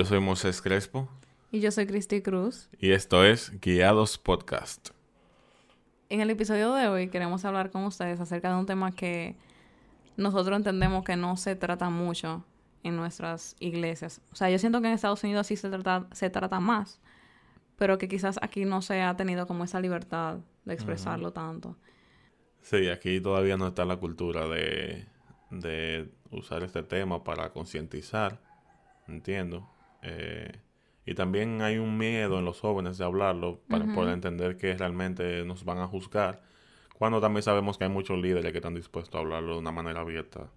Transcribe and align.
Yo 0.00 0.06
soy 0.06 0.20
Moisés 0.20 0.62
Crespo. 0.62 1.10
Y 1.52 1.60
yo 1.60 1.70
soy 1.70 1.86
Cristi 1.86 2.22
Cruz. 2.22 2.70
Y 2.78 2.92
esto 2.92 3.22
es 3.22 3.60
Guiados 3.60 4.16
Podcast. 4.16 4.92
En 6.08 6.22
el 6.22 6.30
episodio 6.30 6.72
de 6.72 6.88
hoy 6.88 7.08
queremos 7.08 7.44
hablar 7.44 7.70
con 7.70 7.84
ustedes 7.84 8.18
acerca 8.18 8.48
de 8.48 8.58
un 8.58 8.64
tema 8.64 8.92
que 8.92 9.36
nosotros 10.16 10.56
entendemos 10.56 11.04
que 11.04 11.16
no 11.16 11.36
se 11.36 11.54
trata 11.54 11.90
mucho 11.90 12.46
en 12.82 12.96
nuestras 12.96 13.56
iglesias. 13.60 14.22
O 14.32 14.36
sea, 14.36 14.48
yo 14.48 14.58
siento 14.58 14.80
que 14.80 14.86
en 14.86 14.94
Estados 14.94 15.22
Unidos 15.22 15.48
sí 15.48 15.56
se 15.56 15.68
trata, 15.68 16.06
se 16.12 16.30
trata 16.30 16.60
más, 16.60 16.98
pero 17.76 17.98
que 17.98 18.08
quizás 18.08 18.38
aquí 18.40 18.64
no 18.64 18.80
se 18.80 19.02
ha 19.02 19.14
tenido 19.18 19.46
como 19.46 19.64
esa 19.64 19.80
libertad 19.80 20.38
de 20.64 20.72
expresarlo 20.72 21.34
tanto. 21.34 21.76
Sí, 22.62 22.88
aquí 22.88 23.20
todavía 23.20 23.58
no 23.58 23.66
está 23.66 23.84
la 23.84 23.98
cultura 23.98 24.48
de, 24.48 25.04
de 25.50 26.10
usar 26.30 26.62
este 26.62 26.82
tema 26.84 27.22
para 27.22 27.52
concientizar, 27.52 28.40
entiendo. 29.06 29.68
Eh, 30.02 30.50
y 31.06 31.14
también 31.14 31.62
hay 31.62 31.78
un 31.78 31.98
miedo 31.98 32.38
en 32.38 32.44
los 32.44 32.60
jóvenes 32.60 32.98
de 32.98 33.04
hablarlo 33.04 33.60
para 33.68 33.84
poder 33.94 34.14
entender 34.14 34.56
que 34.56 34.76
realmente 34.76 35.44
nos 35.44 35.64
van 35.64 35.78
a 35.78 35.86
juzgar, 35.86 36.42
cuando 36.98 37.20
también 37.20 37.42
sabemos 37.42 37.78
que 37.78 37.84
hay 37.84 37.90
muchos 37.90 38.18
líderes 38.18 38.52
que 38.52 38.58
están 38.58 38.74
dispuestos 38.74 39.14
a 39.14 39.18
hablarlo 39.18 39.54
de 39.54 39.58
una 39.60 39.72
manera 39.72 40.00
abierta 40.00 40.50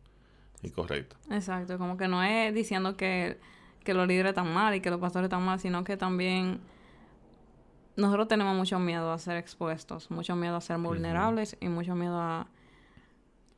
y 0.61 0.69
correcta. 0.69 1.15
Exacto, 1.31 1.77
como 1.77 1.97
que 1.97 2.07
no 2.07 2.21
es 2.21 2.53
diciendo 2.53 2.97
que, 2.97 3.39
que 3.83 3.93
los 3.93 4.07
líderes 4.07 4.31
están 4.31 4.53
mal 4.53 4.75
y 4.75 4.81
que 4.81 4.89
los 4.89 4.99
pastores 4.99 5.27
están 5.27 5.43
mal, 5.43 5.59
sino 5.59 5.83
que 5.83 5.97
también 5.97 6.59
nosotros 7.95 8.27
tenemos 8.27 8.55
mucho 8.55 8.79
miedo 8.79 9.11
a 9.11 9.19
ser 9.19 9.37
expuestos, 9.37 10.11
mucho 10.11 10.35
miedo 10.35 10.55
a 10.55 10.61
ser 10.61 10.77
vulnerables 10.77 11.57
y 11.59 11.67
mucho 11.67 11.95
miedo 11.95 12.19
a 12.19 12.47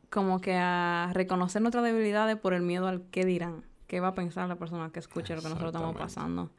como 0.09 0.39
que 0.39 0.55
a 0.55 1.09
reconocer 1.13 1.61
nuestras 1.61 1.83
debilidades 1.83 2.37
por 2.37 2.53
el 2.53 2.61
miedo 2.61 2.87
al 2.87 3.03
qué 3.11 3.25
dirán, 3.25 3.65
qué 3.87 3.99
va 3.99 4.09
a 4.09 4.15
pensar 4.15 4.47
la 4.47 4.55
persona 4.55 4.91
que 4.91 4.99
escuche 4.99 5.35
lo 5.35 5.41
que 5.41 5.49
nosotros 5.49 5.73
estamos 5.73 5.95
pasando. 5.95 6.51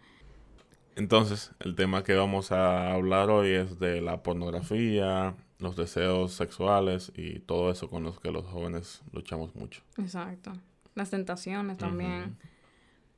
Entonces, 0.96 1.52
el 1.60 1.74
tema 1.74 2.02
que 2.02 2.14
vamos 2.14 2.52
a 2.52 2.92
hablar 2.92 3.28
hoy 3.28 3.50
es 3.50 3.78
de 3.78 4.00
la 4.00 4.22
pornografía, 4.22 5.34
los 5.58 5.76
deseos 5.76 6.32
sexuales 6.32 7.12
y 7.14 7.40
todo 7.40 7.70
eso 7.70 7.90
con 7.90 8.02
los 8.02 8.18
que 8.18 8.30
los 8.30 8.46
jóvenes 8.46 9.02
luchamos 9.12 9.54
mucho. 9.54 9.82
Exacto. 9.98 10.52
Las 10.94 11.10
tentaciones 11.10 11.76
también. 11.76 12.38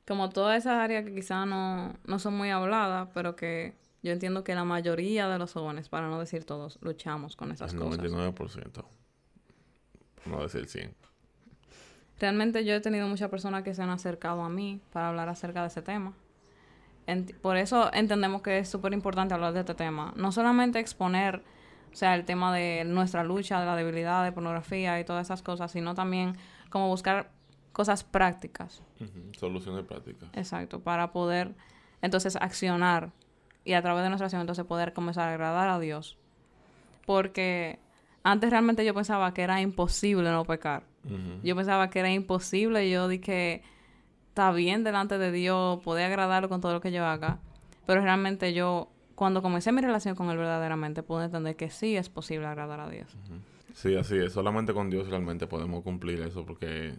Como 0.05 0.29
todas 0.29 0.57
esas 0.57 0.73
áreas 0.73 1.05
que 1.05 1.13
quizás 1.13 1.47
no, 1.47 1.93
no 2.05 2.19
son 2.19 2.35
muy 2.35 2.49
habladas, 2.49 3.09
pero 3.13 3.35
que 3.35 3.75
yo 4.01 4.11
entiendo 4.11 4.43
que 4.43 4.55
la 4.55 4.63
mayoría 4.63 5.27
de 5.29 5.37
los 5.37 5.53
jóvenes, 5.53 5.87
para 5.87 6.09
no 6.09 6.19
decir 6.19 6.45
todos, 6.45 6.79
luchamos 6.81 7.35
con 7.35 7.51
esas 7.51 7.73
el 7.73 7.79
cosas. 7.79 7.99
99%. 7.99 8.85
No 10.25 10.41
decir 10.41 10.67
100. 10.67 10.95
Realmente 12.19 12.65
yo 12.65 12.73
he 12.75 12.81
tenido 12.81 13.07
muchas 13.07 13.29
personas 13.29 13.63
que 13.63 13.73
se 13.73 13.81
han 13.81 13.89
acercado 13.89 14.43
a 14.43 14.49
mí 14.49 14.81
para 14.91 15.09
hablar 15.09 15.29
acerca 15.29 15.61
de 15.61 15.67
ese 15.67 15.81
tema. 15.81 16.13
por 17.41 17.57
eso 17.57 17.91
entendemos 17.93 18.41
que 18.41 18.59
es 18.59 18.69
súper 18.69 18.93
importante 18.93 19.33
hablar 19.33 19.53
de 19.53 19.61
este 19.61 19.73
tema. 19.73 20.13
No 20.15 20.31
solamente 20.31 20.79
exponer, 20.79 21.41
o 21.91 21.95
sea, 21.95 22.15
el 22.15 22.25
tema 22.25 22.53
de 22.53 22.83
nuestra 22.85 23.23
lucha, 23.23 23.59
de 23.59 23.65
la 23.65 23.75
debilidad, 23.75 24.23
de 24.23 24.31
pornografía 24.31 24.99
y 24.99 25.05
todas 25.05 25.27
esas 25.27 25.41
cosas, 25.41 25.71
sino 25.71 25.95
también 25.95 26.35
como 26.69 26.87
buscar 26.87 27.31
cosas 27.71 28.03
prácticas. 28.03 28.83
Soluciones 29.37 29.85
prácticas. 29.85 30.29
Exacto, 30.33 30.81
para 30.81 31.11
poder 31.11 31.55
entonces 32.01 32.35
accionar 32.35 33.11
y 33.63 33.73
a 33.73 33.81
través 33.81 34.03
de 34.03 34.09
nuestra 34.09 34.25
acción 34.25 34.41
entonces 34.41 34.65
poder 34.65 34.93
comenzar 34.93 35.29
a 35.29 35.31
agradar 35.31 35.69
a 35.69 35.79
Dios. 35.79 36.17
Porque 37.05 37.79
antes 38.23 38.49
realmente 38.49 38.85
yo 38.85 38.93
pensaba 38.93 39.33
que 39.33 39.41
era 39.41 39.61
imposible 39.61 40.29
no 40.31 40.43
pecar. 40.43 40.88
Yo 41.43 41.55
pensaba 41.55 41.89
que 41.89 41.99
era 41.99 42.11
imposible. 42.11 42.89
Yo 42.89 43.07
dije, 43.07 43.63
está 44.29 44.51
bien 44.51 44.83
delante 44.83 45.17
de 45.17 45.31
Dios, 45.31 45.81
poder 45.83 46.05
agradarlo 46.05 46.49
con 46.49 46.61
todo 46.61 46.73
lo 46.73 46.81
que 46.81 46.91
yo 46.91 47.05
haga. 47.05 47.39
Pero 47.85 48.01
realmente 48.01 48.53
yo, 48.53 48.89
cuando 49.15 49.41
comencé 49.41 49.71
mi 49.71 49.81
relación 49.81 50.15
con 50.15 50.29
Él 50.29 50.37
verdaderamente, 50.37 51.03
pude 51.03 51.25
entender 51.25 51.55
que 51.55 51.69
sí 51.69 51.95
es 51.95 52.09
posible 52.09 52.47
agradar 52.47 52.79
a 52.79 52.89
Dios. 52.89 53.15
Sí, 53.73 53.95
así 53.95 54.17
es. 54.17 54.33
Solamente 54.33 54.73
con 54.73 54.89
Dios 54.89 55.07
realmente 55.09 55.47
podemos 55.47 55.83
cumplir 55.83 56.21
eso 56.21 56.45
porque 56.45 56.97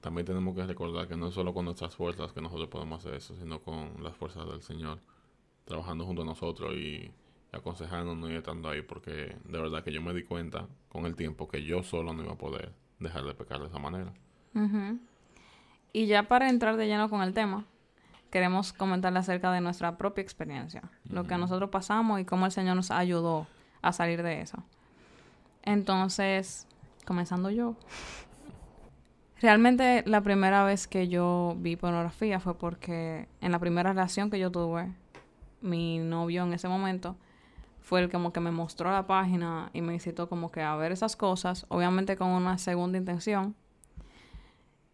también 0.00 0.26
tenemos 0.26 0.54
que 0.54 0.64
recordar 0.64 1.08
que 1.08 1.16
no 1.16 1.28
es 1.28 1.34
solo 1.34 1.52
con 1.52 1.64
nuestras 1.64 1.94
fuerzas 1.94 2.32
que 2.32 2.40
nosotros 2.40 2.68
podemos 2.68 3.00
hacer 3.00 3.14
eso, 3.14 3.34
sino 3.36 3.60
con 3.60 4.02
las 4.02 4.16
fuerzas 4.16 4.46
del 4.48 4.62
Señor 4.62 4.98
trabajando 5.64 6.04
junto 6.04 6.22
a 6.22 6.24
nosotros 6.24 6.74
y 6.74 7.10
aconsejándonos 7.52 8.30
y 8.30 8.34
estando 8.34 8.68
ahí, 8.68 8.82
porque 8.82 9.36
de 9.44 9.60
verdad 9.60 9.84
que 9.84 9.92
yo 9.92 10.00
me 10.02 10.14
di 10.14 10.22
cuenta 10.22 10.68
con 10.88 11.06
el 11.06 11.16
tiempo 11.16 11.48
que 11.48 11.62
yo 11.62 11.82
solo 11.82 12.12
no 12.12 12.22
iba 12.22 12.32
a 12.32 12.38
poder 12.38 12.72
dejar 13.00 13.24
de 13.24 13.34
pecar 13.34 13.58
de 13.60 13.66
esa 13.66 13.78
manera. 13.78 14.12
Y 15.92 16.06
ya 16.06 16.24
para 16.24 16.48
entrar 16.48 16.76
de 16.76 16.86
lleno 16.86 17.08
con 17.10 17.22
el 17.22 17.34
tema, 17.34 17.64
queremos 18.30 18.72
comentarle 18.72 19.18
acerca 19.18 19.50
de 19.52 19.60
nuestra 19.60 19.98
propia 19.98 20.22
experiencia, 20.22 20.82
lo 21.08 21.24
que 21.24 21.36
nosotros 21.36 21.70
pasamos 21.70 22.20
y 22.20 22.24
cómo 22.24 22.46
el 22.46 22.52
Señor 22.52 22.76
nos 22.76 22.90
ayudó 22.90 23.46
a 23.82 23.92
salir 23.92 24.22
de 24.22 24.40
eso. 24.40 24.62
Entonces, 25.62 26.66
comenzando 27.04 27.50
yo. 27.50 27.76
Realmente 29.40 30.04
la 30.06 30.20
primera 30.20 30.64
vez 30.64 30.86
que 30.86 31.08
yo 31.08 31.56
vi 31.58 31.76
pornografía 31.76 32.40
fue 32.40 32.56
porque 32.56 33.26
en 33.40 33.52
la 33.52 33.58
primera 33.58 33.92
relación 33.92 34.30
que 34.30 34.38
yo 34.38 34.50
tuve, 34.50 34.92
mi 35.62 35.98
novio 35.98 36.44
en 36.44 36.52
ese 36.52 36.68
momento, 36.68 37.16
fue 37.80 38.00
el 38.00 38.10
como 38.10 38.32
que 38.32 38.40
me 38.40 38.50
mostró 38.50 38.90
la 38.90 39.06
página 39.06 39.70
y 39.72 39.82
me 39.82 39.94
incitó 39.94 40.28
como 40.28 40.50
que 40.50 40.62
a 40.62 40.76
ver 40.76 40.92
esas 40.92 41.16
cosas, 41.16 41.66
obviamente 41.68 42.16
con 42.16 42.28
una 42.28 42.58
segunda 42.58 42.98
intención. 42.98 43.54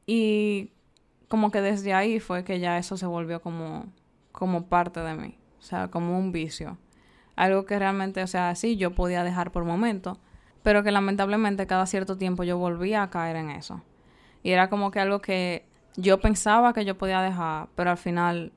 Y 0.07 0.73
como 1.29 1.51
que 1.51 1.61
desde 1.61 1.93
ahí 1.93 2.21
fue 2.21 2.45
que 2.45 2.61
ya 2.61 2.79
eso 2.79 2.97
se 2.97 3.07
volvió 3.07 3.41
como, 3.43 3.87
como 4.33 4.67
parte 4.67 5.01
de 5.01 5.15
mí, 5.15 5.39
o 5.59 5.63
sea, 5.63 5.89
como 5.89 6.19
un 6.19 6.33
vicio. 6.33 6.79
Algo 7.35 7.67
que 7.67 7.79
realmente, 7.79 8.23
o 8.23 8.27
sea, 8.27 8.55
sí, 8.55 8.77
yo 8.77 8.95
podía 8.95 9.25
dejar 9.25 9.53
por 9.53 9.65
momento, 9.65 10.19
pero 10.63 10.83
que 10.83 10.91
lamentablemente 10.91 11.67
cada 11.67 11.87
cierto 11.87 12.17
tiempo 12.17 12.45
yo 12.45 12.57
volvía 12.57 13.03
a 13.03 13.11
caer 13.11 13.37
en 13.37 13.51
eso. 13.51 13.83
Y 14.43 14.53
era 14.53 14.71
como 14.71 14.91
que 14.91 15.01
algo 15.01 15.21
que 15.21 15.69
yo 15.97 16.21
pensaba 16.21 16.73
que 16.73 16.85
yo 16.85 16.97
podía 16.97 17.21
dejar, 17.21 17.69
pero 17.75 17.91
al 17.91 17.99
final 17.99 18.53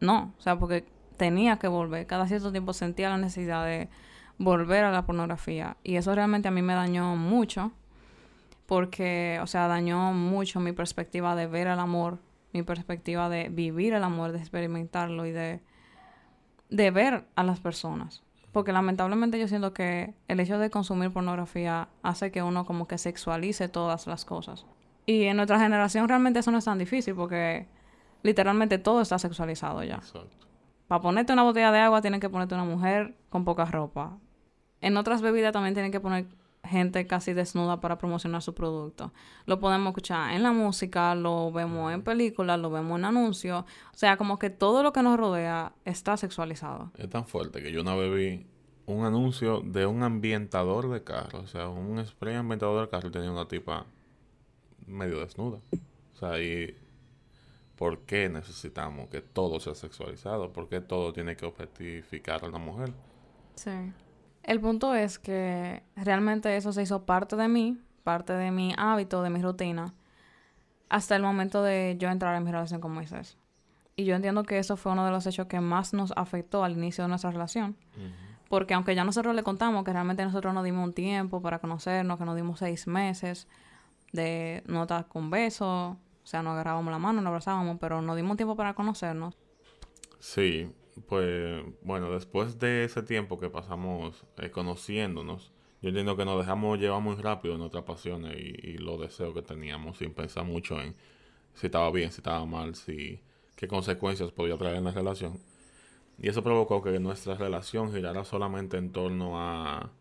no, 0.00 0.34
o 0.38 0.40
sea, 0.40 0.58
porque 0.58 0.84
tenía 1.18 1.58
que 1.58 1.68
volver. 1.68 2.06
Cada 2.06 2.26
cierto 2.26 2.50
tiempo 2.50 2.72
sentía 2.72 3.10
la 3.10 3.18
necesidad 3.18 3.66
de 3.66 3.90
volver 4.38 4.84
a 4.84 4.90
la 4.90 5.04
pornografía. 5.04 5.76
Y 5.84 5.96
eso 5.96 6.14
realmente 6.14 6.48
a 6.48 6.50
mí 6.50 6.62
me 6.62 6.74
dañó 6.74 7.16
mucho. 7.16 7.72
Porque, 8.66 9.38
o 9.42 9.46
sea, 9.46 9.66
dañó 9.66 10.12
mucho 10.12 10.60
mi 10.60 10.72
perspectiva 10.72 11.34
de 11.34 11.46
ver 11.46 11.66
el 11.66 11.78
amor, 11.78 12.18
mi 12.52 12.62
perspectiva 12.62 13.28
de 13.28 13.48
vivir 13.48 13.94
el 13.94 14.04
amor, 14.04 14.32
de 14.32 14.38
experimentarlo 14.38 15.24
y 15.26 15.32
de, 15.32 15.62
de 16.68 16.90
ver 16.90 17.26
a 17.34 17.44
las 17.44 17.60
personas. 17.60 18.22
Porque 18.52 18.72
lamentablemente 18.72 19.38
yo 19.38 19.48
siento 19.48 19.72
que 19.72 20.14
el 20.28 20.40
hecho 20.40 20.58
de 20.58 20.68
consumir 20.68 21.10
pornografía 21.10 21.88
hace 22.02 22.30
que 22.30 22.42
uno 22.42 22.66
como 22.66 22.86
que 22.86 22.98
sexualice 22.98 23.68
todas 23.68 24.06
las 24.06 24.24
cosas. 24.24 24.66
Y 25.06 25.24
en 25.24 25.36
nuestra 25.36 25.58
generación 25.58 26.06
realmente 26.08 26.40
eso 26.40 26.50
no 26.50 26.58
es 26.58 26.66
tan 26.66 26.78
difícil 26.78 27.14
porque 27.14 27.66
literalmente 28.22 28.76
todo 28.76 29.00
está 29.00 29.18
sexualizado 29.18 29.82
ya. 29.82 29.96
Exacto. 29.96 30.47
Para 30.88 31.02
ponerte 31.02 31.32
una 31.32 31.42
botella 31.42 31.70
de 31.70 31.78
agua 31.78 32.00
tienen 32.00 32.18
que 32.18 32.30
ponerte 32.30 32.54
una 32.54 32.64
mujer 32.64 33.14
con 33.28 33.44
poca 33.44 33.66
ropa. 33.66 34.18
En 34.80 34.96
otras 34.96 35.20
bebidas 35.22 35.52
también 35.52 35.74
tienen 35.74 35.92
que 35.92 36.00
poner 36.00 36.26
gente 36.64 37.06
casi 37.06 37.34
desnuda 37.34 37.80
para 37.80 37.98
promocionar 37.98 38.42
su 38.42 38.54
producto. 38.54 39.12
Lo 39.44 39.60
podemos 39.60 39.88
escuchar 39.88 40.32
en 40.32 40.42
la 40.42 40.52
música, 40.52 41.14
lo 41.14 41.52
vemos 41.52 41.92
en 41.92 42.02
películas, 42.02 42.58
lo 42.58 42.70
vemos 42.70 42.98
en 42.98 43.04
anuncios. 43.04 43.64
O 43.64 43.96
sea, 43.96 44.16
como 44.16 44.38
que 44.38 44.48
todo 44.48 44.82
lo 44.82 44.92
que 44.92 45.02
nos 45.02 45.18
rodea 45.18 45.72
está 45.84 46.16
sexualizado. 46.16 46.90
Es 46.96 47.08
tan 47.10 47.26
fuerte 47.26 47.62
que 47.62 47.70
yo 47.70 47.82
una 47.82 47.94
vez 47.94 48.14
vi 48.14 48.46
un 48.86 49.04
anuncio 49.04 49.60
de 49.60 49.84
un 49.84 50.02
ambientador 50.02 50.88
de 50.90 51.04
carro. 51.04 51.40
O 51.40 51.46
sea, 51.46 51.68
un 51.68 52.04
spray 52.04 52.36
ambientador 52.36 52.80
de 52.80 52.88
carro 52.88 53.08
y 53.08 53.12
tenía 53.12 53.30
una 53.30 53.46
tipa 53.46 53.84
medio 54.86 55.20
desnuda. 55.20 55.58
O 56.14 56.18
sea, 56.18 56.40
y 56.40 56.74
¿Por 57.78 58.00
qué 58.00 58.28
necesitamos 58.28 59.08
que 59.08 59.20
todo 59.20 59.60
sea 59.60 59.76
sexualizado? 59.76 60.52
¿Por 60.52 60.68
qué 60.68 60.80
todo 60.80 61.12
tiene 61.12 61.36
que 61.36 61.46
objetificar 61.46 62.44
a 62.44 62.48
la 62.48 62.58
mujer? 62.58 62.92
Sí. 63.54 63.70
El 64.42 64.60
punto 64.60 64.94
es 64.94 65.20
que 65.20 65.84
realmente 65.94 66.56
eso 66.56 66.72
se 66.72 66.82
hizo 66.82 67.06
parte 67.06 67.36
de 67.36 67.46
mí, 67.46 67.78
parte 68.02 68.32
de 68.32 68.50
mi 68.50 68.74
hábito, 68.76 69.22
de 69.22 69.30
mi 69.30 69.40
rutina, 69.40 69.94
hasta 70.88 71.14
el 71.14 71.22
momento 71.22 71.62
de 71.62 71.96
yo 72.00 72.08
entrar 72.08 72.34
en 72.34 72.42
mi 72.42 72.50
relación 72.50 72.80
con 72.80 72.92
Moisés. 72.92 73.38
Y 73.94 74.04
yo 74.04 74.16
entiendo 74.16 74.42
que 74.42 74.58
eso 74.58 74.76
fue 74.76 74.90
uno 74.90 75.04
de 75.04 75.12
los 75.12 75.26
hechos 75.26 75.46
que 75.46 75.60
más 75.60 75.92
nos 75.92 76.12
afectó 76.16 76.64
al 76.64 76.72
inicio 76.72 77.04
de 77.04 77.08
nuestra 77.08 77.30
relación. 77.30 77.76
Porque 78.48 78.74
aunque 78.74 78.96
ya 78.96 79.04
nosotros 79.04 79.36
le 79.36 79.44
contamos 79.44 79.84
que 79.84 79.92
realmente 79.92 80.24
nosotros 80.24 80.52
nos 80.52 80.64
dimos 80.64 80.84
un 80.84 80.94
tiempo 80.94 81.40
para 81.40 81.60
conocernos, 81.60 82.18
que 82.18 82.24
nos 82.24 82.34
dimos 82.34 82.58
seis 82.58 82.88
meses 82.88 83.46
de 84.12 84.64
notas 84.66 85.04
con 85.04 85.30
besos, 85.30 85.96
o 86.28 86.30
sea, 86.30 86.42
nos 86.42 86.52
agarrábamos 86.52 86.92
la 86.92 86.98
mano, 86.98 87.22
nos 87.22 87.30
abrazábamos, 87.30 87.78
pero 87.80 88.02
no 88.02 88.14
dimos 88.14 88.36
tiempo 88.36 88.54
para 88.54 88.74
conocernos. 88.74 89.34
Sí, 90.18 90.70
pues 91.08 91.64
bueno, 91.80 92.10
después 92.10 92.58
de 92.58 92.84
ese 92.84 93.02
tiempo 93.02 93.40
que 93.40 93.48
pasamos 93.48 94.26
eh, 94.36 94.50
conociéndonos, 94.50 95.54
yo 95.80 95.88
entiendo 95.88 96.18
que 96.18 96.26
nos 96.26 96.38
dejamos 96.38 96.78
llevar 96.78 97.00
muy 97.00 97.16
rápido 97.16 97.54
en 97.54 97.60
nuestras 97.60 97.84
pasiones 97.84 98.36
y, 98.36 98.76
los 98.76 99.00
deseos 99.00 99.32
que 99.32 99.40
teníamos 99.40 99.96
sin 99.96 100.12
pensar 100.12 100.44
mucho 100.44 100.78
en 100.78 100.94
si 101.54 101.68
estaba 101.68 101.90
bien, 101.90 102.12
si 102.12 102.18
estaba 102.18 102.44
mal, 102.44 102.74
si 102.74 103.22
qué 103.56 103.66
consecuencias 103.66 104.30
podía 104.30 104.58
traer 104.58 104.76
en 104.76 104.84
la 104.84 104.92
relación. 104.92 105.40
Y 106.18 106.28
eso 106.28 106.42
provocó 106.42 106.82
que 106.82 107.00
nuestra 107.00 107.36
relación 107.36 107.90
girara 107.90 108.26
solamente 108.26 108.76
en 108.76 108.92
torno 108.92 109.40
a, 109.40 109.92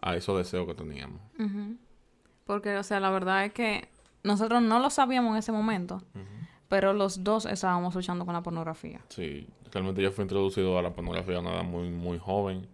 a 0.00 0.16
esos 0.16 0.38
deseos 0.38 0.64
que 0.64 0.74
teníamos. 0.74 1.20
Porque, 2.44 2.76
o 2.76 2.84
sea, 2.84 3.00
la 3.00 3.10
verdad 3.10 3.46
es 3.46 3.52
que 3.52 3.91
nosotros 4.22 4.62
no 4.62 4.78
lo 4.78 4.90
sabíamos 4.90 5.32
en 5.32 5.38
ese 5.38 5.52
momento, 5.52 6.02
pero 6.68 6.92
los 6.92 7.24
dos 7.24 7.46
estábamos 7.46 7.94
luchando 7.94 8.24
con 8.24 8.34
la 8.34 8.42
pornografía. 8.42 9.00
Sí, 9.08 9.46
realmente 9.72 10.02
yo 10.02 10.12
fui 10.12 10.22
introducido 10.22 10.78
a 10.78 10.82
la 10.82 10.94
pornografía 10.94 11.36
a 11.36 11.40
una 11.40 11.54
edad 11.54 11.64
muy, 11.64 11.90
muy 11.90 12.18
joven, 12.18 12.66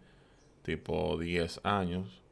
tipo 0.62 1.18
10 1.18 1.60
años. 1.64 2.22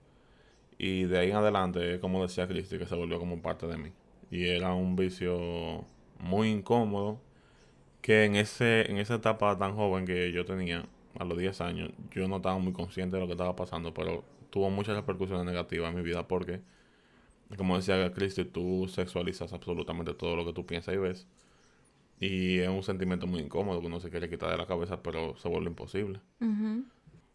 Y 0.78 1.04
de 1.04 1.18
ahí 1.18 1.30
en 1.30 1.36
adelante, 1.36 2.00
como 2.00 2.22
decía 2.22 2.46
Cristi, 2.46 2.78
que 2.78 2.86
se 2.86 2.94
volvió 2.94 3.18
como 3.18 3.40
parte 3.40 3.66
de 3.66 3.78
mí. 3.78 3.92
Y 4.30 4.46
era 4.46 4.74
un 4.74 4.94
vicio 4.94 5.84
muy 6.18 6.50
incómodo 6.50 7.18
que 8.02 8.24
en, 8.24 8.36
ese, 8.36 8.90
en 8.90 8.98
esa 8.98 9.16
etapa 9.16 9.58
tan 9.58 9.74
joven 9.74 10.06
que 10.06 10.30
yo 10.32 10.44
tenía, 10.44 10.84
a 11.18 11.24
los 11.24 11.38
10 11.38 11.60
años, 11.62 11.90
yo 12.10 12.28
no 12.28 12.36
estaba 12.36 12.58
muy 12.58 12.72
consciente 12.72 13.16
de 13.16 13.20
lo 13.22 13.26
que 13.26 13.32
estaba 13.32 13.56
pasando, 13.56 13.92
pero 13.94 14.22
tuvo 14.50 14.70
muchas 14.70 14.96
repercusiones 14.96 15.44
negativas 15.44 15.90
en 15.90 15.96
mi 15.96 16.02
vida 16.02 16.28
porque, 16.28 16.60
como 17.56 17.76
decía 17.76 18.12
Cristi, 18.12 18.44
tú 18.44 18.88
sexualizas 18.88 19.52
absolutamente 19.52 20.14
todo 20.14 20.36
lo 20.36 20.44
que 20.44 20.52
tú 20.52 20.66
piensas 20.66 20.94
y 20.94 20.98
ves. 20.98 21.26
Y 22.18 22.58
es 22.58 22.68
un 22.68 22.82
sentimiento 22.82 23.26
muy 23.26 23.40
incómodo 23.40 23.80
que 23.80 23.86
uno 23.86 24.00
se 24.00 24.10
quiere 24.10 24.28
quitar 24.28 24.50
de 24.50 24.56
la 24.56 24.66
cabeza, 24.66 25.02
pero 25.02 25.36
se 25.36 25.48
vuelve 25.48 25.68
imposible. 25.68 26.20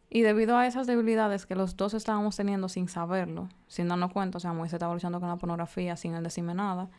Y 0.10 0.22
debido 0.22 0.58
a 0.58 0.68
esas 0.68 0.88
debilidades 0.88 1.46
que 1.46 1.56
los 1.56 1.78
dos 1.78 1.94
estábamos 1.94 2.36
teniendo 2.36 2.68
sin 2.68 2.90
saberlo, 2.90 3.48
sin 3.68 3.88
darnos 3.88 4.12
cuenta, 4.12 4.38
o 4.38 4.42
sea, 4.42 4.54
Moisés 4.54 4.74
estaba 4.74 4.94
luchando 4.94 5.20
con 5.20 5.30
la 5.30 5.38
pornografía 5.38 5.96
sin 5.96 6.16
él 6.16 6.24
decirme 6.24 6.54
nada. 6.54 6.90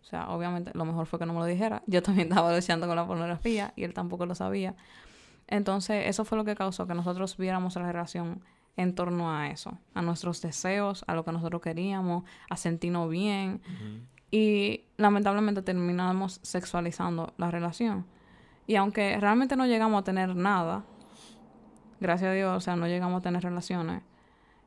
O 0.00 0.04
sea, 0.04 0.30
obviamente 0.30 0.70
lo 0.74 0.84
mejor 0.84 1.06
fue 1.06 1.18
que 1.18 1.26
no 1.26 1.34
me 1.34 1.40
lo 1.40 1.46
dijera. 1.46 1.82
Yo 1.86 2.02
también 2.02 2.28
estaba 2.30 2.54
luchando 2.54 2.86
con 2.86 2.96
la 2.96 3.06
pornografía 3.06 3.72
y 3.76 3.84
él 3.84 3.92
tampoco 3.92 4.24
lo 4.24 4.34
sabía. 4.34 4.74
Entonces, 5.48 6.06
eso 6.06 6.24
fue 6.24 6.38
lo 6.38 6.44
que 6.44 6.54
causó 6.54 6.86
que 6.86 6.94
nosotros 6.94 7.36
viéramos 7.36 7.76
la 7.76 7.92
relación 7.92 8.42
en 8.76 8.94
torno 8.94 9.30
a 9.30 9.48
eso, 9.48 9.78
a 9.94 10.02
nuestros 10.02 10.40
deseos, 10.40 11.04
a 11.06 11.14
lo 11.14 11.24
que 11.24 11.32
nosotros 11.32 11.60
queríamos, 11.60 12.24
a 12.48 12.56
sentirnos 12.56 13.10
bien. 13.10 13.60
Y 14.30 14.84
lamentablemente 14.96 15.62
terminamos 15.62 16.40
sexualizando 16.42 17.34
la 17.36 17.50
relación. 17.50 18.06
Y 18.66 18.76
aunque 18.76 19.18
realmente 19.18 19.56
no 19.56 19.66
llegamos 19.66 20.00
a 20.00 20.04
tener 20.04 20.34
nada, 20.34 20.84
gracias 22.00 22.30
a 22.30 22.34
Dios, 22.34 22.56
o 22.56 22.60
sea, 22.60 22.76
no 22.76 22.86
llegamos 22.86 23.20
a 23.20 23.22
tener 23.22 23.42
relaciones. 23.42 24.02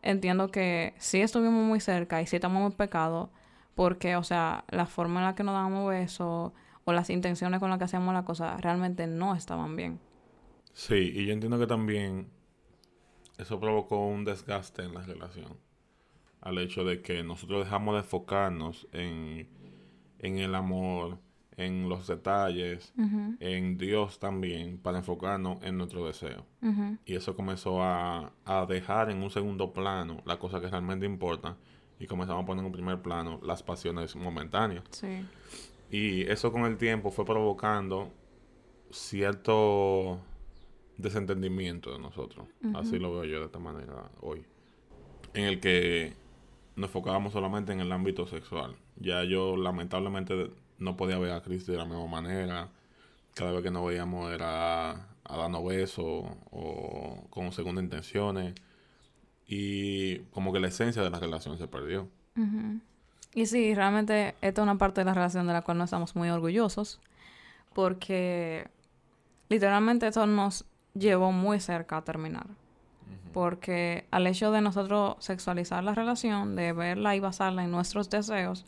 Entiendo 0.02 0.51
que 0.51 0.94
sí 0.98 1.22
estuvimos 1.22 1.66
muy 1.66 1.80
cerca 1.80 2.22
y 2.22 2.28
sí 2.28 2.36
estamos 2.36 2.63
en 2.72 2.78
pecado, 2.78 3.31
porque, 3.74 4.16
o 4.16 4.24
sea, 4.24 4.66
la 4.69 4.86
forma 4.86 5.19
en 5.22 5.25
la 5.25 5.36
que 5.36 5.44
nos 5.44 5.56
damos 5.56 5.90
besos 5.90 6.54
o 6.84 6.94
las 6.94 7.10
intenciones 7.10 7.60
con 7.60 7.72
las 7.72 7.80
que 7.80 7.86
hacíamos 7.86 8.13
la 8.13 8.24
cosa 8.24 8.58
realmente 8.58 9.08
no 9.08 9.34
estaban 9.34 9.75
bien. 9.75 10.00
Sí, 10.74 11.12
y 11.16 11.25
yo 11.25 11.34
entiendo 11.34 11.58
que 11.58 11.66
también 11.66 12.30
eso 13.38 13.60
provocó 13.60 14.06
un 14.06 14.26
desgaste 14.26 14.84
en 14.84 14.94
la 14.94 15.02
relación. 15.02 15.58
Al 16.42 16.58
hecho 16.60 16.84
de 16.84 17.02
que 17.02 17.24
nosotros 17.24 17.66
dejamos 17.66 17.96
de 17.96 18.02
enfocarnos 18.02 18.88
en, 18.92 19.48
en 20.20 20.38
el 20.38 20.54
amor, 20.56 21.18
en 21.58 21.90
los 21.90 22.08
detalles, 22.08 22.94
en 23.40 23.78
Dios 23.78 24.20
también, 24.20 24.78
para 24.78 25.00
enfocarnos 25.00 25.62
en 25.64 25.78
nuestro 25.78 26.06
deseo. 26.06 26.46
Y 27.06 27.16
eso 27.16 27.36
comenzó 27.36 27.82
a, 27.82 28.32
a, 28.44 28.66
dejar 28.66 29.10
en 29.10 29.24
un 29.24 29.30
segundo 29.30 29.72
plano 29.72 30.22
la 30.26 30.38
cosa 30.38 30.60
que 30.60 30.68
realmente 30.68 31.06
importa 31.06 31.58
y 32.00 32.08
comenzamos 32.08 32.44
a 32.44 32.46
poner 32.46 32.62
en 32.62 32.66
un 32.68 32.72
primer 32.72 33.02
plano 33.02 33.40
las 33.44 33.64
pasiones 33.64 34.16
momentáneas. 34.16 34.84
Sí. 34.92 35.26
Y 35.90 36.24
eso 36.24 36.52
con 36.52 36.66
el 36.66 36.78
tiempo 36.78 37.12
fue 37.12 37.26
provocando 37.26 38.12
cierto 38.92 40.20
desentendimiento 40.98 41.92
de 41.92 42.00
nosotros. 42.00 42.48
Así 42.74 43.00
lo 43.00 43.14
veo 43.14 43.26
yo 43.26 43.40
de 43.40 43.46
esta 43.46 43.60
manera 43.60 44.10
hoy. 44.22 44.46
En 45.34 45.46
el 45.46 45.60
que 45.60 46.14
nos 46.76 46.90
enfocábamos 46.90 47.34
solamente 47.34 47.74
en 47.74 47.80
el 47.80 47.92
ámbito 47.92 48.28
sexual. 48.28 48.76
Ya 48.98 49.24
yo 49.24 49.58
lamentablemente 49.58 50.52
no 50.78 50.98
podía 50.98 51.18
ver 51.18 51.32
a 51.32 51.42
Cristo 51.42 51.72
de 51.72 51.78
la 51.78 51.86
misma 51.86 52.08
manera. 52.08 52.70
Cada 53.34 53.52
vez 53.52 53.64
que 53.64 53.72
nos 53.72 53.86
veíamos 53.86 54.32
era 54.32 54.92
a 54.92 55.38
darnos 55.38 55.66
besos 55.66 56.26
o 56.52 57.28
con 57.30 57.52
segundas 57.52 57.84
intenciones. 57.84 58.56
Y 59.48 60.20
como 60.32 60.52
que 60.54 60.60
la 60.60 60.68
esencia 60.68 61.04
de 61.04 61.10
la 61.10 61.20
relación 61.20 61.58
se 61.58 61.68
perdió. 61.68 62.08
Y 63.34 63.46
sí, 63.46 63.76
realmente 63.76 64.36
esta 64.42 64.62
es 64.62 64.64
una 64.64 64.78
parte 64.78 65.02
de 65.02 65.06
la 65.06 65.14
relación 65.14 65.48
de 65.48 65.54
la 65.54 65.62
cual 65.62 65.78
no 65.78 65.84
estamos 65.84 66.16
muy 66.16 66.30
orgullosos. 66.30 67.00
Porque 67.74 68.68
literalmente 69.50 70.08
eso 70.08 70.26
nos 70.26 70.66
llevó 70.98 71.32
muy 71.32 71.60
cerca 71.60 71.98
a 71.98 72.04
terminar. 72.04 72.48
Porque 73.34 74.08
al 74.12 74.28
hecho 74.28 74.52
de 74.52 74.62
nosotros 74.62 75.18
sexualizar 75.20 75.84
la 75.84 75.94
relación, 75.94 76.56
de 76.56 76.72
verla 76.72 77.16
y 77.16 77.20
basarla 77.20 77.64
en 77.64 77.72
nuestros 77.72 78.10
deseos, 78.10 78.66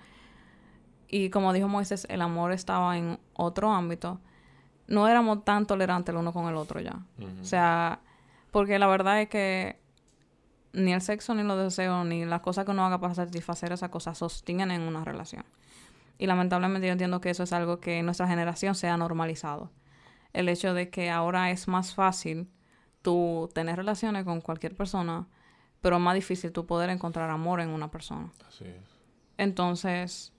y 1.08 1.30
como 1.30 1.54
dijo 1.54 1.68
Moisés, 1.70 2.06
el 2.10 2.22
amor 2.22 2.52
estaba 2.52 2.98
en 2.98 3.18
otro 3.34 3.72
ámbito, 3.72 4.20
no 4.88 5.08
éramos 5.08 5.46
tan 5.46 5.66
tolerantes 5.66 6.14
el 6.14 6.20
uno 6.20 6.34
con 6.34 6.48
el 6.48 6.56
otro 6.56 6.82
ya. 6.82 7.00
O 7.42 7.46
sea, 7.46 8.02
porque 8.52 8.78
la 8.78 8.88
verdad 8.88 9.22
es 9.22 9.30
que 9.30 9.80
ni 10.74 10.94
el 10.94 11.02
sexo, 11.02 11.34
ni 11.34 11.44
los 11.44 11.58
deseos, 11.58 12.06
ni 12.06 12.26
las 12.26 12.42
cosas 12.42 12.66
que 12.66 12.72
uno 12.72 12.86
haga 12.86 13.00
para 13.00 13.16
satisfacer 13.16 13.72
esa 13.72 13.90
cosa 13.90 14.14
sostienen 14.16 14.72
en 14.72 14.82
una 14.82 15.04
relación. 15.04 15.46
Y 16.18 16.28
lamentablemente 16.28 16.88
yo 16.88 16.92
entiendo 16.92 17.22
que 17.22 17.30
eso 17.30 17.44
es 17.44 17.54
algo 17.54 17.80
que 17.80 18.00
en 18.00 18.06
nuestra 18.06 18.28
generación 18.28 18.76
se 18.76 18.88
ha 18.88 18.98
normalizado. 18.98 19.72
El 20.38 20.50
hecho 20.50 20.76
de 20.76 20.92
que 20.92 21.10
ahora 21.10 21.50
es 21.50 21.68
más 21.68 21.96
fácil 21.96 22.48
tú 23.02 23.50
tener 23.56 23.76
relaciones 23.76 24.24
con 24.24 24.40
cualquier 24.40 24.76
persona, 24.76 25.28
pero 25.82 25.96
es 25.96 26.02
más 26.02 26.14
difícil 26.14 26.52
tú 26.52 26.68
poder 26.68 26.92
encontrar 26.92 27.32
amor 27.32 27.60
en 27.60 27.70
una 27.70 27.90
persona. 27.90 28.32
Así 28.48 28.66
es. 28.66 29.00
Entonces, 29.38 30.34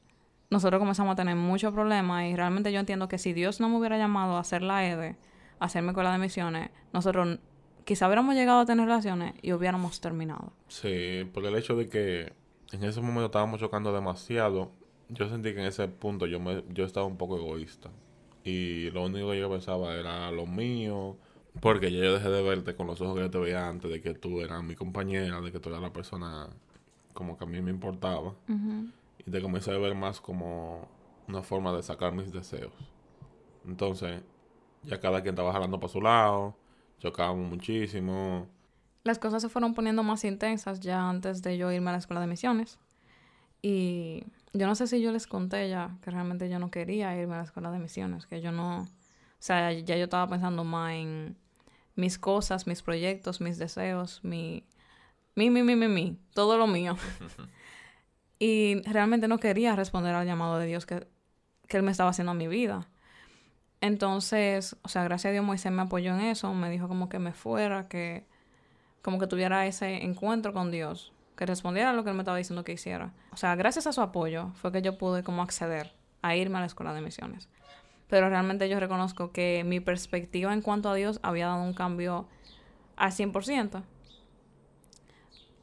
nosotros 0.50 0.78
comenzamos 0.78 1.14
a 1.14 1.16
tener 1.16 1.34
muchos 1.34 1.72
problemas 1.72 2.26
y 2.26 2.36
realmente 2.36 2.72
yo 2.72 2.78
entiendo 2.78 3.08
que 3.08 3.18
si 3.18 3.32
Dios 3.32 3.58
no 3.58 3.68
me 3.68 3.76
hubiera 3.76 3.98
llamado 3.98 4.36
a 4.36 4.40
hacer 4.40 4.62
la 4.62 4.86
EDE, 4.86 5.16
a 5.58 5.64
hacerme 5.64 5.92
con 5.94 6.04
de 6.04 6.18
misiones, 6.18 6.70
nosotros 6.92 7.40
quizá 7.84 8.06
hubiéramos 8.06 8.36
llegado 8.36 8.60
a 8.60 8.66
tener 8.66 8.86
relaciones 8.86 9.34
y 9.42 9.52
hubiéramos 9.52 10.00
terminado. 10.00 10.52
Sí, 10.68 11.28
porque 11.34 11.48
el 11.48 11.56
hecho 11.56 11.74
de 11.74 11.88
que 11.88 12.32
en 12.70 12.84
ese 12.84 13.00
momento 13.00 13.26
estábamos 13.26 13.58
chocando 13.58 13.92
demasiado, 13.92 14.70
yo 15.08 15.28
sentí 15.28 15.54
que 15.54 15.60
en 15.60 15.66
ese 15.66 15.88
punto 15.88 16.26
yo, 16.26 16.38
me, 16.38 16.62
yo 16.68 16.84
estaba 16.84 17.06
un 17.06 17.16
poco 17.16 17.36
egoísta. 17.36 17.90
Y 18.48 18.90
lo 18.92 19.04
único 19.04 19.30
que 19.30 19.38
yo 19.38 19.50
pensaba 19.50 19.94
era 19.94 20.30
lo 20.30 20.46
mío, 20.46 21.18
porque 21.60 21.92
ya 21.92 21.98
yo 22.02 22.14
dejé 22.14 22.30
de 22.30 22.42
verte 22.42 22.74
con 22.74 22.86
los 22.86 22.98
ojos 23.02 23.16
que 23.16 23.20
yo 23.20 23.30
te 23.30 23.38
veía 23.38 23.68
antes, 23.68 23.90
de 23.90 24.00
que 24.00 24.14
tú 24.14 24.40
eras 24.40 24.64
mi 24.64 24.74
compañera, 24.74 25.40
de 25.42 25.52
que 25.52 25.60
tú 25.60 25.68
eras 25.68 25.82
la 25.82 25.92
persona 25.92 26.48
como 27.12 27.36
que 27.36 27.44
a 27.44 27.46
mí 27.46 27.60
me 27.60 27.70
importaba 27.70 28.34
y 29.18 29.30
te 29.30 29.42
comencé 29.42 29.72
a 29.72 29.78
ver 29.78 29.94
más 29.94 30.20
como 30.20 30.88
una 31.26 31.42
forma 31.42 31.74
de 31.74 31.82
sacar 31.82 32.14
mis 32.14 32.32
deseos. 32.32 32.72
Entonces, 33.66 34.22
ya 34.84 34.98
cada 34.98 35.20
quien 35.20 35.34
estaba 35.34 35.52
jalando 35.52 35.78
para 35.78 35.92
su 35.92 36.00
lado, 36.00 36.56
chocábamos 37.00 37.50
muchísimo. 37.50 38.46
Las 39.04 39.18
cosas 39.18 39.42
se 39.42 39.50
fueron 39.50 39.74
poniendo 39.74 40.02
más 40.02 40.24
intensas 40.24 40.80
ya 40.80 41.06
antes 41.06 41.42
de 41.42 41.58
yo 41.58 41.70
irme 41.70 41.90
a 41.90 41.92
la 41.92 41.98
escuela 41.98 42.20
de 42.22 42.28
misiones. 42.28 42.78
Y 43.62 44.24
yo 44.52 44.66
no 44.66 44.74
sé 44.74 44.86
si 44.86 45.00
yo 45.00 45.12
les 45.12 45.26
conté 45.26 45.68
ya 45.68 45.96
que 46.02 46.10
realmente 46.10 46.48
yo 46.48 46.58
no 46.58 46.70
quería 46.70 47.16
irme 47.16 47.34
a 47.34 47.38
la 47.38 47.44
escuela 47.44 47.70
de 47.70 47.78
misiones, 47.78 48.26
que 48.26 48.40
yo 48.40 48.52
no, 48.52 48.82
o 48.82 48.86
sea, 49.38 49.72
ya 49.72 49.96
yo 49.96 50.04
estaba 50.04 50.28
pensando 50.28 50.64
más 50.64 50.92
en 50.92 51.36
mis 51.96 52.18
cosas, 52.18 52.66
mis 52.66 52.82
proyectos, 52.82 53.40
mis 53.40 53.58
deseos, 53.58 54.20
mi, 54.22 54.64
mi, 55.34 55.50
mi, 55.50 55.62
mi, 55.62 55.76
mi, 55.76 55.88
mi 55.88 56.18
todo 56.34 56.56
lo 56.56 56.66
mío. 56.66 56.96
Y 58.38 58.82
realmente 58.82 59.28
no 59.28 59.38
quería 59.38 59.74
responder 59.74 60.14
al 60.14 60.26
llamado 60.26 60.58
de 60.58 60.66
Dios 60.66 60.86
que, 60.86 61.06
Él 61.68 61.82
me 61.82 61.90
estaba 61.90 62.10
haciendo 62.10 62.32
a 62.32 62.34
mi 62.34 62.46
vida. 62.46 62.88
Entonces, 63.80 64.76
o 64.82 64.88
sea, 64.88 65.04
gracias 65.04 65.30
a 65.30 65.32
Dios 65.32 65.44
Moisés 65.44 65.72
me 65.72 65.82
apoyó 65.82 66.14
en 66.14 66.20
eso, 66.20 66.52
me 66.54 66.70
dijo 66.70 66.88
como 66.88 67.08
que 67.08 67.18
me 67.18 67.32
fuera, 67.32 67.88
que 67.88 68.26
como 69.02 69.18
que 69.18 69.26
tuviera 69.26 69.66
ese 69.66 70.04
encuentro 70.04 70.52
con 70.52 70.70
Dios, 70.70 71.12
que 71.38 71.46
respondiera 71.46 71.90
a 71.90 71.92
lo 71.92 72.02
que 72.02 72.10
Él 72.10 72.16
me 72.16 72.22
estaba 72.22 72.36
diciendo 72.36 72.64
que 72.64 72.72
hiciera. 72.72 73.14
O 73.32 73.36
sea, 73.36 73.54
gracias 73.54 73.86
a 73.86 73.92
su 73.92 74.00
apoyo 74.00 74.50
fue 74.56 74.72
que 74.72 74.82
yo 74.82 74.98
pude 74.98 75.22
como 75.22 75.40
acceder 75.40 75.94
a 76.20 76.34
irme 76.34 76.58
a 76.58 76.60
la 76.60 76.66
escuela 76.66 76.92
de 76.92 77.00
misiones. 77.00 77.48
Pero 78.08 78.28
realmente 78.28 78.68
yo 78.68 78.80
reconozco 78.80 79.30
que 79.30 79.62
mi 79.64 79.78
perspectiva 79.78 80.52
en 80.52 80.62
cuanto 80.62 80.90
a 80.90 80.94
Dios 80.96 81.20
había 81.22 81.46
dado 81.46 81.62
un 81.62 81.74
cambio 81.74 82.26
al 82.96 83.12
100%. 83.12 83.84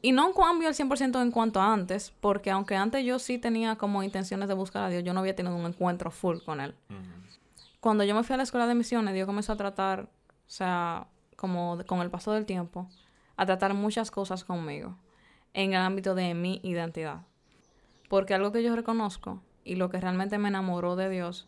Y 0.01 0.13
no 0.13 0.27
un 0.27 0.34
cambio 0.34 0.70
al 0.70 0.75
100% 0.75 1.22
en 1.22 1.32
cuanto 1.32 1.60
a 1.60 1.74
antes, 1.74 2.13
porque 2.22 2.51
aunque 2.51 2.77
antes 2.77 3.03
yo 3.03 3.20
sí 3.20 3.38
tenía 3.38 3.75
como 3.75 4.01
intenciones 4.01 4.48
de 4.48 4.53
buscar 4.53 4.84
a 4.84 4.89
Dios, 4.89 5.03
yo 5.03 5.13
no 5.13 5.20
había 5.20 5.36
tenido 5.36 5.58
un 5.58 5.65
encuentro 5.65 6.10
full 6.10 6.38
con 6.46 6.62
Él. 6.62 6.74
Cuando 7.82 8.05
yo 8.05 8.15
me 8.15 8.24
fui 8.24 8.36
a 8.36 8.38
la 8.38 8.44
escuela 8.44 8.65
de 8.65 8.75
misiones, 8.75 9.13
Dios 9.13 9.25
comenzó 9.25 9.51
a 9.51 9.58
tratar, 9.58 10.03
o 10.03 10.50
sea, 10.50 11.08
como 11.36 11.79
con 11.86 12.00
el 12.00 12.10
paso 12.10 12.32
del 12.32 12.46
tiempo, 12.46 12.88
a 13.36 13.46
tratar 13.46 13.74
muchas 13.74 14.10
cosas 14.10 14.46
conmigo 14.46 14.96
en 15.55 15.74
el 15.74 15.81
ámbito 15.81 16.13
de 16.13 16.33
mi 16.35 16.59
identidad. 16.63 17.21
Porque 18.09 18.35
algo 18.35 18.51
que 18.51 18.62
yo 18.62 18.75
reconozco 18.75 19.41
y 19.63 19.75
lo 19.75 19.89
que 19.89 20.00
realmente 20.00 20.38
me 20.38 20.50
enamoró 20.50 20.95
de 20.95 21.09
Dios 21.09 21.47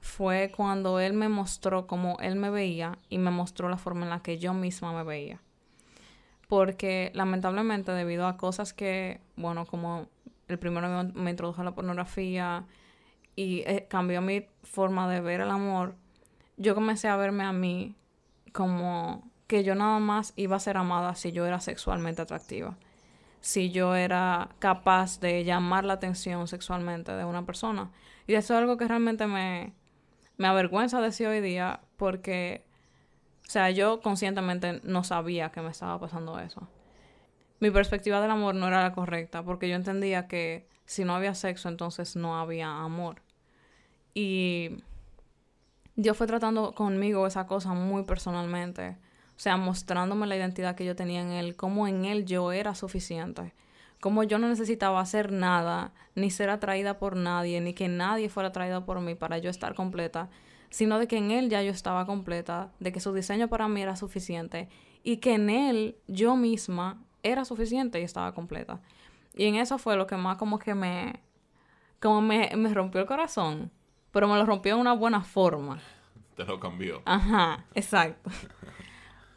fue 0.00 0.52
cuando 0.56 1.00
él 1.00 1.12
me 1.12 1.28
mostró 1.28 1.86
cómo 1.86 2.16
él 2.20 2.36
me 2.36 2.48
veía 2.48 2.98
y 3.10 3.18
me 3.18 3.30
mostró 3.30 3.68
la 3.68 3.76
forma 3.76 4.04
en 4.04 4.10
la 4.10 4.22
que 4.22 4.38
yo 4.38 4.54
misma 4.54 4.92
me 4.92 5.02
veía. 5.02 5.40
Porque 6.48 7.10
lamentablemente 7.14 7.90
debido 7.90 8.28
a 8.28 8.36
cosas 8.36 8.72
que, 8.72 9.20
bueno, 9.34 9.66
como 9.66 10.06
el 10.46 10.58
primero 10.58 11.10
me 11.14 11.30
introdujo 11.30 11.60
a 11.60 11.64
la 11.64 11.74
pornografía 11.74 12.64
y 13.34 13.64
eh, 13.66 13.86
cambió 13.90 14.22
mi 14.22 14.46
forma 14.62 15.10
de 15.10 15.20
ver 15.20 15.40
el 15.40 15.50
amor, 15.50 15.96
yo 16.56 16.76
comencé 16.76 17.08
a 17.08 17.16
verme 17.16 17.42
a 17.42 17.52
mí 17.52 17.96
como 18.52 19.28
que 19.48 19.64
yo 19.64 19.74
nada 19.74 19.98
más 19.98 20.32
iba 20.36 20.56
a 20.56 20.60
ser 20.60 20.76
amada 20.76 21.16
si 21.16 21.32
yo 21.32 21.44
era 21.44 21.60
sexualmente 21.60 22.22
atractiva, 22.22 22.76
si 23.46 23.70
yo 23.70 23.94
era 23.94 24.48
capaz 24.58 25.20
de 25.20 25.44
llamar 25.44 25.84
la 25.84 25.92
atención 25.92 26.48
sexualmente 26.48 27.12
de 27.12 27.24
una 27.24 27.46
persona. 27.46 27.92
Y 28.26 28.34
eso 28.34 28.54
es 28.54 28.58
algo 28.58 28.76
que 28.76 28.88
realmente 28.88 29.28
me, 29.28 29.72
me 30.36 30.48
avergüenza 30.48 31.00
decir 31.00 31.28
hoy 31.28 31.40
día 31.40 31.78
porque, 31.96 32.64
o 33.46 33.48
sea, 33.48 33.70
yo 33.70 34.00
conscientemente 34.00 34.80
no 34.82 35.04
sabía 35.04 35.52
que 35.52 35.60
me 35.60 35.70
estaba 35.70 36.00
pasando 36.00 36.40
eso. 36.40 36.68
Mi 37.60 37.70
perspectiva 37.70 38.20
del 38.20 38.32
amor 38.32 38.56
no 38.56 38.66
era 38.66 38.82
la 38.82 38.92
correcta 38.92 39.44
porque 39.44 39.68
yo 39.68 39.76
entendía 39.76 40.26
que 40.26 40.66
si 40.84 41.04
no 41.04 41.14
había 41.14 41.36
sexo 41.36 41.68
entonces 41.68 42.16
no 42.16 42.40
había 42.40 42.68
amor. 42.82 43.22
Y 44.12 44.82
Dios 45.94 46.16
fue 46.16 46.26
tratando 46.26 46.74
conmigo 46.74 47.28
esa 47.28 47.46
cosa 47.46 47.74
muy 47.74 48.02
personalmente. 48.02 48.96
O 49.36 49.38
sea, 49.38 49.56
mostrándome 49.56 50.26
la 50.26 50.36
identidad 50.36 50.74
que 50.74 50.84
yo 50.84 50.96
tenía 50.96 51.20
en 51.20 51.30
Él, 51.30 51.56
cómo 51.56 51.86
en 51.86 52.04
Él 52.04 52.24
yo 52.24 52.52
era 52.52 52.74
suficiente, 52.74 53.52
cómo 54.00 54.22
yo 54.22 54.38
no 54.38 54.48
necesitaba 54.48 55.00
hacer 55.00 55.30
nada, 55.30 55.92
ni 56.14 56.30
ser 56.30 56.48
atraída 56.50 56.98
por 56.98 57.16
nadie, 57.16 57.60
ni 57.60 57.74
que 57.74 57.88
nadie 57.88 58.28
fuera 58.28 58.48
atraído 58.48 58.84
por 58.84 59.00
mí 59.00 59.14
para 59.14 59.38
yo 59.38 59.50
estar 59.50 59.74
completa, 59.74 60.30
sino 60.70 60.98
de 60.98 61.06
que 61.06 61.18
en 61.18 61.30
Él 61.30 61.50
ya 61.50 61.62
yo 61.62 61.70
estaba 61.70 62.06
completa, 62.06 62.72
de 62.80 62.92
que 62.92 63.00
su 63.00 63.12
diseño 63.12 63.48
para 63.48 63.68
mí 63.68 63.82
era 63.82 63.96
suficiente 63.96 64.68
y 65.02 65.18
que 65.18 65.34
en 65.34 65.50
Él 65.50 65.96
yo 66.06 66.36
misma 66.36 67.02
era 67.22 67.44
suficiente 67.44 68.00
y 68.00 68.04
estaba 68.04 68.32
completa. 68.32 68.80
Y 69.34 69.44
en 69.44 69.56
eso 69.56 69.76
fue 69.78 69.96
lo 69.96 70.06
que 70.06 70.16
más 70.16 70.38
como 70.38 70.58
que 70.58 70.74
me, 70.74 71.20
como 72.00 72.22
me, 72.22 72.50
me 72.56 72.72
rompió 72.72 73.00
el 73.02 73.06
corazón 73.06 73.70
pero 74.16 74.28
me 74.28 74.36
lo 74.36 74.46
rompió 74.46 74.76
de 74.76 74.80
una 74.80 74.94
buena 74.94 75.20
forma. 75.20 75.78
Te 76.36 76.44
lo 76.46 76.58
cambió. 76.58 77.02
Ajá, 77.04 77.66
exacto. 77.74 78.30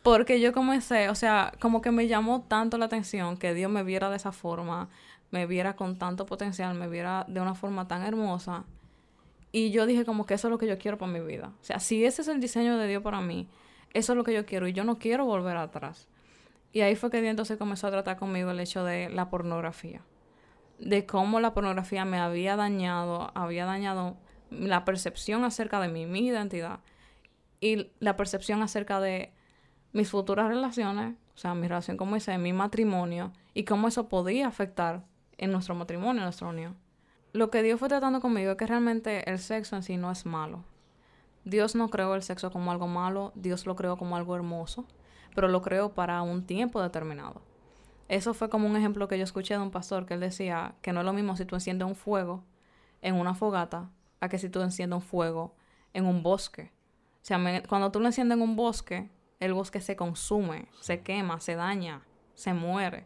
Porque 0.04 0.40
yo 0.40 0.54
comencé, 0.54 1.10
o 1.10 1.16
sea, 1.16 1.52
como 1.60 1.82
que 1.82 1.92
me 1.92 2.08
llamó 2.08 2.42
tanto 2.48 2.78
la 2.78 2.86
atención 2.86 3.38
que 3.38 3.54
Dios 3.54 3.70
me 3.70 3.84
viera 3.84 4.10
de 4.10 4.16
esa 4.16 4.32
forma, 4.32 4.90
me 5.32 5.46
viera 5.46 5.76
con 5.76 5.98
tanto 5.98 6.26
potencial, 6.26 6.74
me 6.76 6.88
viera 6.88 7.26
de 7.28 7.42
una 7.42 7.54
forma 7.54 7.88
tan 7.88 8.04
hermosa. 8.04 8.64
Y 9.52 9.72
yo 9.72 9.86
dije 9.86 10.06
como 10.06 10.26
que 10.26 10.36
eso 10.36 10.48
es 10.48 10.52
lo 10.52 10.58
que 10.58 10.68
yo 10.68 10.78
quiero 10.78 10.98
para 10.98 11.12
mi 11.12 11.20
vida. 11.20 11.52
O 11.62 11.64
sea, 11.64 11.80
si 11.80 12.06
ese 12.06 12.22
es 12.22 12.28
el 12.28 12.40
diseño 12.40 12.78
de 12.78 12.88
Dios 12.88 13.04
para 13.04 13.20
mí, 13.20 13.48
eso 13.94 14.14
es 14.14 14.18
lo 14.18 14.24
que 14.24 14.34
yo 14.34 14.46
quiero 14.46 14.68
y 14.68 14.74
yo 14.74 14.84
no 14.84 15.00
quiero 15.00 15.26
volver 15.26 15.58
atrás. 15.58 16.08
Y 16.72 16.82
ahí 16.82 16.96
fue 16.96 17.10
que 17.10 17.22
Dios 17.22 17.32
entonces 17.32 17.58
comenzó 17.58 17.88
a 17.88 17.92
tratar 17.92 18.18
conmigo 18.18 18.52
el 18.52 18.60
hecho 18.60 18.84
de 18.84 19.10
la 19.10 19.30
pornografía. 19.30 20.02
De 20.78 21.06
cómo 21.06 21.40
la 21.40 21.54
pornografía 21.54 22.06
me 22.06 22.20
había 22.20 22.56
dañado, 22.56 23.32
había 23.34 23.66
dañado 23.66 24.18
la 24.52 24.86
percepción 24.86 25.44
acerca 25.44 25.80
de 25.80 25.90
mi, 25.90 26.06
mi 26.06 26.28
identidad 26.28 26.80
y 27.60 27.90
la 28.00 28.16
percepción 28.16 28.62
acerca 28.62 29.00
de 29.00 29.34
mis 29.94 30.10
futuras 30.10 30.48
relaciones, 30.48 31.16
o 31.36 31.38
sea, 31.38 31.56
mi 31.56 31.68
relación 31.68 31.98
con 31.98 32.10
Moisés, 32.10 32.40
mi 32.40 32.54
matrimonio 32.54 33.32
y 33.54 33.64
cómo 33.64 33.88
eso 33.88 34.10
podía 34.10 34.48
afectar 34.48 35.04
en 35.38 35.52
nuestro 35.52 35.76
matrimonio, 35.76 36.22
en 36.22 36.26
nuestra 36.26 36.48
unión. 36.48 36.78
Lo 37.32 37.50
que 37.50 37.64
Dios 37.64 37.80
fue 37.80 37.90
tratando 37.90 38.22
conmigo 38.22 38.52
es 38.52 38.58
que 38.58 38.68
realmente 38.68 39.30
el 39.30 39.40
sexo 39.40 39.76
en 39.76 39.84
sí 39.84 39.98
no 39.98 40.12
es 40.12 40.26
malo. 40.26 40.64
Dios 41.46 41.76
no 41.76 41.90
creó 41.90 42.16
el 42.16 42.24
sexo 42.24 42.52
como 42.52 42.72
algo 42.72 42.88
malo, 42.88 43.32
Dios 43.36 43.66
lo 43.66 43.76
creó 43.76 43.98
como 43.98 44.16
algo 44.16 44.36
hermoso, 44.36 44.86
pero 45.36 45.48
lo 45.48 45.62
creó 45.62 45.94
para 45.94 46.22
un 46.22 46.46
tiempo 46.46 46.82
determinado. 46.82 47.42
Eso 48.08 48.34
fue 48.34 48.50
como 48.50 48.68
un 48.68 48.76
ejemplo 48.76 49.08
que 49.08 49.18
yo 49.18 49.24
escuché 49.24 49.54
de 49.54 49.62
un 49.62 49.72
pastor 49.72 50.06
que 50.06 50.16
él 50.16 50.20
decía 50.20 50.76
que 50.82 50.92
no 50.92 51.02
es 51.02 51.06
lo 51.06 51.14
mismo 51.14 51.38
si 51.38 51.46
tú 51.46 51.56
enciendes 51.56 51.88
un 51.88 51.96
fuego 51.96 52.44
en 53.02 53.16
una 53.16 53.36
fogata 53.36 53.92
a 54.20 54.30
que 54.30 54.40
si 54.40 54.50
tú 54.50 54.62
enciendes 54.62 54.98
un 54.98 55.02
fuego 55.04 55.56
en 55.94 56.06
un 56.06 56.24
bosque. 56.24 56.72
O 57.22 57.26
sea, 57.26 57.40
cuando 57.68 57.92
tú 57.92 58.00
lo 58.00 58.08
enciendes 58.08 58.38
en 58.38 58.42
un 58.42 58.56
bosque, 58.56 59.10
el 59.40 59.54
bosque 59.54 59.82
se 59.82 59.96
consume, 59.96 60.70
se 60.82 61.02
quema, 61.02 61.40
se 61.40 61.56
daña, 61.56 62.04
se 62.34 62.54
muere. 62.54 63.06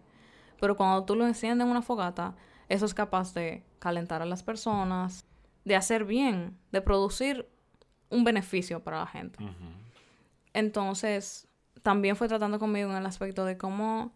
Pero 0.59 0.77
cuando 0.77 1.05
tú 1.05 1.15
lo 1.15 1.27
enciendes 1.27 1.65
en 1.65 1.71
una 1.71 1.81
fogata, 1.81 2.35
eso 2.69 2.85
es 2.85 2.93
capaz 2.93 3.33
de 3.33 3.65
calentar 3.79 4.21
a 4.21 4.25
las 4.25 4.43
personas, 4.43 5.25
de 5.65 5.75
hacer 5.75 6.05
bien, 6.05 6.57
de 6.71 6.81
producir 6.81 7.49
un 8.09 8.23
beneficio 8.23 8.83
para 8.83 8.99
la 8.99 9.07
gente. 9.07 9.39
Entonces, 10.53 11.47
también 11.81 12.15
fue 12.15 12.27
tratando 12.27 12.59
conmigo 12.59 12.89
en 12.91 12.97
el 12.97 13.05
aspecto 13.05 13.45
de 13.45 13.57
cómo 13.57 14.13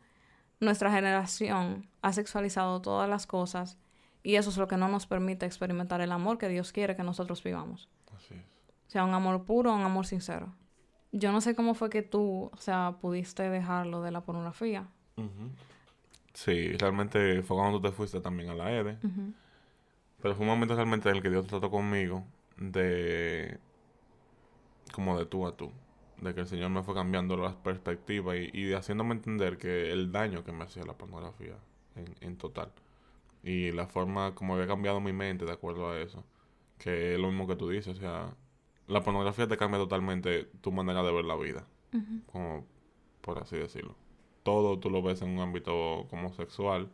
nuestra 0.59 0.91
generación 0.91 1.89
ha 2.01 2.13
sexualizado 2.13 2.81
todas 2.81 3.09
las 3.09 3.27
cosas 3.27 3.77
y 4.23 4.35
eso 4.35 4.49
es 4.49 4.57
lo 4.57 4.67
que 4.67 4.77
no 4.77 4.87
nos 4.87 5.05
permite 5.05 5.45
experimentar 5.45 6.01
el 6.01 6.11
amor 6.11 6.37
que 6.37 6.49
Dios 6.49 6.71
quiere 6.71 6.95
que 6.95 7.03
nosotros 7.03 7.43
vivamos. 7.43 7.89
Así 8.15 8.33
es. 8.33 8.41
O 8.87 8.89
sea, 8.89 9.03
un 9.03 9.13
amor 9.13 9.45
puro, 9.45 9.73
un 9.73 9.81
amor 9.81 10.05
sincero. 10.05 10.55
Yo 11.17 11.31
no 11.31 11.41
sé 11.41 11.55
cómo 11.55 11.73
fue 11.73 11.89
que 11.89 12.03
tú, 12.03 12.49
o 12.53 12.57
sea, 12.57 12.97
pudiste 13.01 13.49
dejarlo 13.49 14.01
de 14.01 14.11
la 14.11 14.21
pornografía. 14.21 14.87
Sí, 16.33 16.73
realmente 16.77 17.41
fue 17.43 17.57
cuando 17.57 17.79
tú 17.79 17.89
te 17.89 17.95
fuiste 17.95 18.19
también 18.21 18.49
a 18.49 18.55
la 18.55 18.71
EDE. 18.71 18.97
Pero 20.21 20.35
fue 20.35 20.43
un 20.45 20.51
momento 20.51 20.75
realmente 20.75 21.09
en 21.09 21.15
el 21.17 21.21
que 21.21 21.29
Dios 21.29 21.47
trató 21.47 21.69
conmigo 21.69 22.23
de... 22.57 23.59
como 24.93 25.17
de 25.17 25.25
tú 25.25 25.47
a 25.47 25.55
tú. 25.55 25.71
De 26.21 26.33
que 26.33 26.41
el 26.41 26.47
Señor 26.47 26.69
me 26.71 26.83
fue 26.83 26.93
cambiando 26.95 27.37
las 27.37 27.55
perspectivas 27.55 28.35
y, 28.37 28.49
y 28.53 28.73
haciéndome 28.73 29.13
entender 29.15 29.57
que 29.57 29.91
el 29.91 30.11
daño 30.11 30.43
que 30.43 30.51
me 30.51 30.63
hacía 30.63 30.83
la 30.83 30.93
pornografía 30.97 31.55
en, 31.95 32.15
en 32.21 32.37
total 32.37 32.71
y 33.43 33.71
la 33.71 33.87
forma 33.87 34.35
como 34.35 34.55
había 34.55 34.67
cambiado 34.67 34.99
mi 34.99 35.13
mente 35.13 35.45
de 35.45 35.51
acuerdo 35.53 35.89
a 35.91 35.99
eso. 35.99 36.23
Que 36.77 37.13
es 37.15 37.19
lo 37.19 37.27
mismo 37.29 37.47
que 37.47 37.55
tú 37.55 37.69
dices, 37.69 37.97
o 37.97 37.99
sea, 37.99 38.35
la 38.87 39.03
pornografía 39.03 39.47
te 39.47 39.57
cambia 39.57 39.79
totalmente 39.79 40.45
tu 40.61 40.71
manera 40.71 41.03
de 41.03 41.11
ver 41.11 41.25
la 41.25 41.35
vida, 41.35 41.67
como 42.27 42.65
por 43.21 43.39
así 43.39 43.57
decirlo. 43.57 43.95
Todo 44.43 44.79
tú 44.79 44.89
lo 44.89 45.01
ves 45.01 45.21
en 45.21 45.29
un 45.29 45.39
ámbito 45.39 46.07
como 46.09 46.33
sexual 46.33 46.89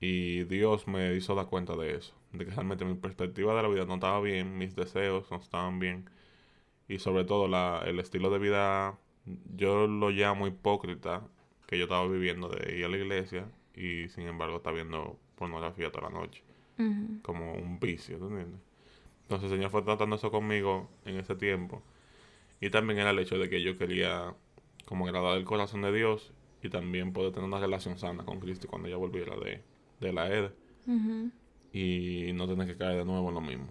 y 0.00 0.44
Dios 0.44 0.86
me 0.86 1.14
hizo 1.14 1.34
dar 1.34 1.46
cuenta 1.46 1.76
de 1.76 1.96
eso, 1.96 2.14
de 2.32 2.44
que 2.44 2.50
realmente 2.52 2.84
mi 2.84 2.94
perspectiva 2.94 3.54
de 3.54 3.62
la 3.62 3.68
vida 3.68 3.84
no 3.86 3.94
estaba 3.94 4.20
bien, 4.20 4.58
mis 4.58 4.76
deseos 4.76 5.30
no 5.30 5.38
estaban 5.38 5.78
bien 5.78 6.08
y 6.88 6.98
sobre 6.98 7.24
todo 7.24 7.48
la, 7.48 7.82
el 7.86 7.98
estilo 7.98 8.30
de 8.30 8.38
vida, 8.38 8.98
yo 9.56 9.86
lo 9.86 10.10
llamo 10.10 10.46
hipócrita 10.46 11.22
que 11.66 11.78
yo 11.78 11.84
estaba 11.84 12.06
viviendo 12.06 12.48
de 12.48 12.76
ir 12.76 12.84
a 12.84 12.88
la 12.88 12.96
iglesia 12.98 13.46
y 13.74 14.08
sin 14.08 14.26
embargo 14.26 14.56
está 14.56 14.70
viendo 14.70 15.18
pornografía 15.36 15.90
toda 15.90 16.10
la 16.10 16.18
noche. 16.18 16.42
Como 17.22 17.54
un 17.54 17.78
vicio, 17.80 18.18
¿tú 18.18 18.26
entiendes? 18.28 18.60
Entonces 19.34 19.50
el 19.50 19.58
Señor 19.58 19.70
fue 19.70 19.82
tratando 19.82 20.16
eso 20.16 20.30
conmigo 20.30 20.88
en 21.04 21.16
ese 21.16 21.34
tiempo. 21.34 21.82
Y 22.60 22.70
también 22.70 23.00
era 23.00 23.10
el 23.10 23.18
hecho 23.18 23.36
de 23.36 23.48
que 23.50 23.62
yo 23.62 23.76
quería 23.76 24.34
como 24.84 25.06
agradar 25.06 25.36
el 25.36 25.44
corazón 25.44 25.82
de 25.82 25.92
Dios 25.92 26.32
y 26.62 26.68
también 26.68 27.12
poder 27.12 27.32
tener 27.32 27.48
una 27.48 27.58
relación 27.58 27.98
sana 27.98 28.24
con 28.24 28.40
Cristo 28.40 28.68
cuando 28.68 28.88
ya 28.88 28.96
volviera 28.96 29.34
de, 29.36 29.62
de 30.00 30.12
la 30.12 30.28
EDE. 30.28 30.52
Y 31.72 32.32
no 32.34 32.46
tener 32.46 32.68
que 32.68 32.76
caer 32.76 32.98
de 32.98 33.04
nuevo 33.04 33.28
en 33.28 33.34
lo 33.34 33.40
mismo. 33.40 33.66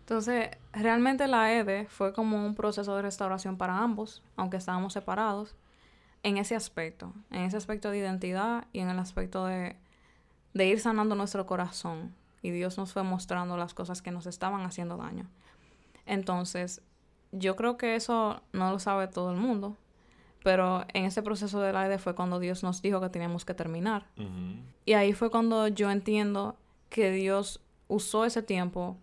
Entonces, 0.00 0.50
realmente 0.72 1.26
la 1.26 1.52
EDE 1.52 1.86
fue 1.86 2.12
como 2.12 2.44
un 2.44 2.54
proceso 2.54 2.94
de 2.94 3.02
restauración 3.02 3.56
para 3.56 3.78
ambos, 3.78 4.22
aunque 4.36 4.56
estábamos 4.56 4.92
separados, 4.92 5.56
en 6.22 6.36
ese 6.36 6.54
aspecto, 6.54 7.12
en 7.30 7.42
ese 7.42 7.56
aspecto 7.56 7.90
de 7.90 7.98
identidad 7.98 8.66
y 8.72 8.80
en 8.80 8.90
el 8.90 8.98
aspecto 8.98 9.46
de 9.46 9.76
de 10.54 10.66
ir 10.66 10.80
sanando 10.80 11.14
nuestro 11.14 11.46
corazón. 11.46 12.14
Y 12.42 12.50
Dios 12.50 12.78
nos 12.78 12.92
fue 12.92 13.02
mostrando 13.02 13.56
las 13.56 13.74
cosas 13.74 14.02
que 14.02 14.10
nos 14.10 14.26
estaban 14.26 14.62
haciendo 14.62 14.96
daño. 14.96 15.28
Entonces, 16.06 16.82
yo 17.32 17.56
creo 17.56 17.76
que 17.76 17.96
eso 17.96 18.42
no 18.52 18.70
lo 18.70 18.78
sabe 18.78 19.08
todo 19.08 19.30
el 19.30 19.36
mundo. 19.36 19.76
Pero 20.42 20.86
en 20.94 21.04
ese 21.04 21.22
proceso 21.22 21.60
del 21.60 21.76
aire 21.76 21.98
fue 21.98 22.14
cuando 22.14 22.38
Dios 22.38 22.62
nos 22.62 22.80
dijo 22.80 23.00
que 23.00 23.10
teníamos 23.10 23.44
que 23.44 23.52
terminar. 23.52 24.06
Y 24.86 24.94
ahí 24.94 25.12
fue 25.12 25.30
cuando 25.30 25.68
yo 25.68 25.90
entiendo 25.90 26.56
que 26.88 27.10
Dios 27.10 27.60
usó 27.88 28.24
ese 28.24 28.42
tiempo 28.42 28.96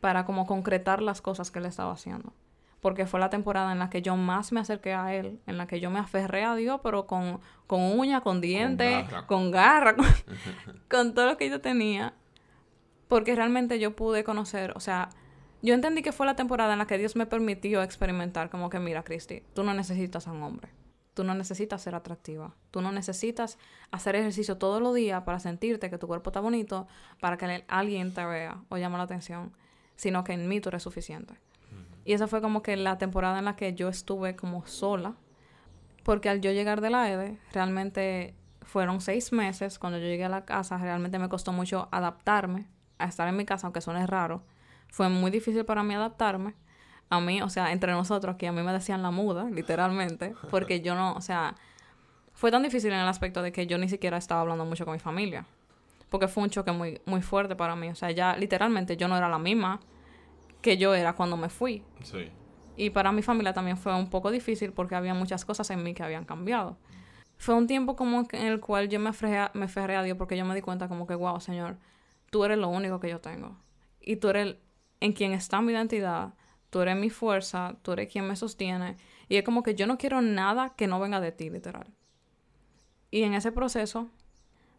para 0.00 0.24
como 0.24 0.46
concretar 0.46 1.02
las 1.02 1.20
cosas 1.20 1.50
que 1.50 1.58
él 1.58 1.66
estaba 1.66 1.92
haciendo 1.92 2.32
porque 2.80 3.06
fue 3.06 3.20
la 3.20 3.30
temporada 3.30 3.72
en 3.72 3.78
la 3.78 3.90
que 3.90 4.02
yo 4.02 4.16
más 4.16 4.52
me 4.52 4.60
acerqué 4.60 4.94
a 4.94 5.14
él, 5.14 5.40
en 5.46 5.58
la 5.58 5.66
que 5.66 5.80
yo 5.80 5.90
me 5.90 5.98
aferré 5.98 6.44
a 6.44 6.54
Dios, 6.54 6.80
pero 6.82 7.06
con, 7.06 7.40
con 7.66 7.82
uña, 7.98 8.22
con 8.22 8.40
dientes, 8.40 9.06
con 9.26 9.50
garra, 9.50 9.94
con, 10.88 11.14
todo 11.14 11.26
lo 11.26 11.36
que 11.36 11.50
yo 11.50 11.60
tenía, 11.60 12.14
porque 13.10 13.34
realmente 13.34 13.80
yo 13.80 13.96
pude 13.96 14.22
conocer, 14.22 14.72
o 14.76 14.80
sea, 14.80 15.10
yo 15.62 15.74
entendí 15.74 16.00
que 16.00 16.12
fue 16.12 16.26
la 16.26 16.36
temporada 16.36 16.74
en 16.74 16.78
la 16.78 16.86
que 16.86 16.96
Dios 16.96 17.16
me 17.16 17.26
permitió 17.26 17.82
experimentar 17.82 18.50
como 18.50 18.70
que, 18.70 18.78
mira, 18.78 19.02
Cristi, 19.02 19.42
tú 19.52 19.64
no 19.64 19.74
necesitas 19.74 20.28
a 20.28 20.32
un 20.32 20.44
hombre. 20.44 20.70
Tú 21.12 21.24
no 21.24 21.34
necesitas 21.34 21.82
ser 21.82 21.96
atractiva. 21.96 22.54
Tú 22.70 22.80
no 22.80 22.92
necesitas 22.92 23.58
hacer 23.90 24.14
ejercicio 24.14 24.58
todos 24.58 24.80
los 24.80 24.94
días 24.94 25.24
para 25.24 25.40
sentirte 25.40 25.90
que 25.90 25.98
tu 25.98 26.06
cuerpo 26.06 26.30
está 26.30 26.38
bonito, 26.38 26.86
para 27.18 27.36
que 27.36 27.64
alguien 27.66 28.14
te 28.14 28.24
vea 28.24 28.62
o 28.68 28.78
llame 28.78 28.96
la 28.96 29.02
atención, 29.02 29.56
sino 29.96 30.22
que 30.22 30.32
en 30.32 30.46
mí 30.46 30.60
tú 30.60 30.68
eres 30.68 30.84
suficiente. 30.84 31.34
Y 32.04 32.12
esa 32.12 32.28
fue 32.28 32.40
como 32.40 32.62
que 32.62 32.76
la 32.76 32.96
temporada 32.96 33.40
en 33.40 33.44
la 33.44 33.56
que 33.56 33.74
yo 33.74 33.88
estuve 33.88 34.36
como 34.36 34.64
sola. 34.66 35.16
Porque 36.04 36.28
al 36.28 36.40
yo 36.40 36.52
llegar 36.52 36.80
de 36.80 36.90
la 36.90 37.10
EDE, 37.10 37.40
realmente 37.52 38.36
fueron 38.62 39.00
seis 39.00 39.32
meses. 39.32 39.80
Cuando 39.80 39.98
yo 39.98 40.06
llegué 40.06 40.26
a 40.26 40.28
la 40.28 40.44
casa, 40.44 40.78
realmente 40.78 41.18
me 41.18 41.28
costó 41.28 41.52
mucho 41.52 41.88
adaptarme 41.90 42.68
a 43.00 43.06
estar 43.06 43.28
en 43.28 43.36
mi 43.36 43.44
casa, 43.44 43.66
aunque 43.66 43.80
suene 43.80 44.06
raro. 44.06 44.42
Fue 44.88 45.08
muy 45.08 45.30
difícil 45.30 45.64
para 45.64 45.82
mí 45.82 45.94
adaptarme. 45.94 46.54
A 47.08 47.20
mí, 47.20 47.42
o 47.42 47.48
sea, 47.48 47.72
entre 47.72 47.92
nosotros, 47.92 48.36
que 48.36 48.46
a 48.46 48.52
mí 48.52 48.62
me 48.62 48.72
decían 48.72 49.02
la 49.02 49.10
muda, 49.10 49.44
literalmente. 49.50 50.34
Porque 50.50 50.80
yo 50.80 50.94
no, 50.94 51.12
o 51.14 51.20
sea, 51.20 51.56
fue 52.34 52.50
tan 52.50 52.62
difícil 52.62 52.92
en 52.92 53.00
el 53.00 53.08
aspecto 53.08 53.42
de 53.42 53.52
que 53.52 53.66
yo 53.66 53.78
ni 53.78 53.88
siquiera 53.88 54.16
estaba 54.16 54.42
hablando 54.42 54.64
mucho 54.64 54.84
con 54.84 54.94
mi 54.94 55.00
familia. 55.00 55.44
Porque 56.08 56.28
fue 56.28 56.44
un 56.44 56.50
choque 56.50 56.72
muy, 56.72 57.00
muy 57.06 57.22
fuerte 57.22 57.56
para 57.56 57.74
mí. 57.76 57.88
O 57.88 57.94
sea, 57.94 58.10
ya 58.10 58.36
literalmente 58.36 58.96
yo 58.96 59.08
no 59.08 59.16
era 59.16 59.28
la 59.28 59.38
misma 59.38 59.80
que 60.60 60.76
yo 60.76 60.94
era 60.94 61.14
cuando 61.14 61.36
me 61.36 61.48
fui. 61.48 61.82
Sí. 62.02 62.30
Y 62.76 62.90
para 62.90 63.12
mi 63.12 63.22
familia 63.22 63.52
también 63.52 63.76
fue 63.76 63.94
un 63.94 64.08
poco 64.08 64.30
difícil 64.30 64.72
porque 64.72 64.94
había 64.94 65.14
muchas 65.14 65.44
cosas 65.44 65.68
en 65.70 65.82
mí 65.82 65.94
que 65.94 66.02
habían 66.02 66.24
cambiado. 66.24 66.76
Fue 67.36 67.54
un 67.54 67.66
tiempo 67.66 67.96
como 67.96 68.26
en 68.32 68.46
el 68.46 68.60
cual 68.60 68.88
yo 68.88 69.00
me 69.00 69.10
aferré, 69.10 69.48
me 69.54 69.64
aferré 69.64 69.96
a 69.96 70.02
Dios 70.02 70.16
porque 70.16 70.36
yo 70.36 70.44
me 70.44 70.54
di 70.54 70.60
cuenta 70.60 70.88
como 70.88 71.06
que, 71.06 71.14
wow, 71.14 71.40
Señor, 71.40 71.76
tú 72.30 72.44
eres 72.44 72.58
lo 72.58 72.68
único 72.68 73.00
que 73.00 73.10
yo 73.10 73.20
tengo. 73.20 73.56
Y 74.00 74.16
tú 74.16 74.28
eres 74.28 74.56
en 75.00 75.12
quien 75.12 75.32
está 75.32 75.60
mi 75.60 75.72
identidad, 75.72 76.34
tú 76.70 76.80
eres 76.80 76.96
mi 76.96 77.10
fuerza, 77.10 77.76
tú 77.82 77.92
eres 77.92 78.10
quien 78.10 78.26
me 78.26 78.36
sostiene. 78.36 78.96
Y 79.28 79.36
es 79.36 79.44
como 79.44 79.62
que 79.62 79.74
yo 79.74 79.86
no 79.86 79.98
quiero 79.98 80.22
nada 80.22 80.70
que 80.70 80.86
no 80.86 81.00
venga 81.00 81.20
de 81.20 81.32
ti, 81.32 81.50
literal. 81.50 81.86
Y 83.10 83.24
en 83.24 83.34
ese 83.34 83.52
proceso, 83.52 84.00
o 84.00 84.08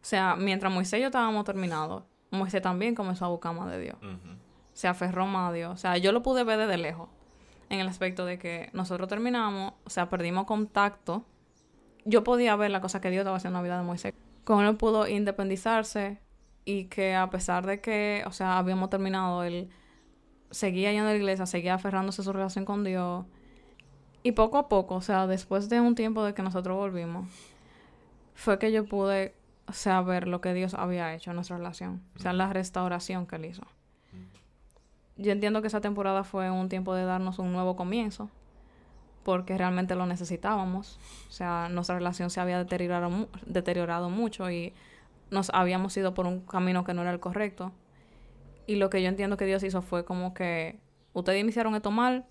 sea, 0.01 0.35
mientras 0.35 0.73
Moisés 0.73 0.99
y 0.99 1.01
yo 1.01 1.07
estábamos 1.07 1.43
terminados, 1.43 2.03
Moisés 2.31 2.61
también 2.61 2.95
comenzó 2.95 3.25
a 3.25 3.29
buscar 3.29 3.53
más 3.53 3.69
de 3.69 3.79
Dios. 3.79 3.97
Se 4.73 4.87
aferró 4.87 5.27
más 5.27 5.51
a 5.51 5.53
Dios. 5.53 5.73
O 5.73 5.77
sea, 5.77 5.97
yo 5.97 6.13
lo 6.13 6.23
pude 6.23 6.43
ver 6.43 6.57
desde 6.57 6.77
lejos. 6.77 7.09
En 7.69 7.79
el 7.79 7.87
aspecto 7.87 8.25
de 8.25 8.37
que 8.37 8.69
nosotros 8.73 9.07
terminamos, 9.07 9.73
o 9.85 9.89
sea, 9.89 10.09
perdimos 10.09 10.45
contacto. 10.45 11.25
Yo 12.05 12.23
podía 12.23 12.55
ver 12.55 12.71
la 12.71 12.81
cosa 12.81 12.99
que 13.01 13.09
Dios 13.09 13.21
estaba 13.21 13.37
haciendo 13.37 13.59
en 13.59 13.63
la 13.63 13.67
vida 13.67 13.77
de 13.79 13.85
Moisés. 13.85 14.13
Cómo 14.43 14.61
él 14.61 14.75
pudo 14.75 15.07
independizarse 15.07 16.19
y 16.65 16.85
que 16.85 17.15
a 17.15 17.29
pesar 17.29 17.65
de 17.65 17.81
que, 17.81 18.23
o 18.27 18.31
sea, 18.31 18.57
habíamos 18.57 18.89
terminado, 18.89 19.43
él 19.43 19.69
seguía 20.51 20.91
yendo 20.91 21.09
a 21.09 21.11
la 21.11 21.17
iglesia, 21.17 21.45
seguía 21.45 21.73
aferrándose 21.73 22.21
a 22.21 22.25
su 22.25 22.33
relación 22.33 22.65
con 22.65 22.83
Dios. 22.83 23.25
Y 24.23 24.33
poco 24.33 24.57
a 24.57 24.69
poco, 24.69 24.95
o 24.95 25.01
sea, 25.01 25.25
después 25.25 25.69
de 25.69 25.81
un 25.81 25.95
tiempo 25.95 26.23
de 26.23 26.33
que 26.33 26.43
nosotros 26.43 26.77
volvimos, 26.77 27.27
fue 28.35 28.59
que 28.59 28.71
yo 28.71 28.85
pude 28.85 29.33
saber 29.71 30.27
lo 30.27 30.41
que 30.41 30.53
Dios 30.53 30.73
había 30.73 31.13
hecho 31.15 31.31
en 31.31 31.35
nuestra 31.35 31.57
relación. 31.57 32.01
O 32.15 32.19
sea, 32.19 32.33
la 32.33 32.51
restauración 32.51 33.25
que 33.25 33.37
él 33.37 33.45
hizo. 33.45 33.63
Yo 35.17 35.31
entiendo 35.31 35.61
que 35.61 35.67
esa 35.67 35.81
temporada 35.81 36.23
fue 36.23 36.49
un 36.49 36.69
tiempo 36.69 36.93
de 36.93 37.05
darnos 37.05 37.39
un 37.39 37.51
nuevo 37.51 37.75
comienzo, 37.75 38.29
porque 39.23 39.57
realmente 39.57 39.95
lo 39.95 40.05
necesitábamos. 40.05 40.99
O 41.29 41.31
sea, 41.31 41.69
nuestra 41.69 41.95
relación 41.95 42.29
se 42.29 42.39
había 42.39 42.57
deteriorado, 42.57 43.27
deteriorado 43.45 44.09
mucho 44.09 44.49
y 44.49 44.73
nos 45.31 45.49
habíamos 45.49 45.95
ido 45.97 46.13
por 46.13 46.27
un 46.27 46.41
camino 46.41 46.83
que 46.83 46.93
no 46.93 47.01
era 47.01 47.11
el 47.11 47.19
correcto. 47.19 47.71
Y 48.67 48.75
lo 48.75 48.89
que 48.89 49.01
yo 49.01 49.09
entiendo 49.09 49.37
que 49.37 49.45
Dios 49.45 49.63
hizo 49.63 49.81
fue 49.81 50.05
como 50.05 50.33
que 50.33 50.79
ustedes 51.13 51.41
iniciaron 51.41 51.73
esto 51.75 51.89
mal, 51.89 52.25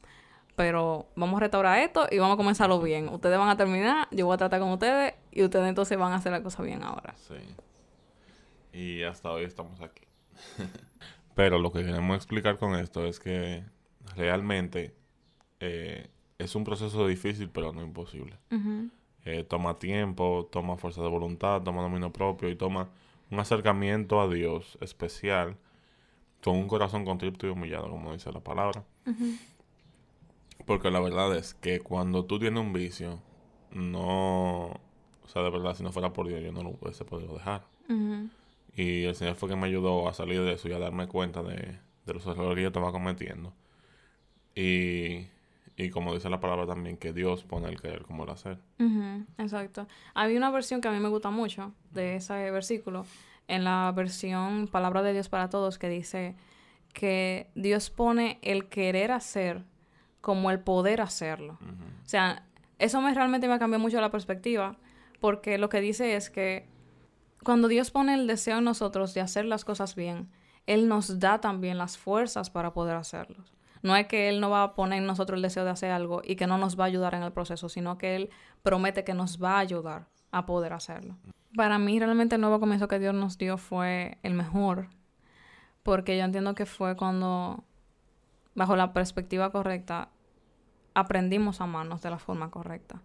pero 0.54 1.08
vamos 1.16 1.38
a 1.38 1.40
restaurar 1.40 1.80
esto 1.80 2.06
y 2.10 2.18
vamos 2.18 2.34
a 2.34 2.36
comenzarlo 2.36 2.80
bien. 2.80 3.08
Ustedes 3.08 3.38
van 3.38 3.48
a 3.48 3.56
terminar, 3.56 4.06
yo 4.10 4.26
voy 4.26 4.34
a 4.34 4.38
tratar 4.38 4.60
con 4.60 4.70
ustedes 4.70 5.14
y 5.32 5.42
ustedes 5.42 5.68
entonces 5.68 5.98
van 5.98 6.12
a 6.12 6.16
hacer 6.16 6.30
la 6.30 6.42
cosa 6.42 6.62
bien 6.62 6.82
ahora. 6.82 7.14
Sí. 7.16 7.34
Y 8.72 9.02
hasta 9.02 9.30
hoy 9.30 9.44
estamos 9.44 9.80
aquí. 9.80 10.06
pero 11.34 11.58
lo 11.58 11.72
que 11.72 11.84
queremos 11.84 12.16
explicar 12.16 12.58
con 12.58 12.74
esto 12.74 13.06
es 13.06 13.18
que 13.18 13.64
realmente 14.14 14.94
eh, 15.58 16.10
es 16.38 16.54
un 16.54 16.64
proceso 16.64 17.06
difícil, 17.06 17.50
pero 17.50 17.72
no 17.72 17.82
imposible. 17.82 18.38
Eh, 19.24 19.44
toma 19.44 19.78
tiempo, 19.78 20.48
toma 20.50 20.76
fuerza 20.76 21.02
de 21.02 21.08
voluntad, 21.08 21.62
toma 21.62 21.82
dominio 21.82 22.12
propio 22.12 22.48
y 22.48 22.56
toma 22.56 22.88
un 23.30 23.38
acercamiento 23.38 24.20
a 24.20 24.28
Dios 24.28 24.78
especial 24.80 25.56
con 26.42 26.56
un 26.56 26.68
corazón 26.68 27.04
contrito 27.04 27.46
y 27.46 27.50
humillado, 27.50 27.90
como 27.90 28.12
dice 28.12 28.32
la 28.32 28.40
palabra. 28.40 28.84
Porque 30.66 30.90
la 30.90 31.00
verdad 31.00 31.36
es 31.36 31.54
que 31.54 31.80
cuando 31.80 32.24
tú 32.24 32.38
tienes 32.38 32.60
un 32.60 32.72
vicio, 32.72 33.20
no. 33.72 34.66
O 35.24 35.28
sea, 35.28 35.42
de 35.42 35.50
verdad, 35.50 35.74
si 35.74 35.82
no 35.82 35.92
fuera 35.92 36.12
por 36.12 36.26
Dios, 36.26 36.42
yo 36.42 36.52
no 36.52 36.62
lo 36.62 36.70
hubiese 36.70 37.04
podido 37.04 37.34
dejar. 37.34 37.64
Y 38.74 39.04
el 39.04 39.14
Señor 39.14 39.34
fue 39.34 39.48
que 39.48 39.56
me 39.56 39.66
ayudó 39.66 40.08
a 40.08 40.14
salir 40.14 40.42
de 40.42 40.52
eso 40.52 40.68
y 40.68 40.72
a 40.72 40.78
darme 40.78 41.08
cuenta 41.08 41.42
de, 41.42 41.78
de 42.06 42.14
los 42.14 42.26
errores 42.26 42.54
que 42.54 42.62
yo 42.62 42.68
estaba 42.68 42.92
cometiendo. 42.92 43.52
Y, 44.54 45.26
y 45.84 45.90
como 45.90 46.14
dice 46.14 46.28
la 46.28 46.40
palabra 46.40 46.66
también, 46.66 46.96
que 46.96 47.12
Dios 47.12 47.44
pone 47.44 47.68
el 47.68 47.80
querer 47.80 48.02
como 48.02 48.24
el 48.24 48.30
hacer. 48.30 48.58
Exacto. 49.38 49.86
Había 50.14 50.36
una 50.36 50.50
versión 50.50 50.80
que 50.80 50.88
a 50.88 50.92
mí 50.92 51.00
me 51.00 51.08
gusta 51.08 51.30
mucho 51.30 51.72
de 51.90 52.16
ese 52.16 52.50
versículo, 52.50 53.06
en 53.48 53.64
la 53.64 53.92
versión 53.94 54.68
Palabra 54.68 55.02
de 55.02 55.12
Dios 55.12 55.28
para 55.28 55.48
Todos, 55.48 55.78
que 55.78 55.88
dice 55.88 56.36
que 56.92 57.50
Dios 57.54 57.90
pone 57.90 58.38
el 58.42 58.68
querer 58.68 59.10
hacer 59.10 59.64
como 60.20 60.50
el 60.50 60.60
poder 60.60 61.00
hacerlo. 61.00 61.58
O 62.04 62.08
sea, 62.08 62.44
eso 62.78 63.00
me 63.00 63.12
realmente 63.14 63.48
me 63.48 63.58
cambió 63.58 63.78
mucho 63.78 64.00
la 64.00 64.10
perspectiva, 64.10 64.76
porque 65.20 65.58
lo 65.58 65.68
que 65.68 65.80
dice 65.80 66.14
es 66.14 66.30
que 66.30 66.68
cuando 67.42 67.68
Dios 67.68 67.90
pone 67.90 68.14
el 68.14 68.26
deseo 68.26 68.58
en 68.58 68.64
nosotros 68.64 69.14
de 69.14 69.20
hacer 69.20 69.46
las 69.46 69.64
cosas 69.64 69.94
bien, 69.94 70.28
Él 70.66 70.88
nos 70.88 71.18
da 71.18 71.40
también 71.40 71.78
las 71.78 71.96
fuerzas 71.96 72.50
para 72.50 72.72
poder 72.72 72.96
hacerlo. 72.96 73.44
No 73.82 73.96
es 73.96 74.06
que 74.06 74.28
Él 74.28 74.40
no 74.40 74.50
va 74.50 74.62
a 74.62 74.74
poner 74.74 74.98
en 74.98 75.06
nosotros 75.06 75.36
el 75.36 75.42
deseo 75.42 75.64
de 75.64 75.70
hacer 75.70 75.90
algo 75.90 76.22
y 76.24 76.36
que 76.36 76.46
no 76.46 76.58
nos 76.58 76.78
va 76.78 76.84
a 76.84 76.86
ayudar 76.86 77.14
en 77.14 77.22
el 77.22 77.32
proceso, 77.32 77.68
sino 77.68 77.98
que 77.98 78.16
Él 78.16 78.30
promete 78.62 79.04
que 79.04 79.14
nos 79.14 79.42
va 79.42 79.56
a 79.56 79.58
ayudar 79.60 80.06
a 80.32 80.46
poder 80.46 80.72
hacerlo. 80.72 81.16
Para 81.56 81.78
mí 81.78 81.98
realmente 81.98 82.36
el 82.36 82.40
nuevo 82.40 82.60
comienzo 82.60 82.88
que 82.88 82.98
Dios 82.98 83.14
nos 83.14 83.38
dio 83.38 83.58
fue 83.58 84.18
el 84.22 84.34
mejor, 84.34 84.88
porque 85.82 86.16
yo 86.16 86.24
entiendo 86.24 86.54
que 86.54 86.66
fue 86.66 86.96
cuando 86.96 87.64
bajo 88.54 88.76
la 88.76 88.92
perspectiva 88.92 89.50
correcta, 89.50 90.10
aprendimos 90.94 91.60
a 91.60 91.64
amarnos 91.64 92.02
de 92.02 92.10
la 92.10 92.18
forma 92.18 92.50
correcta. 92.50 93.02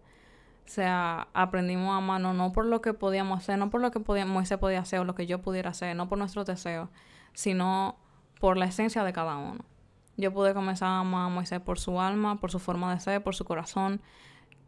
O 0.64 0.68
sea, 0.68 1.28
aprendimos 1.32 1.90
a 1.90 1.98
amarnos 1.98 2.34
no 2.34 2.52
por 2.52 2.66
lo 2.66 2.80
que 2.80 2.92
podíamos 2.92 3.38
hacer, 3.38 3.58
no 3.58 3.70
por 3.70 3.80
lo 3.80 3.90
que 3.90 4.00
Moisés 4.24 4.58
podía 4.58 4.80
hacer 4.80 4.98
o 4.98 5.04
lo 5.04 5.14
que 5.14 5.26
yo 5.26 5.40
pudiera 5.40 5.70
hacer, 5.70 5.94
no 5.94 6.08
por 6.08 6.18
nuestros 6.18 6.44
deseos, 6.44 6.88
sino 7.34 7.96
por 8.40 8.56
la 8.56 8.66
esencia 8.66 9.04
de 9.04 9.12
cada 9.12 9.36
uno. 9.36 9.64
Yo 10.16 10.32
pude 10.32 10.54
comenzar 10.54 10.88
a 10.88 11.00
amar 11.00 11.26
a 11.26 11.28
Moisés 11.28 11.60
por 11.60 11.78
su 11.78 12.00
alma, 12.00 12.40
por 12.40 12.50
su 12.50 12.58
forma 12.58 12.94
de 12.94 13.00
ser, 13.00 13.22
por 13.22 13.34
su 13.34 13.44
corazón. 13.44 14.00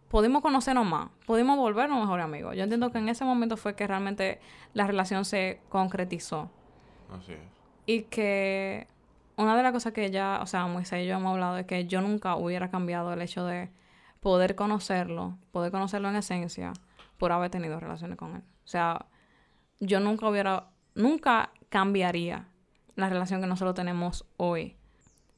Pudimos 0.08 0.42
conocernos 0.42 0.86
más, 0.86 1.10
pudimos 1.26 1.56
volvernos 1.56 2.00
mejores 2.00 2.24
amigos. 2.24 2.56
Yo 2.56 2.62
entiendo 2.62 2.90
que 2.90 2.98
en 2.98 3.08
ese 3.08 3.24
momento 3.24 3.56
fue 3.56 3.74
que 3.74 3.86
realmente 3.86 4.40
la 4.74 4.86
relación 4.86 5.24
se 5.24 5.60
concretizó. 5.68 6.50
Así 7.10 7.32
es. 7.32 7.40
Y 7.86 8.02
que 8.02 8.86
una 9.36 9.56
de 9.56 9.62
las 9.62 9.72
cosas 9.72 9.92
que 9.92 10.10
ya, 10.10 10.40
o 10.42 10.46
sea, 10.46 10.66
Moisés 10.66 11.04
y 11.04 11.06
yo 11.06 11.16
hemos 11.16 11.32
hablado 11.32 11.58
es 11.58 11.66
que 11.66 11.86
yo 11.86 12.00
nunca 12.00 12.36
hubiera 12.36 12.70
cambiado 12.70 13.12
el 13.12 13.22
hecho 13.22 13.44
de 13.44 13.70
poder 14.20 14.54
conocerlo, 14.54 15.38
poder 15.52 15.70
conocerlo 15.70 16.08
en 16.08 16.16
esencia, 16.16 16.72
por 17.18 17.32
haber 17.32 17.50
tenido 17.50 17.78
relaciones 17.80 18.18
con 18.18 18.36
él. 18.36 18.42
O 18.64 18.68
sea, 18.68 19.06
yo 19.80 20.00
nunca 20.00 20.28
hubiera, 20.28 20.68
nunca 20.94 21.52
cambiaría 21.68 22.48
la 22.96 23.08
relación 23.08 23.40
que 23.40 23.46
nosotros 23.46 23.74
tenemos 23.74 24.26
hoy 24.36 24.76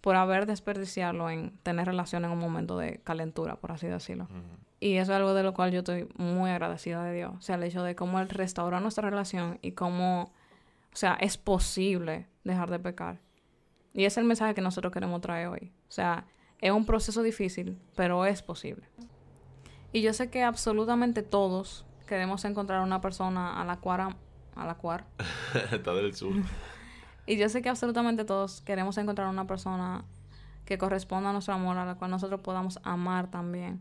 por 0.01 0.17
haber 0.17 0.47
desperdiciarlo 0.47 1.31
en 1.31 1.57
tener 1.63 1.87
relación 1.87 2.25
en 2.25 2.31
un 2.31 2.39
momento 2.39 2.79
de 2.79 3.01
calentura, 3.05 3.57
por 3.57 3.73
así 3.73 3.87
decirlo. 3.87 4.29
Y 4.79 4.97
eso 4.97 5.13
es 5.13 5.17
algo 5.17 5.35
de 5.35 5.43
lo 5.43 5.53
cual 5.53 5.73
yo 5.73 5.81
estoy 5.81 6.09
muy 6.17 6.51
agradecida 6.51 7.05
de 7.05 7.15
Dios. 7.15 7.33
O 7.37 7.43
sea, 7.43 7.57
el 7.57 7.65
hecho 7.65 7.83
de 7.83 7.95
cómo 7.95 8.19
Él 8.19 8.29
restauró 8.29 8.81
nuestra 8.81 9.09
relación 9.09 9.59
y 9.61 9.73
cómo, 9.73 10.33
o 10.93 10.97
sea, 10.97 11.19
es 11.21 11.37
posible 11.37 12.29
dejar 12.45 12.71
de 12.71 12.79
pecar. 12.79 13.21
Y 13.93 14.05
es 14.05 14.17
el 14.17 14.25
mensaje 14.25 14.55
que 14.55 14.63
nosotros 14.63 14.93
queremos 14.93 15.21
traer 15.21 15.49
hoy. 15.49 15.73
O 15.89 15.93
sea, 15.93 16.27
es 16.61 16.71
un 16.71 16.87
proceso 16.87 17.23
difícil, 17.23 17.79
pero 17.95 18.25
es 18.25 18.43
posible. 18.43 18.89
Y 19.93 20.01
yo 20.01 20.13
sé 20.15 20.31
que 20.31 20.45
absolutamente 20.45 21.23
todos 21.23 21.85
queremos 22.07 22.45
encontrar 22.45 22.81
una 22.83 23.01
persona 23.01 23.61
a 23.61 23.65
la 23.65 23.77
cual... 23.77 24.17
A 24.55 24.67
la 24.67 24.75
cual... 24.77 25.05
Está 25.73 25.93
del 25.95 26.15
sur. 26.15 26.33
y 27.31 27.37
yo 27.37 27.49
sé 27.49 27.63
que 27.63 27.69
absolutamente 27.69 28.25
todos 28.25 28.61
queremos 28.61 28.99
encontrar 28.99 29.29
una 29.29 29.47
persona 29.47 30.05
que 30.65 30.79
corresponda 30.79 31.31
a 31.31 31.33
nuestro 31.33 31.55
amor, 31.55 31.77
a 31.77 31.87
la 31.87 31.95
cual 31.95 32.11
nosotros 32.11 32.41
podamos 32.41 32.81
amar 32.83 33.31
también. 33.31 33.81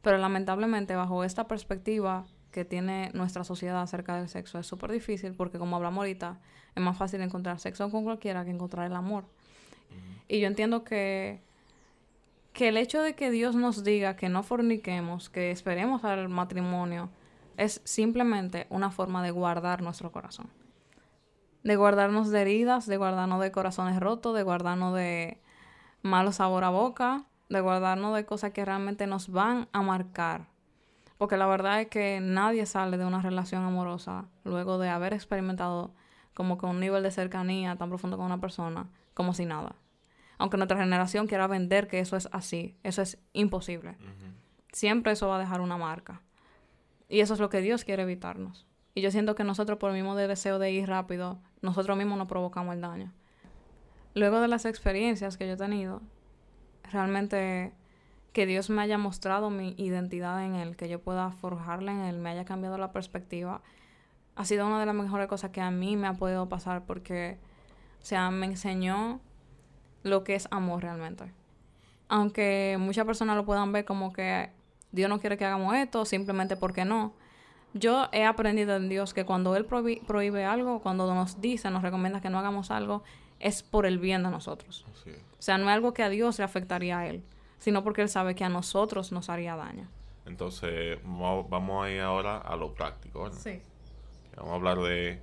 Pero 0.00 0.16
lamentablemente 0.16 0.96
bajo 0.96 1.22
esta 1.22 1.46
perspectiva 1.46 2.24
que 2.52 2.64
tiene 2.64 3.10
nuestra 3.12 3.44
sociedad 3.44 3.82
acerca 3.82 4.16
del 4.16 4.30
sexo 4.30 4.58
es 4.58 4.66
súper 4.66 4.92
difícil 4.92 5.34
porque 5.34 5.58
como 5.58 5.76
hablamos 5.76 5.98
ahorita, 5.98 6.40
es 6.74 6.82
más 6.82 6.96
fácil 6.96 7.20
encontrar 7.20 7.60
sexo 7.60 7.90
con 7.90 8.02
cualquiera 8.02 8.46
que 8.46 8.50
encontrar 8.52 8.86
el 8.86 8.96
amor. 8.96 9.24
Y 10.26 10.40
yo 10.40 10.46
entiendo 10.46 10.82
que, 10.82 11.42
que 12.54 12.68
el 12.68 12.78
hecho 12.78 13.02
de 13.02 13.14
que 13.14 13.30
Dios 13.30 13.56
nos 13.56 13.84
diga 13.84 14.16
que 14.16 14.30
no 14.30 14.42
forniquemos, 14.42 15.28
que 15.28 15.50
esperemos 15.50 16.02
al 16.02 16.30
matrimonio, 16.30 17.10
es 17.58 17.82
simplemente 17.84 18.66
una 18.70 18.90
forma 18.90 19.22
de 19.22 19.32
guardar 19.32 19.82
nuestro 19.82 20.10
corazón. 20.10 20.48
De 21.66 21.74
guardarnos 21.74 22.30
de 22.30 22.42
heridas, 22.42 22.86
de 22.86 22.96
guardarnos 22.96 23.40
de 23.40 23.50
corazones 23.50 23.98
rotos, 23.98 24.36
de 24.36 24.44
guardarnos 24.44 24.94
de 24.94 25.40
malo 26.00 26.30
sabor 26.30 26.62
a 26.62 26.70
boca, 26.70 27.24
de 27.48 27.60
guardarnos 27.60 28.14
de 28.14 28.24
cosas 28.24 28.52
que 28.52 28.64
realmente 28.64 29.08
nos 29.08 29.30
van 29.30 29.66
a 29.72 29.82
marcar. 29.82 30.46
Porque 31.18 31.36
la 31.36 31.46
verdad 31.46 31.80
es 31.80 31.88
que 31.88 32.20
nadie 32.20 32.66
sale 32.66 32.98
de 32.98 33.04
una 33.04 33.20
relación 33.20 33.64
amorosa 33.64 34.26
luego 34.44 34.78
de 34.78 34.90
haber 34.90 35.12
experimentado 35.12 35.92
como 36.34 36.56
que 36.56 36.66
un 36.66 36.78
nivel 36.78 37.02
de 37.02 37.10
cercanía 37.10 37.74
tan 37.74 37.88
profundo 37.88 38.16
con 38.16 38.26
una 38.26 38.40
persona, 38.40 38.86
como 39.12 39.34
si 39.34 39.44
nada. 39.44 39.74
Aunque 40.38 40.58
nuestra 40.58 40.78
generación 40.78 41.26
quiera 41.26 41.48
vender 41.48 41.88
que 41.88 41.98
eso 41.98 42.16
es 42.16 42.28
así, 42.30 42.76
eso 42.84 43.02
es 43.02 43.18
imposible. 43.32 43.96
Siempre 44.70 45.14
eso 45.14 45.26
va 45.26 45.34
a 45.34 45.40
dejar 45.40 45.60
una 45.60 45.76
marca. 45.76 46.22
Y 47.08 47.22
eso 47.22 47.34
es 47.34 47.40
lo 47.40 47.50
que 47.50 47.60
Dios 47.60 47.82
quiere 47.82 48.04
evitarnos. 48.04 48.66
Y 48.96 49.02
yo 49.02 49.10
siento 49.10 49.34
que 49.34 49.44
nosotros 49.44 49.78
por 49.78 49.90
el 49.90 49.96
mismo 49.96 50.16
deseo 50.16 50.58
de 50.58 50.70
ir 50.70 50.88
rápido, 50.88 51.38
nosotros 51.66 51.98
mismos 51.98 52.16
nos 52.16 52.28
provocamos 52.28 52.74
el 52.74 52.80
daño. 52.80 53.12
Luego 54.14 54.40
de 54.40 54.48
las 54.48 54.64
experiencias 54.64 55.36
que 55.36 55.46
yo 55.46 55.52
he 55.52 55.56
tenido, 55.58 56.00
realmente 56.90 57.74
que 58.32 58.46
Dios 58.46 58.70
me 58.70 58.82
haya 58.82 58.98
mostrado 58.98 59.50
mi 59.50 59.74
identidad 59.76 60.44
en 60.44 60.54
Él, 60.54 60.76
que 60.76 60.88
yo 60.88 61.00
pueda 61.00 61.30
forjarla 61.30 61.92
en 61.92 62.00
Él, 62.00 62.18
me 62.18 62.30
haya 62.30 62.44
cambiado 62.44 62.78
la 62.78 62.92
perspectiva, 62.92 63.62
ha 64.36 64.44
sido 64.44 64.66
una 64.66 64.80
de 64.80 64.86
las 64.86 64.94
mejores 64.94 65.26
cosas 65.26 65.50
que 65.50 65.60
a 65.60 65.70
mí 65.70 65.96
me 65.96 66.06
ha 66.06 66.14
podido 66.14 66.48
pasar 66.48 66.84
porque, 66.84 67.38
o 68.00 68.04
sea, 68.04 68.30
me 68.30 68.46
enseñó 68.46 69.20
lo 70.02 70.24
que 70.24 70.34
es 70.34 70.48
amor 70.50 70.82
realmente. 70.82 71.32
Aunque 72.08 72.76
muchas 72.78 73.06
personas 73.06 73.36
lo 73.36 73.44
puedan 73.44 73.72
ver 73.72 73.84
como 73.84 74.12
que 74.12 74.50
Dios 74.92 75.08
no 75.08 75.18
quiere 75.18 75.36
que 75.36 75.44
hagamos 75.44 75.74
esto, 75.74 76.04
simplemente 76.04 76.56
porque 76.56 76.84
no. 76.84 77.14
Yo 77.78 78.08
he 78.12 78.24
aprendido 78.24 78.76
en 78.76 78.88
Dios 78.88 79.12
que 79.12 79.24
cuando 79.24 79.54
Él 79.56 79.66
prohíbe 79.66 80.44
algo, 80.44 80.80
cuando 80.80 81.12
nos 81.14 81.40
dice, 81.40 81.70
nos 81.70 81.82
recomienda 81.82 82.20
que 82.20 82.30
no 82.30 82.38
hagamos 82.38 82.70
algo, 82.70 83.02
es 83.38 83.62
por 83.62 83.86
el 83.86 83.98
bien 83.98 84.22
de 84.22 84.30
nosotros. 84.30 84.86
O 85.38 85.42
sea, 85.42 85.58
no 85.58 85.68
es 85.68 85.74
algo 85.74 85.92
que 85.92 86.02
a 86.02 86.08
Dios 86.08 86.38
le 86.38 86.44
afectaría 86.44 86.98
a 86.98 87.06
Él, 87.06 87.22
sino 87.58 87.84
porque 87.84 88.02
Él 88.02 88.08
sabe 88.08 88.34
que 88.34 88.44
a 88.44 88.48
nosotros 88.48 89.12
nos 89.12 89.28
haría 89.28 89.56
daño. 89.56 89.88
Entonces, 90.24 90.98
vamos 91.04 91.84
a 91.84 91.90
ir 91.90 92.00
ahora 92.00 92.38
a 92.38 92.56
lo 92.56 92.72
práctico. 92.74 93.30
Sí. 93.32 93.60
Vamos 94.36 94.52
a 94.52 94.54
hablar 94.56 94.78
de 94.78 95.20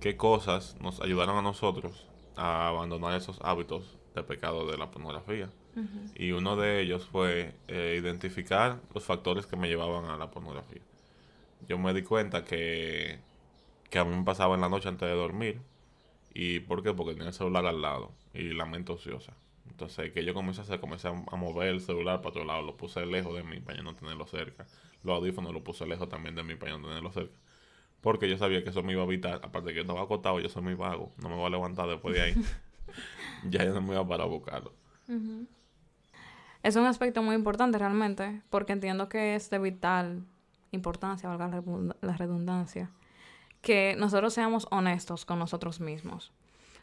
qué 0.00 0.16
cosas 0.16 0.76
nos 0.80 1.00
ayudaron 1.00 1.36
a 1.36 1.42
nosotros 1.42 2.06
a 2.36 2.68
abandonar 2.68 3.16
esos 3.16 3.40
hábitos 3.42 3.96
de 4.14 4.22
pecado 4.22 4.66
de 4.66 4.76
la 4.76 4.90
pornografía. 4.90 5.48
Y 6.14 6.30
uno 6.30 6.54
de 6.54 6.80
ellos 6.80 7.06
fue 7.10 7.54
eh, 7.66 7.96
identificar 8.00 8.78
los 8.94 9.02
factores 9.02 9.46
que 9.46 9.56
me 9.56 9.66
llevaban 9.66 10.04
a 10.04 10.16
la 10.16 10.30
pornografía. 10.30 10.82
Yo 11.68 11.78
me 11.78 11.92
di 11.94 12.02
cuenta 12.02 12.44
que, 12.44 13.18
que 13.90 13.98
a 13.98 14.04
mí 14.04 14.16
me 14.16 14.24
pasaba 14.24 14.54
en 14.54 14.60
la 14.60 14.68
noche 14.68 14.88
antes 14.88 15.08
de 15.08 15.14
dormir 15.14 15.60
¿Y 16.34 16.60
por 16.60 16.82
qué? 16.82 16.92
Porque 16.92 17.12
tenía 17.12 17.28
el 17.28 17.34
celular 17.34 17.64
al 17.64 17.80
lado 17.80 18.12
y 18.34 18.52
la 18.52 18.66
mente 18.66 18.92
ociosa. 18.92 19.32
Entonces, 19.70 20.12
que 20.12 20.24
yo 20.24 20.34
comencé 20.34 20.60
a 20.60 20.64
hacer, 20.64 20.80
comencé 20.80 21.08
a, 21.08 21.12
mover 21.12 21.68
el 21.68 21.80
celular 21.80 22.18
para 22.18 22.30
otro 22.30 22.44
lado, 22.44 22.62
lo 22.62 22.76
puse 22.76 23.06
lejos 23.06 23.34
de 23.36 23.44
mí 23.44 23.60
para 23.60 23.80
no 23.82 23.94
tenerlo 23.94 24.26
cerca. 24.26 24.66
Los 25.04 25.16
audífonos 25.16 25.52
lo 25.54 25.62
puse 25.62 25.86
lejos 25.86 26.08
también 26.08 26.34
de 26.34 26.42
mí 26.42 26.56
para 26.56 26.76
no 26.76 26.88
tenerlo 26.88 27.12
cerca. 27.12 27.34
Porque 28.00 28.28
yo 28.28 28.36
sabía 28.36 28.62
que 28.64 28.70
eso 28.70 28.82
me 28.82 28.92
iba 28.92 29.02
a 29.02 29.06
evitar. 29.06 29.40
Aparte 29.42 29.68
de 29.68 29.72
que 29.72 29.76
yo 29.76 29.82
estaba 29.82 30.02
acostado, 30.02 30.40
yo 30.40 30.48
soy 30.48 30.62
muy 30.62 30.74
vago. 30.74 31.12
No 31.22 31.28
me 31.28 31.36
voy 31.36 31.46
a 31.46 31.50
levantar 31.50 31.88
después 31.88 32.14
de 32.14 32.22
ahí. 32.22 32.34
ya 33.48 33.64
yo 33.64 33.72
no 33.72 33.80
me 33.80 33.92
iba 33.92 34.00
a 34.00 34.06
parar 34.06 34.26
a 34.26 34.30
buscarlo. 34.30 34.72
Es 36.62 36.76
un 36.76 36.84
aspecto 36.84 37.22
muy 37.22 37.36
importante 37.36 37.78
realmente, 37.78 38.42
porque 38.50 38.72
entiendo 38.72 39.08
que 39.08 39.36
es 39.36 39.50
de 39.50 39.58
vital 39.58 40.24
importancia, 40.74 41.28
valga 41.28 41.62
la 42.00 42.16
redundancia, 42.16 42.90
que 43.60 43.96
nosotros 43.98 44.34
seamos 44.34 44.66
honestos 44.70 45.24
con 45.24 45.38
nosotros 45.38 45.80
mismos. 45.80 46.32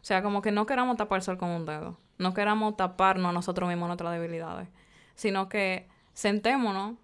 O 0.02 0.04
sea, 0.04 0.22
como 0.22 0.42
que 0.42 0.50
no 0.50 0.66
queramos 0.66 0.96
tapar 0.96 1.18
el 1.18 1.22
sol 1.22 1.38
con 1.38 1.50
un 1.50 1.64
dedo. 1.64 1.96
No 2.18 2.34
queramos 2.34 2.76
taparnos 2.76 3.30
a 3.30 3.32
nosotros 3.32 3.68
mismos 3.68 3.86
nuestras 3.86 4.12
debilidades. 4.12 4.68
Sino 5.14 5.48
que 5.48 5.88
sentémonos 6.12 6.96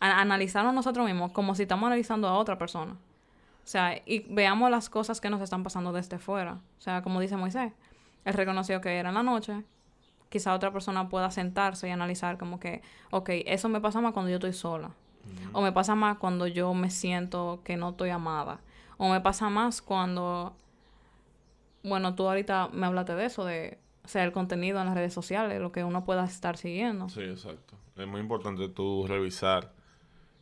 a 0.00 0.20
analizarnos 0.20 0.74
nosotros 0.74 1.06
mismos 1.06 1.32
como 1.32 1.54
si 1.54 1.62
estamos 1.62 1.86
analizando 1.86 2.28
a 2.28 2.36
otra 2.36 2.58
persona. 2.58 2.92
O 2.92 3.66
sea, 3.66 4.02
y 4.04 4.20
veamos 4.28 4.70
las 4.70 4.90
cosas 4.90 5.20
que 5.20 5.30
nos 5.30 5.40
están 5.40 5.62
pasando 5.62 5.92
desde 5.92 6.18
fuera. 6.18 6.60
O 6.78 6.80
sea, 6.80 7.02
como 7.02 7.20
dice 7.20 7.36
Moisés, 7.36 7.72
él 8.24 8.34
reconoció 8.34 8.80
que 8.82 8.98
era 8.98 9.08
en 9.08 9.14
la 9.14 9.22
noche. 9.22 9.64
Quizá 10.28 10.54
otra 10.54 10.72
persona 10.72 11.08
pueda 11.08 11.30
sentarse 11.30 11.88
y 11.88 11.90
analizar 11.90 12.36
como 12.36 12.60
que, 12.60 12.82
ok, 13.10 13.30
eso 13.46 13.68
me 13.68 13.80
pasa 13.80 14.00
más 14.00 14.12
cuando 14.12 14.30
yo 14.30 14.36
estoy 14.36 14.52
sola. 14.52 14.90
O 15.52 15.62
me 15.62 15.72
pasa 15.72 15.94
más 15.94 16.18
cuando 16.18 16.46
yo 16.46 16.72
me 16.74 16.90
siento 16.90 17.60
que 17.64 17.76
no 17.76 17.90
estoy 17.90 18.10
amada. 18.10 18.60
O 18.96 19.10
me 19.10 19.20
pasa 19.20 19.50
más 19.50 19.82
cuando, 19.82 20.54
bueno, 21.82 22.14
tú 22.14 22.26
ahorita 22.28 22.68
me 22.72 22.86
hablaste 22.86 23.14
de 23.14 23.24
eso, 23.26 23.44
de 23.44 23.78
o 24.04 24.08
sea, 24.08 24.24
el 24.24 24.32
contenido 24.32 24.80
en 24.80 24.86
las 24.86 24.94
redes 24.94 25.14
sociales, 25.14 25.60
lo 25.60 25.70
que 25.70 25.84
uno 25.84 26.04
pueda 26.04 26.24
estar 26.24 26.56
siguiendo. 26.56 27.08
Sí, 27.08 27.22
exacto. 27.22 27.76
Es 27.96 28.06
muy 28.06 28.20
importante 28.20 28.68
tú 28.68 29.06
revisar 29.06 29.72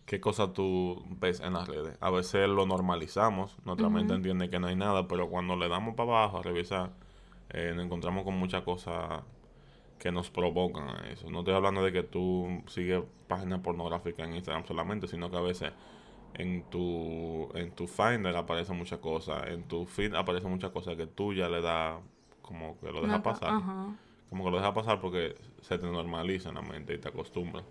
qué 0.06 0.20
cosas 0.20 0.52
tú 0.54 1.04
ves 1.20 1.40
en 1.40 1.52
las 1.52 1.68
redes. 1.68 1.96
A 2.00 2.10
veces 2.10 2.48
lo 2.48 2.66
normalizamos, 2.66 3.56
nuestra 3.64 3.88
mente 3.88 4.14
entiende 4.14 4.48
que 4.48 4.58
no 4.58 4.68
hay 4.68 4.76
nada, 4.76 5.06
pero 5.06 5.28
cuando 5.28 5.56
le 5.56 5.68
damos 5.68 5.94
para 5.94 6.10
abajo 6.10 6.38
a 6.38 6.42
revisar, 6.42 6.90
eh, 7.50 7.72
nos 7.74 7.84
encontramos 7.84 8.24
con 8.24 8.36
muchas 8.36 8.62
cosas 8.62 9.22
que 10.00 10.10
nos 10.10 10.30
provocan 10.30 10.88
a 10.88 11.10
eso. 11.10 11.30
No 11.30 11.40
estoy 11.40 11.54
hablando 11.54 11.84
de 11.84 11.92
que 11.92 12.02
tú 12.02 12.62
sigues 12.66 13.02
páginas 13.28 13.60
pornográficas 13.60 14.26
en 14.26 14.34
Instagram 14.34 14.64
solamente, 14.66 15.06
sino 15.06 15.30
que 15.30 15.36
a 15.36 15.42
veces 15.42 15.72
en 16.34 16.62
tu, 16.70 17.50
en 17.54 17.70
tu 17.72 17.86
Finder 17.86 18.34
aparecen 18.34 18.76
muchas 18.76 18.98
cosas, 18.98 19.46
en 19.48 19.64
tu 19.64 19.84
feed 19.84 20.14
aparecen 20.14 20.50
muchas 20.50 20.70
cosas 20.70 20.96
que 20.96 21.06
tú 21.06 21.34
ya 21.34 21.48
le 21.48 21.60
das 21.60 22.00
como 22.40 22.80
que 22.80 22.90
lo 22.90 23.02
dejas 23.02 23.20
pasar. 23.20 23.62
Como 24.30 24.44
que 24.44 24.50
lo 24.50 24.56
dejas 24.56 24.72
pasar 24.72 25.00
porque 25.00 25.34
se 25.60 25.76
te 25.76 25.86
normaliza 25.86 26.48
en 26.48 26.54
la 26.54 26.62
mente 26.62 26.94
y 26.94 26.98
te 26.98 27.08
acostumbras. 27.08 27.64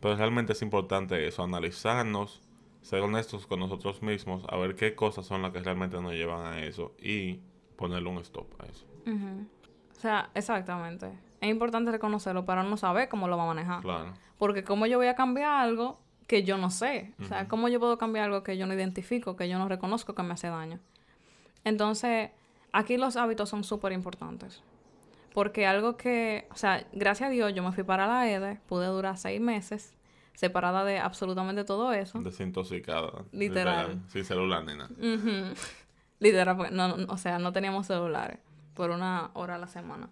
Pero 0.00 0.16
realmente 0.16 0.52
es 0.52 0.60
importante 0.60 1.26
eso, 1.26 1.42
analizarnos, 1.42 2.42
ser 2.82 3.00
honestos 3.00 3.46
con 3.46 3.60
nosotros 3.60 4.02
mismos, 4.02 4.44
a 4.50 4.56
ver 4.58 4.74
qué 4.74 4.94
cosas 4.94 5.24
son 5.24 5.40
las 5.40 5.52
que 5.52 5.60
realmente 5.60 5.98
nos 6.02 6.12
llevan 6.12 6.44
a 6.44 6.60
eso 6.60 6.92
y 7.00 7.40
ponerle 7.76 8.10
un 8.10 8.18
stop 8.18 8.46
a 8.60 8.66
eso. 8.66 8.84
O 9.96 10.00
sea, 10.00 10.30
exactamente. 10.34 11.10
Es 11.40 11.50
importante 11.50 11.90
reconocerlo 11.90 12.44
para 12.44 12.62
no 12.62 12.76
saber 12.76 13.08
cómo 13.08 13.28
lo 13.28 13.36
va 13.36 13.44
a 13.44 13.46
manejar. 13.46 13.82
Claro. 13.82 14.14
Porque 14.38 14.64
como 14.64 14.86
yo 14.86 14.98
voy 14.98 15.08
a 15.08 15.14
cambiar 15.14 15.52
algo 15.52 16.00
que 16.26 16.42
yo 16.42 16.56
no 16.56 16.70
sé. 16.70 17.12
O 17.20 17.24
sea, 17.24 17.48
¿cómo 17.48 17.68
yo 17.68 17.80
puedo 17.80 17.98
cambiar 17.98 18.26
algo 18.26 18.42
que 18.42 18.56
yo 18.56 18.66
no 18.66 18.74
identifico, 18.74 19.36
que 19.36 19.48
yo 19.48 19.58
no 19.58 19.68
reconozco 19.68 20.14
que 20.14 20.22
me 20.22 20.34
hace 20.34 20.48
daño? 20.48 20.80
Entonces, 21.64 22.30
aquí 22.72 22.96
los 22.96 23.16
hábitos 23.16 23.48
son 23.48 23.64
súper 23.64 23.92
importantes. 23.92 24.62
Porque 25.32 25.66
algo 25.66 25.96
que, 25.96 26.46
o 26.50 26.56
sea, 26.56 26.86
gracias 26.92 27.28
a 27.28 27.30
Dios 27.30 27.52
yo 27.54 27.62
me 27.62 27.72
fui 27.72 27.84
para 27.84 28.06
la 28.06 28.30
EDE, 28.30 28.60
pude 28.68 28.86
durar 28.86 29.18
seis 29.18 29.40
meses, 29.40 29.94
separada 30.34 30.84
de 30.84 30.98
absolutamente 30.98 31.64
todo 31.64 31.92
eso. 31.92 32.20
Desintoxicada. 32.20 33.24
Literal. 33.32 34.00
sin 34.08 34.24
celular 34.24 34.64
ni 34.64 34.76
nada. 34.76 34.90
Literal, 36.20 36.68
no, 36.72 36.96
o 37.08 37.18
sea, 37.18 37.38
no 37.38 37.52
teníamos 37.52 37.86
celulares 37.86 38.38
por 38.74 38.90
una 38.90 39.30
hora 39.34 39.56
a 39.56 39.58
la 39.58 39.68
semana. 39.68 40.08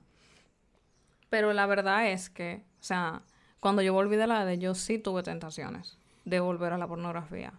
Pero 1.31 1.53
la 1.53 1.66
verdad 1.66 2.11
es 2.11 2.31
que, 2.31 2.62
o 2.81 2.85
sea, 2.85 3.22
cuando 3.61 3.83
yo 3.83 3.92
volví 3.92 4.16
de 4.16 4.27
la 4.27 4.42
EDE, 4.42 4.59
yo 4.59 4.75
sí 4.75 4.98
tuve 4.98 5.22
tentaciones 5.22 5.96
de 6.25 6.40
volver 6.40 6.72
a 6.72 6.79
la 6.79 6.87
pornografía. 6.87 7.53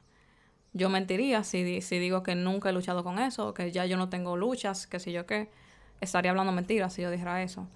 Yo 0.73 0.89
mentiría 0.89 1.43
si, 1.43 1.81
si 1.81 1.99
digo 1.99 2.23
que 2.23 2.35
nunca 2.35 2.69
he 2.69 2.73
luchado 2.73 3.03
con 3.03 3.19
eso, 3.19 3.53
que 3.53 3.71
ya 3.71 3.85
yo 3.85 3.97
no 3.97 4.09
tengo 4.09 4.37
luchas, 4.37 4.87
que 4.87 4.99
si 4.99 5.11
yo 5.11 5.25
qué. 5.25 5.49
Estaría 6.01 6.31
hablando 6.31 6.51
mentiras 6.51 6.93
si 6.93 7.01
yo 7.01 7.11
dijera 7.11 7.43
eso. 7.43 7.67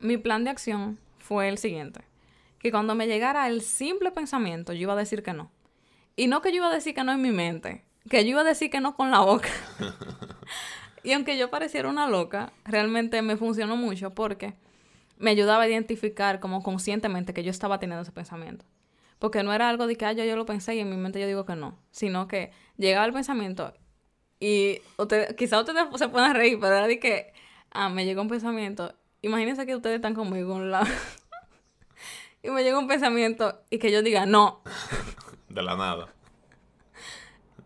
Mi 0.00 0.16
plan 0.16 0.44
de 0.44 0.50
acción 0.50 0.98
fue 1.18 1.48
el 1.48 1.58
siguiente. 1.58 2.00
Que 2.58 2.70
cuando 2.70 2.94
me 2.94 3.06
llegara 3.06 3.46
el 3.48 3.62
simple 3.62 4.10
pensamiento, 4.10 4.72
yo 4.72 4.80
iba 4.80 4.94
a 4.94 4.96
decir 4.96 5.22
que 5.22 5.32
no. 5.32 5.50
Y 6.16 6.26
no 6.26 6.42
que 6.42 6.50
yo 6.50 6.56
iba 6.56 6.70
a 6.70 6.74
decir 6.74 6.94
que 6.94 7.04
no 7.04 7.12
en 7.12 7.22
mi 7.22 7.30
mente, 7.30 7.84
que 8.08 8.24
yo 8.24 8.30
iba 8.30 8.40
a 8.40 8.44
decir 8.44 8.70
que 8.70 8.80
no 8.80 8.96
con 8.96 9.10
la 9.10 9.20
boca. 9.20 9.48
y 11.02 11.12
aunque 11.12 11.38
yo 11.38 11.50
pareciera 11.50 11.88
una 11.88 12.08
loca, 12.08 12.52
realmente 12.64 13.22
me 13.22 13.36
funcionó 13.36 13.76
mucho 13.76 14.10
porque 14.10 14.54
me 15.18 15.30
ayudaba 15.30 15.64
a 15.64 15.68
identificar 15.68 16.40
como 16.40 16.62
conscientemente 16.62 17.34
que 17.34 17.42
yo 17.42 17.50
estaba 17.50 17.78
teniendo 17.78 18.02
ese 18.02 18.12
pensamiento. 18.12 18.64
Porque 19.18 19.42
no 19.42 19.52
era 19.52 19.68
algo 19.68 19.86
de 19.86 19.96
que 19.96 20.06
ah, 20.06 20.12
yo, 20.12 20.24
yo 20.24 20.36
lo 20.36 20.46
pensé 20.46 20.74
y 20.74 20.80
en 20.80 20.88
mi 20.88 20.96
mente 20.96 21.20
yo 21.20 21.26
digo 21.26 21.44
que 21.44 21.56
no, 21.56 21.78
sino 21.90 22.26
que 22.26 22.52
llegaba 22.76 23.04
el 23.04 23.12
pensamiento 23.12 23.74
y 24.40 24.80
usted, 24.96 25.36
quizá 25.36 25.60
ustedes 25.60 25.84
se 25.96 26.08
puedan 26.08 26.34
reír, 26.34 26.58
pero 26.58 26.74
era 26.74 26.86
de 26.86 26.98
que, 26.98 27.32
ah, 27.70 27.90
me 27.90 28.06
llegó 28.06 28.22
un 28.22 28.28
pensamiento. 28.28 28.94
Imagínense 29.20 29.66
que 29.66 29.76
ustedes 29.76 29.96
están 29.96 30.14
conmigo 30.14 30.54
un 30.54 30.70
lado. 30.70 30.86
y 32.42 32.48
me 32.48 32.64
llega 32.64 32.78
un 32.78 32.88
pensamiento 32.88 33.60
y 33.68 33.78
que 33.78 33.92
yo 33.92 34.02
diga 34.02 34.24
no. 34.24 34.62
De 35.50 35.62
la 35.62 35.76
nada. 35.76 36.08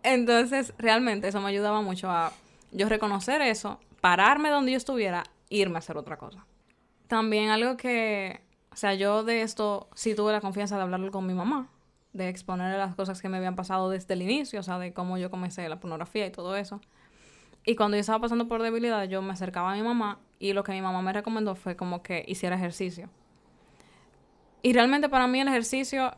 Entonces, 0.03 0.75
realmente 0.77 1.29
eso 1.29 1.41
me 1.41 1.49
ayudaba 1.49 1.81
mucho 1.81 2.11
a 2.11 2.33
yo 2.75 2.91
reconocer 2.91 3.41
eso, 3.41 3.81
pararme 4.03 4.51
donde 4.51 4.73
yo 4.73 4.77
estuviera, 4.77 5.25
irme 5.49 5.77
a 5.77 5.79
hacer 5.79 5.97
otra 5.97 6.19
cosa. 6.19 6.45
También 7.09 7.49
algo 7.49 7.79
que 7.79 8.45
o 8.75 8.77
sea, 8.77 8.93
yo 8.95 9.23
de 9.23 9.43
esto 9.43 9.89
sí 9.95 10.17
tuve 10.17 10.33
la 10.33 10.41
confianza 10.41 10.75
de 10.75 10.83
hablarlo 10.83 11.13
con 11.13 11.25
mi 11.25 11.33
mamá, 11.33 11.69
de 12.13 12.29
exponerle 12.29 12.77
las 12.77 12.97
cosas 12.97 13.23
que 13.23 13.29
me 13.29 13.37
habían 13.37 13.55
pasado 13.55 13.89
desde 13.89 14.15
el 14.15 14.23
inicio, 14.23 14.59
o 14.59 14.63
sea, 14.65 14.81
de 14.81 14.93
cómo 14.93 15.17
yo 15.17 15.31
comencé 15.31 15.69
la 15.69 15.79
pornografía 15.79 16.27
y 16.27 16.33
todo 16.33 16.57
eso. 16.57 16.81
Y 17.65 17.77
cuando 17.77 17.97
yo 17.97 18.01
estaba 18.01 18.19
pasando 18.19 18.49
por 18.49 18.63
debilidad, 18.63 19.05
yo 19.05 19.23
me 19.23 19.33
acercaba 19.33 19.73
a 19.73 19.77
mi 19.77 19.83
mamá 19.83 20.19
y 20.41 20.55
lo 20.55 20.65
que 20.65 20.73
mi 20.73 20.83
mamá 20.83 21.03
me 21.03 21.13
recomendó 21.13 21.55
fue 21.55 21.77
como 21.77 22.03
que 22.03 22.25
hiciera 22.27 22.57
ejercicio. 22.57 23.09
Y 24.63 24.73
realmente 24.73 25.09
para 25.09 25.29
mí 25.29 25.41
el 25.41 25.47
ejercicio, 25.47 26.17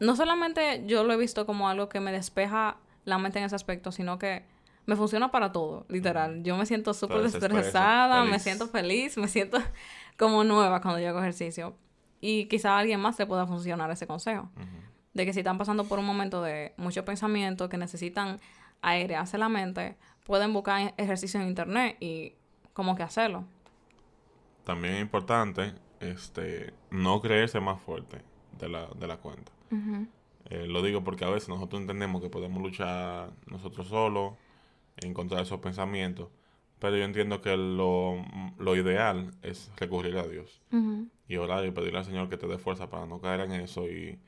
no 0.00 0.16
solamente 0.16 0.84
yo 0.86 1.04
lo 1.04 1.12
he 1.12 1.18
visto 1.18 1.44
como 1.44 1.68
algo 1.68 1.90
que 1.90 2.00
me 2.00 2.10
despeja 2.10 2.78
la 3.04 3.18
mente 3.18 3.38
en 3.38 3.44
ese 3.44 3.54
aspecto, 3.54 3.92
sino 3.92 4.18
que 4.18 4.46
me 4.88 4.96
funciona 4.96 5.30
para 5.30 5.52
todo, 5.52 5.84
literal. 5.90 6.42
Yo 6.42 6.56
me 6.56 6.64
siento 6.64 6.94
súper 6.94 7.26
estresada, 7.26 8.24
me 8.24 8.38
siento 8.38 8.68
feliz, 8.68 9.18
me 9.18 9.28
siento 9.28 9.58
como 10.16 10.44
nueva 10.44 10.80
cuando 10.80 10.98
yo 10.98 11.10
hago 11.10 11.18
ejercicio. 11.18 11.76
Y 12.22 12.46
quizá 12.46 12.74
a 12.74 12.78
alguien 12.78 12.98
más 12.98 13.18
le 13.18 13.26
pueda 13.26 13.46
funcionar 13.46 13.90
ese 13.90 14.06
consejo. 14.06 14.48
De 15.12 15.26
que 15.26 15.34
si 15.34 15.40
están 15.40 15.58
pasando 15.58 15.84
por 15.84 15.98
un 15.98 16.06
momento 16.06 16.40
de 16.40 16.72
mucho 16.78 17.04
pensamiento, 17.04 17.68
que 17.68 17.76
necesitan 17.76 18.40
airearse 18.80 19.36
la 19.36 19.50
mente, 19.50 19.98
pueden 20.24 20.54
buscar 20.54 20.94
ejercicio 20.96 21.38
en 21.38 21.48
internet 21.48 21.98
y 22.00 22.32
como 22.72 22.96
que 22.96 23.02
hacerlo. 23.02 23.44
También 24.64 24.94
es 24.94 25.02
importante 25.02 25.74
este, 26.00 26.72
no 26.90 27.20
creerse 27.20 27.60
más 27.60 27.78
fuerte 27.82 28.22
de 28.58 28.70
la, 28.70 28.86
de 28.98 29.06
la 29.06 29.18
cuenta. 29.18 29.52
Eh, 30.46 30.66
lo 30.66 30.80
digo 30.80 31.04
porque 31.04 31.26
a 31.26 31.28
veces 31.28 31.50
nosotros 31.50 31.78
entendemos 31.78 32.22
que 32.22 32.30
podemos 32.30 32.62
luchar 32.62 33.32
nosotros 33.48 33.88
solos 33.88 34.32
en 35.02 35.14
contra 35.14 35.38
de 35.38 35.44
esos 35.44 35.60
pensamientos, 35.60 36.28
pero 36.78 36.96
yo 36.96 37.04
entiendo 37.04 37.40
que 37.40 37.56
lo, 37.56 38.24
lo 38.58 38.76
ideal 38.76 39.32
es 39.42 39.70
recurrir 39.76 40.16
a 40.16 40.26
Dios 40.26 40.60
y 41.28 41.36
orar 41.36 41.64
y 41.64 41.70
pedirle 41.70 41.98
al 41.98 42.04
Señor 42.04 42.28
que 42.28 42.36
te 42.36 42.46
dé 42.46 42.58
fuerza 42.58 42.88
para 42.88 43.06
no 43.06 43.20
caer 43.20 43.40
en 43.40 43.52
eso 43.52 43.88
y, 43.88 44.18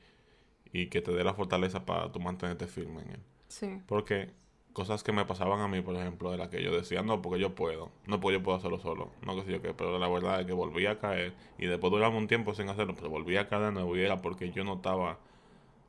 y 0.73 0.87
que 0.87 1.01
te 1.01 1.11
dé 1.11 1.23
la 1.23 1.33
fortaleza 1.33 1.85
para 1.85 2.11
tú 2.11 2.19
mantenerte 2.19 2.67
firme 2.67 3.01
en 3.01 3.09
Él. 3.11 3.19
Sí. 3.47 3.81
Porque 3.87 4.31
cosas 4.73 5.03
que 5.03 5.11
me 5.11 5.25
pasaban 5.25 5.59
a 5.59 5.67
mí, 5.67 5.81
por 5.81 5.95
ejemplo, 5.95 6.33
era 6.33 6.49
que 6.49 6.63
yo 6.63 6.71
decía, 6.71 7.01
no, 7.01 7.21
porque 7.21 7.39
yo 7.39 7.55
puedo, 7.55 7.91
no 8.05 8.19
puedo, 8.19 8.37
yo 8.37 8.43
puedo 8.43 8.57
hacerlo 8.57 8.79
solo, 8.79 9.11
no 9.25 9.35
que 9.35 9.43
sé 9.43 9.51
yo 9.51 9.61
qué, 9.61 9.73
pero 9.73 9.97
la 9.99 10.07
verdad 10.07 10.41
es 10.41 10.47
que 10.47 10.53
volví 10.53 10.85
a 10.85 10.99
caer 10.99 11.33
y 11.57 11.65
después 11.65 11.91
duraba 11.91 12.15
un 12.15 12.27
tiempo 12.27 12.53
sin 12.53 12.69
hacerlo, 12.69 12.95
pero 12.95 13.09
volví 13.09 13.37
a 13.37 13.47
caer 13.47 13.63
de 13.63 13.71
nuevo 13.73 13.95
y 13.97 14.01
era 14.01 14.21
porque 14.21 14.51
yo 14.51 14.63
no 14.63 14.75
estaba, 14.75 15.19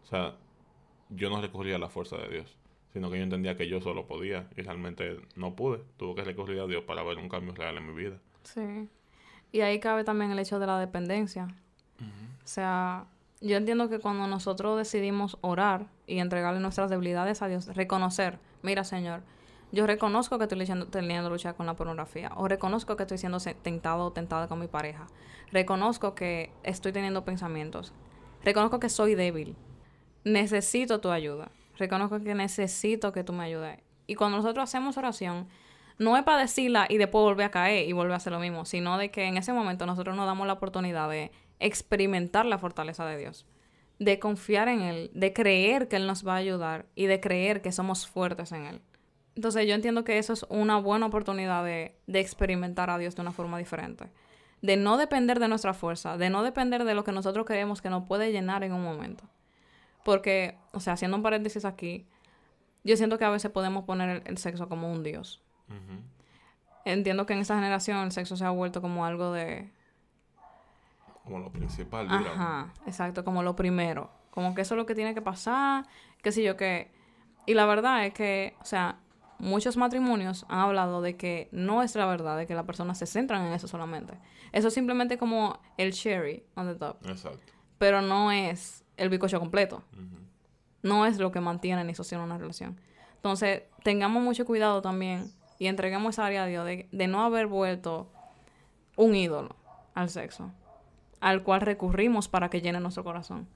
o 0.03 0.07
sea, 0.07 0.37
yo 1.11 1.31
no 1.31 1.41
recurría 1.41 1.77
a 1.77 1.79
la 1.79 1.89
fuerza 1.89 2.17
de 2.17 2.29
Dios, 2.29 2.57
sino 2.93 3.11
que 3.11 3.19
yo 3.19 3.25
entendía 3.25 3.57
que 3.57 3.69
yo 3.69 3.81
solo 3.81 4.07
podía 4.07 4.49
y 4.57 4.63
realmente 4.63 5.21
no 5.37 5.55
pude, 5.55 5.81
tuve 5.97 6.17
que 6.17 6.25
recurrir 6.25 6.61
a 6.61 6.67
Dios 6.67 6.85
para 6.85 7.03
ver 7.03 7.19
un 7.19 7.29
cambio 7.29 7.55
real 7.55 7.77
en 7.77 7.87
mi 7.87 7.95
vida. 7.95 8.19
Sí, 8.43 8.89
y 9.51 9.61
ahí 9.61 9.81
cabe 9.81 10.05
también 10.05 10.31
el 10.31 10.39
hecho 10.39 10.59
de 10.59 10.67
la 10.67 10.79
dependencia, 10.79 11.49
o 12.01 12.47
sea, 12.49 13.07
yo 13.41 13.57
entiendo 13.57 13.89
que 13.89 13.99
cuando 13.99 14.27
nosotros 14.27 14.77
decidimos 14.77 15.39
orar 15.41 15.87
y 16.07 16.19
entregarle 16.19 16.61
nuestras 16.61 16.91
debilidades 16.91 17.43
a 17.43 17.49
Dios, 17.49 17.67
reconocer, 17.75 18.39
mira 18.63 18.85
Señor, 18.85 19.23
yo 19.73 19.87
reconozco 19.87 20.39
que 20.39 20.45
estoy 20.45 20.67
teniendo 20.91 21.31
lucha 21.31 21.55
con 21.55 21.67
la 21.67 21.75
pornografía, 21.75 22.31
o 22.37 22.47
reconozco 22.47 22.97
que 22.97 23.05
estoy 23.05 23.19
siendo 23.19 23.39
tentado 23.63 24.07
o 24.07 24.13
tentada 24.13 24.49
con 24.49 24.59
mi 24.59 24.67
pareja, 24.67 25.07
reconozco 25.51 26.15
que 26.15 26.51
estoy 26.63 26.93
teniendo 26.93 27.25
pensamientos, 27.25 27.93
reconozco 28.45 28.81
que 28.81 28.89
soy 28.89 29.15
débil, 29.15 29.57
necesito 30.25 31.01
tu 31.01 31.11
ayuda, 31.11 31.51
reconozco 31.77 32.21
que 32.21 32.35
necesito 32.35 33.13
que 33.13 33.25
tú 33.25 33.33
me 33.33 33.45
ayudes. 33.45 33.79
Y 34.07 34.15
cuando 34.15 34.39
nosotros 34.39 34.65
hacemos 34.65 34.97
oración, 34.97 35.49
no 35.99 36.17
es 36.17 36.25
para 36.25 36.43
decirla 36.43 36.87
y 36.89 36.99
después 36.99 37.23
volver 37.23 37.47
a 37.47 37.51
caer 37.51 37.89
y 37.89 37.93
volver 37.93 38.13
a 38.13 38.17
hacer 38.17 38.33
lo 38.33 38.41
mismo, 38.41 38.65
sino 38.65 38.99
de 38.99 39.11
que 39.11 39.25
en 39.25 39.37
ese 39.37 39.53
momento 39.53 39.87
nosotros 39.87 40.17
nos 40.17 40.27
damos 40.27 40.47
la 40.47 40.55
oportunidad 40.55 41.09
de 41.09 41.33
experimentar 41.61 42.47
la 42.47 42.59
fortaleza 42.59 43.07
de 43.07 43.19
Dios, 43.19 43.47
de 43.99 44.19
confiar 44.19 44.69
en 44.69 44.81
Él, 44.81 45.11
de 45.15 45.33
creer 45.33 45.89
que 45.89 45.97
Él 45.97 46.07
nos 46.07 46.27
va 46.27 46.35
a 46.35 46.39
ayudar 46.39 46.87
y 46.95 47.07
de 47.07 47.21
creer 47.21 47.63
que 47.63 47.73
somos 47.73 48.07
fuertes 48.07 48.53
en 48.53 48.67
Él. 48.67 48.83
Entonces 49.35 49.67
yo 49.67 49.75
entiendo 49.75 50.05
que 50.05 50.19
eso 50.19 50.33
es 50.33 50.45
una 50.49 50.79
buena 50.79 51.07
oportunidad 51.07 51.65
de, 51.65 51.97
experimentar 52.07 52.91
a 52.91 52.99
Dios 52.99 53.15
de 53.15 53.23
una 53.23 53.33
forma 53.33 53.59
diferente, 53.59 54.11
de 54.61 54.77
no 54.77 54.97
depender 54.97 55.39
de 55.39 55.49
nuestra 55.49 55.73
fuerza, 55.73 56.19
de 56.19 56.31
no 56.31 56.43
depender 56.43 56.85
de 56.85 56.95
lo 56.95 57.05
que 57.05 57.13
nosotros 57.13 57.47
creemos 57.47 57.81
que 57.81 57.91
nos 57.91 58.05
puede 58.05 58.33
llenar 58.33 58.63
en 58.63 58.73
un 58.73 58.83
momento. 58.83 59.25
Porque, 60.05 60.59
o 60.73 60.81
sea, 60.81 60.95
haciendo 60.95 61.17
un 61.17 61.23
paréntesis 61.23 61.65
aquí, 61.65 62.07
yo 62.85 62.97
siento 62.97 63.19
que 63.19 63.25
a 63.25 63.31
veces 63.31 63.51
podemos 63.51 63.85
poner 63.85 64.23
el, 64.27 64.39
sexo 64.39 64.69
como 64.69 64.93
un 64.93 65.03
Dios. 65.03 65.41
Entiendo 66.85 67.27
que 67.27 67.33
en 67.35 67.41
esa 67.41 67.55
generación 67.55 67.99
el 67.99 68.13
sexo 68.13 68.37
se 68.37 68.45
ha 68.45 68.51
vuelto 68.51 68.83
como 68.83 69.07
algo 69.07 69.33
de, 69.33 69.71
como 71.25 71.39
lo 71.39 71.51
principal, 71.51 72.07
digamos. 72.07 72.31
Ajá, 72.31 72.73
exacto, 72.87 73.25
como 73.25 73.43
lo 73.43 73.55
primero. 73.55 74.11
Como 74.31 74.55
que 74.55 74.63
eso 74.63 74.75
es 74.75 74.79
lo 74.79 74.87
que 74.87 74.95
tiene 74.95 75.15
que 75.15 75.23
pasar, 75.23 75.87
qué 76.23 76.33
sé 76.33 76.43
yo 76.43 76.57
qué. 76.57 76.91
Y 77.47 77.55
la 77.55 77.67
verdad 77.67 78.07
es 78.07 78.15
que, 78.15 78.57
o 78.61 78.65
sea, 78.65 78.99
muchos 79.39 79.77
matrimonios 79.77 80.45
han 80.49 80.61
hablado 80.61 81.03
de 81.03 81.17
que 81.17 81.49
no 81.53 81.83
es 81.83 81.95
la 81.95 82.07
verdad, 82.07 82.37
de 82.37 82.47
que 82.47 82.55
las 82.55 82.65
personas 82.65 82.99
se 82.99 83.07
centran 83.07 83.47
en 83.47 83.53
eso 83.53 83.69
solamente. 83.69 84.15
Eso 84.53 84.69
es 84.69 84.75
simplemente 84.75 85.19
como 85.19 85.61
el 85.77 85.93
cherry 85.93 86.45
on 86.55 86.67
the 86.67 86.75
top. 86.75 86.97
Exacto. 87.07 87.53
Pero 87.79 88.03
no 88.03 88.33
es 88.33 88.85
el 89.03 89.09
bicocho 89.09 89.41
completo. 89.41 89.83
No 90.83 91.07
es 91.07 91.19
lo 91.19 91.31
que 91.33 91.41
mantiene 91.41 91.85
ni 91.85 91.95
sostiene 91.95 92.25
una 92.25 92.39
relación. 92.39 92.81
Entonces, 93.17 93.63
tengamos 93.85 94.23
mucho 94.23 94.45
cuidado 94.45 94.83
también 94.83 95.33
y 95.59 95.67
entreguemos 95.67 96.15
esa 96.15 96.27
área 96.27 96.45
a 96.45 96.47
Dios 96.47 96.67
de, 96.67 96.89
de 96.91 97.07
no 97.07 97.23
haber 97.23 97.47
vuelto 97.47 98.11
un 98.97 99.15
ídolo 99.15 99.55
al 99.95 100.09
sexo 100.09 100.51
al 101.23 101.45
cual 101.45 101.61
recurrimos 101.61 102.29
para 102.29 102.51
que 102.51 102.61
llene 102.61 102.81
nuestro 102.81 103.05
corazón, 103.05 103.47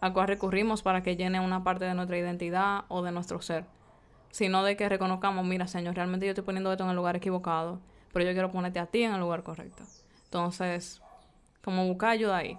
al 0.00 0.14
cual 0.14 0.28
recurrimos 0.28 0.82
para 0.82 1.02
que 1.02 1.14
llene 1.14 1.40
una 1.40 1.62
parte 1.62 1.84
de 1.84 1.92
nuestra 1.92 2.16
identidad 2.16 2.86
o 2.88 3.02
de 3.02 3.12
nuestro 3.12 3.42
ser, 3.42 3.66
sino 4.30 4.64
de 4.64 4.78
que 4.78 4.88
reconozcamos, 4.88 5.44
mira 5.44 5.66
Señor, 5.66 5.94
realmente 5.94 6.24
yo 6.24 6.30
estoy 6.30 6.44
poniendo 6.44 6.72
esto 6.72 6.84
en 6.84 6.90
el 6.90 6.96
lugar 6.96 7.14
equivocado, 7.16 7.80
pero 8.14 8.24
yo 8.24 8.32
quiero 8.32 8.50
ponerte 8.50 8.80
a 8.80 8.86
ti 8.86 9.02
en 9.02 9.12
el 9.12 9.20
lugar 9.20 9.42
correcto. 9.42 9.82
Entonces, 10.24 11.02
como 11.62 11.86
buscar 11.86 12.10
ayuda 12.10 12.38
ahí. 12.38 12.58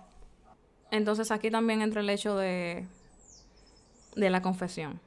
Entonces 0.93 1.31
aquí 1.31 1.49
también 1.49 1.81
entra 1.81 2.01
el 2.01 2.09
hecho 2.11 2.37
de, 2.37 2.85
de 4.15 4.29
la 4.29 4.43
confesión. 4.43 4.99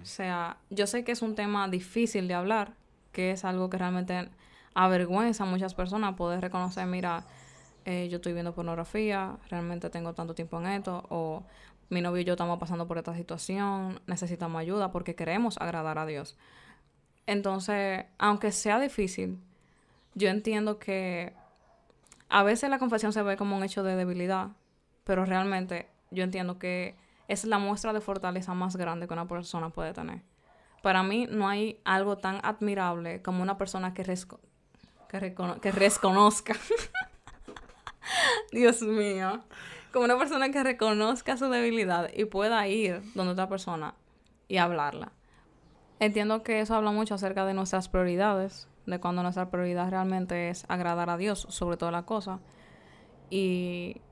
O 0.00 0.06
sea, 0.06 0.58
yo 0.70 0.86
sé 0.86 1.02
que 1.02 1.10
es 1.10 1.20
un 1.20 1.34
tema 1.34 1.66
difícil 1.66 2.28
de 2.28 2.34
hablar, 2.34 2.74
que 3.10 3.32
es 3.32 3.44
algo 3.44 3.68
que 3.68 3.76
realmente 3.76 4.28
avergüenza 4.72 5.42
a 5.42 5.46
muchas 5.46 5.74
personas 5.74 6.14
poder 6.14 6.40
reconocer, 6.40 6.86
mira, 6.86 7.24
eh, 7.84 8.06
yo 8.08 8.16
estoy 8.16 8.34
viendo 8.34 8.54
pornografía, 8.54 9.36
realmente 9.50 9.90
tengo 9.90 10.14
tanto 10.14 10.32
tiempo 10.32 10.60
en 10.60 10.68
esto, 10.68 11.04
o 11.08 11.42
mi 11.88 12.00
novio 12.00 12.22
y 12.22 12.24
yo 12.24 12.34
estamos 12.34 12.60
pasando 12.60 12.86
por 12.86 12.96
esta 12.96 13.14
situación, 13.16 14.00
necesitamos 14.06 14.60
ayuda 14.60 14.92
porque 14.92 15.16
queremos 15.16 15.58
agradar 15.58 15.98
a 15.98 16.06
Dios. 16.06 16.36
Entonces, 17.26 18.04
aunque 18.18 18.52
sea 18.52 18.78
difícil, 18.78 19.40
yo 20.14 20.28
entiendo 20.28 20.78
que 20.78 21.32
a 22.28 22.44
veces 22.44 22.70
la 22.70 22.78
confesión 22.78 23.12
se 23.12 23.22
ve 23.22 23.36
como 23.36 23.56
un 23.56 23.64
hecho 23.64 23.82
de 23.82 23.96
debilidad, 23.96 24.50
pero 25.06 25.24
realmente 25.24 25.88
yo 26.10 26.24
entiendo 26.24 26.58
que 26.58 26.96
es 27.28 27.44
la 27.44 27.58
muestra 27.58 27.92
de 27.92 28.00
fortaleza 28.00 28.54
más 28.54 28.76
grande 28.76 29.06
que 29.06 29.12
una 29.12 29.28
persona 29.28 29.70
puede 29.70 29.94
tener. 29.94 30.22
Para 30.82 31.04
mí 31.04 31.28
no 31.30 31.48
hay 31.48 31.80
algo 31.84 32.18
tan 32.18 32.40
admirable 32.42 33.22
como 33.22 33.42
una 33.42 33.56
persona 33.56 33.94
que, 33.94 34.02
que, 34.02 35.34
que 35.62 35.72
reconozca 35.72 36.54
Dios 38.52 38.82
mío. 38.82 39.44
Como 39.92 40.04
una 40.04 40.18
persona 40.18 40.50
que 40.50 40.62
reconozca 40.62 41.36
su 41.36 41.48
debilidad 41.48 42.10
y 42.12 42.24
pueda 42.24 42.66
ir 42.66 43.00
donde 43.14 43.32
otra 43.32 43.48
persona 43.48 43.94
y 44.48 44.56
hablarla. 44.56 45.12
Entiendo 46.00 46.42
que 46.42 46.60
eso 46.60 46.74
habla 46.74 46.90
mucho 46.90 47.14
acerca 47.14 47.46
de 47.46 47.54
nuestras 47.54 47.88
prioridades, 47.88 48.68
de 48.86 48.98
cuando 48.98 49.22
nuestra 49.22 49.50
prioridad 49.50 49.88
realmente 49.88 50.50
es 50.50 50.64
agradar 50.68 51.10
a 51.10 51.16
Dios 51.16 51.46
sobre 51.48 51.76
toda 51.76 51.92
la 51.92 52.02
cosa 52.02 52.40
y 53.30 54.02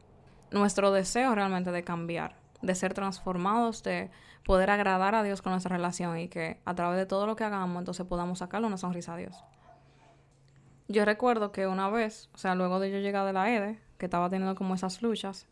nuestro 0.54 0.92
deseo 0.92 1.34
realmente 1.34 1.72
de 1.72 1.84
cambiar, 1.84 2.36
de 2.62 2.74
ser 2.74 2.94
transformados, 2.94 3.82
de 3.82 4.10
poder 4.44 4.70
agradar 4.70 5.14
a 5.14 5.22
Dios 5.22 5.42
con 5.42 5.52
nuestra 5.52 5.76
relación 5.76 6.18
y 6.18 6.28
que 6.28 6.60
a 6.64 6.74
través 6.74 6.98
de 6.98 7.06
todo 7.06 7.26
lo 7.26 7.36
que 7.36 7.44
hagamos 7.44 7.78
entonces 7.78 8.06
podamos 8.06 8.38
sacarle 8.38 8.66
una 8.66 8.76
sonrisa 8.76 9.14
a 9.14 9.16
Dios. 9.16 9.44
Yo 10.86 11.04
recuerdo 11.04 11.50
que 11.50 11.66
una 11.66 11.88
vez, 11.88 12.28
o 12.34 12.38
sea, 12.38 12.54
luego 12.54 12.78
de 12.78 12.90
yo 12.90 12.98
llegar 12.98 13.26
de 13.26 13.32
la 13.32 13.50
EDE, 13.50 13.78
que 13.98 14.06
estaba 14.06 14.28
teniendo 14.28 14.54
como 14.54 14.74
esas 14.74 15.02
luchas, 15.02 15.46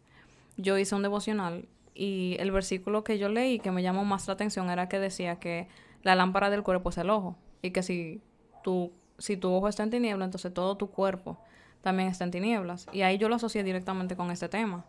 yo 0.57 0.77
hice 0.79 0.95
un 0.95 1.03
devocional 1.03 1.69
y 1.95 2.37
el 2.39 2.51
versículo 2.51 3.03
que 3.03 3.19
yo 3.19 3.29
leí 3.29 3.59
que 3.59 3.71
me 3.71 3.83
llamó 3.83 4.05
más 4.05 4.27
la 4.27 4.35
atención 4.35 4.71
era 4.71 4.89
que 4.89 4.99
decía 4.99 5.37
que 5.37 5.69
la 6.03 6.15
lámpara 6.15 6.51
del 6.51 6.63
cuerpo 6.63 6.91
es 6.91 6.99
el 6.99 7.11
ojo 7.11 7.37
y 7.63 7.71
que 7.71 7.83
si 7.83 8.23
tu, 8.63 8.93
si 9.19 9.37
tu 9.37 9.53
ojo 9.53 9.69
está 9.69 9.83
en 9.83 9.91
tinieblas, 9.91 10.27
entonces 10.27 10.53
todo 10.53 10.77
tu 10.77 10.91
cuerpo 10.91 11.39
también 11.83 12.09
está 12.09 12.25
en 12.25 12.31
tinieblas. 12.31 12.89
Y 12.93 13.03
ahí 13.03 13.19
yo 13.19 13.29
lo 13.29 13.35
asocié 13.35 13.63
directamente 13.63 14.17
con 14.17 14.31
este 14.31 14.49
tema. 14.49 14.85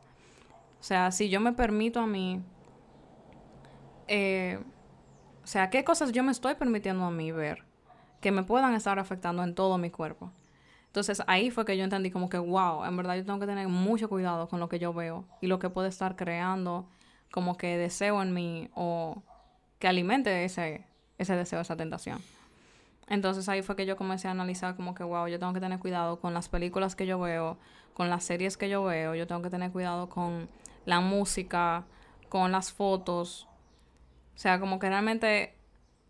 O 0.80 0.84
sea, 0.84 1.12
si 1.12 1.30
yo 1.30 1.40
me 1.40 1.54
permito 1.54 2.00
a 2.00 2.08
mí, 2.08 2.42
eh, 4.08 4.60
o 5.44 5.48
sea, 5.48 5.70
¿qué 5.70 5.84
cosas 5.84 6.12
yo 6.12 6.24
me 6.24 6.32
estoy 6.32 6.56
permitiendo 6.56 7.04
a 7.04 7.12
mí 7.12 7.32
ver 7.32 7.64
que 8.22 8.32
me 8.32 8.44
puedan 8.44 8.74
estar 8.74 9.00
afectando 9.00 9.44
en 9.44 9.56
todo 9.56 9.78
mi 9.78 9.90
cuerpo? 9.90 10.32
Entonces 10.88 11.24
ahí 11.26 11.50
fue 11.50 11.66
que 11.66 11.76
yo 11.76 11.84
entendí 11.84 12.12
como 12.12 12.30
que, 12.30 12.38
wow, 12.38 12.86
en 12.86 12.96
verdad 12.96 13.16
yo 13.16 13.26
tengo 13.26 13.40
que 13.40 13.48
tener 13.48 13.68
mucho 13.68 14.08
cuidado 14.08 14.48
con 14.48 14.60
lo 14.60 14.70
que 14.70 14.78
yo 14.78 14.94
veo 14.94 15.26
y 15.42 15.48
lo 15.48 15.58
que 15.58 15.70
puede 15.70 15.90
estar 15.90 16.16
creando 16.16 16.88
como 17.32 17.58
que 17.58 17.78
deseo 17.78 18.22
en 18.22 18.32
mí 18.32 18.70
o 18.76 19.24
que 19.80 19.88
alimente 19.88 20.46
ese, 20.46 20.86
ese 21.18 21.36
deseo, 21.36 21.62
esa 21.62 21.76
tentación. 21.76 22.22
Entonces 23.08 23.50
ahí 23.50 23.62
fue 23.62 23.76
que 23.76 23.86
yo 23.86 23.96
comencé 23.96 24.28
a 24.28 24.32
analizar 24.32 24.76
como 24.76 24.94
que, 24.94 25.04
wow, 25.04 25.28
yo 25.28 25.40
tengo 25.40 25.54
que 25.54 25.60
tener 25.60 25.80
cuidado 25.80 26.20
con 26.20 26.34
las 26.34 26.50
películas 26.50 26.96
que 26.96 27.06
yo 27.06 27.20
veo, 27.20 27.58
con 27.94 28.10
las 28.10 28.24
series 28.24 28.58
que 28.58 28.70
yo 28.70 28.84
veo, 28.84 29.16
yo 29.16 29.28
tengo 29.28 29.42
que 29.42 29.50
tener 29.50 29.72
cuidado 29.72 30.10
con 30.10 30.50
la 30.86 31.00
música, 31.00 31.86
con 32.30 32.52
las 32.52 32.72
fotos. 32.72 33.48
O 34.36 34.38
sea, 34.38 34.60
como 34.60 34.80
que 34.80 34.90
realmente 34.90 35.56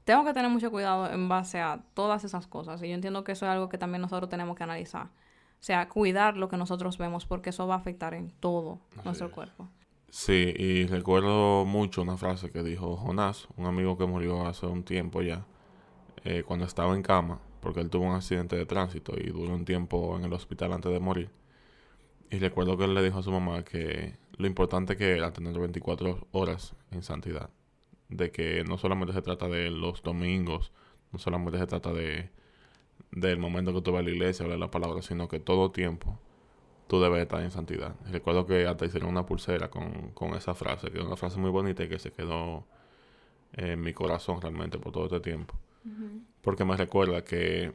tengo 0.05 0.23
que 0.25 0.33
tener 0.33 0.49
mucho 0.49 0.71
cuidado 0.71 1.11
en 1.11 1.27
base 1.29 1.59
a 1.59 1.83
todas 1.93 2.23
esas 2.23 2.47
cosas. 2.47 2.81
Y 2.83 2.89
yo 2.89 2.93
entiendo 2.93 3.23
que 3.23 3.33
eso 3.33 3.45
es 3.45 3.51
algo 3.51 3.69
que 3.69 3.77
también 3.77 4.01
nosotros 4.01 4.29
tenemos 4.29 4.55
que 4.55 4.63
analizar. 4.63 5.07
O 5.07 5.65
sea, 5.65 5.87
cuidar 5.87 6.35
lo 6.35 6.49
que 6.49 6.57
nosotros 6.57 6.97
vemos 6.97 7.25
porque 7.25 7.51
eso 7.51 7.67
va 7.67 7.75
a 7.75 7.77
afectar 7.77 8.13
en 8.13 8.31
todo 8.39 8.81
nuestro 9.05 9.31
cuerpo. 9.31 9.69
Sí, 10.09 10.53
y 10.57 10.85
recuerdo 10.85 11.65
mucho 11.65 12.01
una 12.01 12.17
frase 12.17 12.51
que 12.51 12.61
dijo 12.63 12.97
Jonás, 12.97 13.47
un 13.55 13.65
amigo 13.65 13.97
que 13.97 14.05
murió 14.05 14.45
hace 14.45 14.65
un 14.67 14.83
tiempo 14.83 15.21
ya, 15.21 15.45
eh, 16.23 16.43
cuando 16.43 16.65
estaba 16.65 16.95
en 16.95 17.03
cama, 17.03 17.39
porque 17.59 17.81
él 17.81 17.89
tuvo 17.89 18.05
un 18.05 18.15
accidente 18.15 18.55
de 18.55 18.65
tránsito 18.65 19.13
y 19.17 19.29
duró 19.29 19.53
un 19.53 19.65
tiempo 19.65 20.17
en 20.17 20.25
el 20.25 20.33
hospital 20.33 20.73
antes 20.73 20.91
de 20.91 20.99
morir. 20.99 21.29
Y 22.29 22.39
recuerdo 22.39 22.77
que 22.77 22.85
él 22.85 22.93
le 22.93 23.03
dijo 23.03 23.19
a 23.19 23.23
su 23.23 23.31
mamá 23.31 23.63
que 23.63 24.15
lo 24.37 24.47
importante 24.47 24.97
que 24.97 25.17
era 25.17 25.33
tener 25.33 25.57
24 25.57 26.27
horas 26.31 26.75
en 26.91 27.03
santidad. 27.03 27.49
De 28.09 28.31
que 28.31 28.63
no 28.63 28.77
solamente 28.77 29.13
se 29.13 29.21
trata 29.21 29.47
de 29.47 29.69
los 29.69 30.03
domingos, 30.03 30.71
no 31.11 31.19
solamente 31.19 31.59
se 31.59 31.67
trata 31.67 31.93
de 31.93 32.29
del 33.11 33.37
momento 33.37 33.73
que 33.73 33.81
tú 33.81 33.91
vas 33.91 34.01
a 34.01 34.03
la 34.03 34.09
iglesia, 34.11 34.43
hablar 34.43 34.59
la 34.59 34.71
palabra, 34.71 35.01
sino 35.01 35.27
que 35.27 35.39
todo 35.39 35.71
tiempo 35.71 36.17
tú 36.87 36.99
debes 37.01 37.21
estar 37.21 37.41
en 37.41 37.51
santidad. 37.51 37.95
Recuerdo 38.11 38.45
que 38.45 38.65
hasta 38.67 38.85
hicieron 38.85 39.09
una 39.09 39.25
pulsera 39.25 39.69
con, 39.69 40.11
con 40.11 40.33
esa 40.35 40.55
frase, 40.55 40.91
que 40.91 40.99
es 40.99 41.05
una 41.05 41.15
frase 41.15 41.39
muy 41.39 41.51
bonita 41.51 41.83
y 41.83 41.89
que 41.89 41.99
se 41.99 42.11
quedó 42.11 42.65
en 43.53 43.81
mi 43.81 43.93
corazón 43.93 44.41
realmente 44.41 44.79
por 44.79 44.91
todo 44.91 45.05
este 45.05 45.19
tiempo. 45.19 45.55
Porque 46.41 46.65
me 46.65 46.77
recuerda 46.77 47.23
que, 47.23 47.73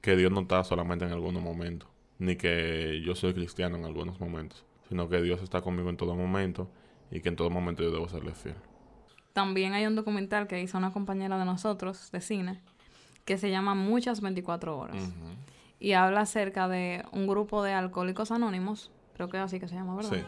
que 0.00 0.16
Dios 0.16 0.32
no 0.32 0.40
está 0.40 0.62
solamente 0.64 1.04
en 1.04 1.12
algunos 1.12 1.42
momentos, 1.42 1.88
ni 2.18 2.36
que 2.36 3.02
yo 3.04 3.14
soy 3.14 3.34
cristiano 3.34 3.76
en 3.76 3.84
algunos 3.84 4.20
momentos, 4.20 4.64
sino 4.88 5.08
que 5.08 5.20
Dios 5.22 5.42
está 5.42 5.62
conmigo 5.62 5.90
en 5.90 5.96
todo 5.96 6.14
momento 6.14 6.70
y 7.10 7.20
que 7.20 7.28
en 7.28 7.36
todo 7.36 7.50
momento 7.50 7.82
yo 7.82 7.90
debo 7.90 8.08
serle 8.08 8.32
fiel. 8.32 8.56
También 9.32 9.74
hay 9.74 9.86
un 9.86 9.94
documental 9.94 10.46
que 10.46 10.60
hizo 10.62 10.78
una 10.78 10.92
compañera 10.92 11.38
de 11.38 11.44
nosotros 11.44 12.10
de 12.10 12.20
cine 12.20 12.62
que 13.26 13.36
se 13.38 13.50
llama 13.50 13.74
Muchas 13.74 14.20
24 14.20 14.78
horas. 14.78 15.12
Y 15.78 15.92
habla 15.92 16.20
acerca 16.22 16.68
de 16.68 17.04
un 17.12 17.26
grupo 17.26 17.62
de 17.62 17.72
alcohólicos 17.72 18.30
anónimos, 18.30 18.90
creo 19.14 19.28
que 19.28 19.36
así 19.36 19.60
que 19.60 19.68
se 19.68 19.74
llama, 19.74 19.96
¿verdad? 19.96 20.12
Sí. 20.12 20.24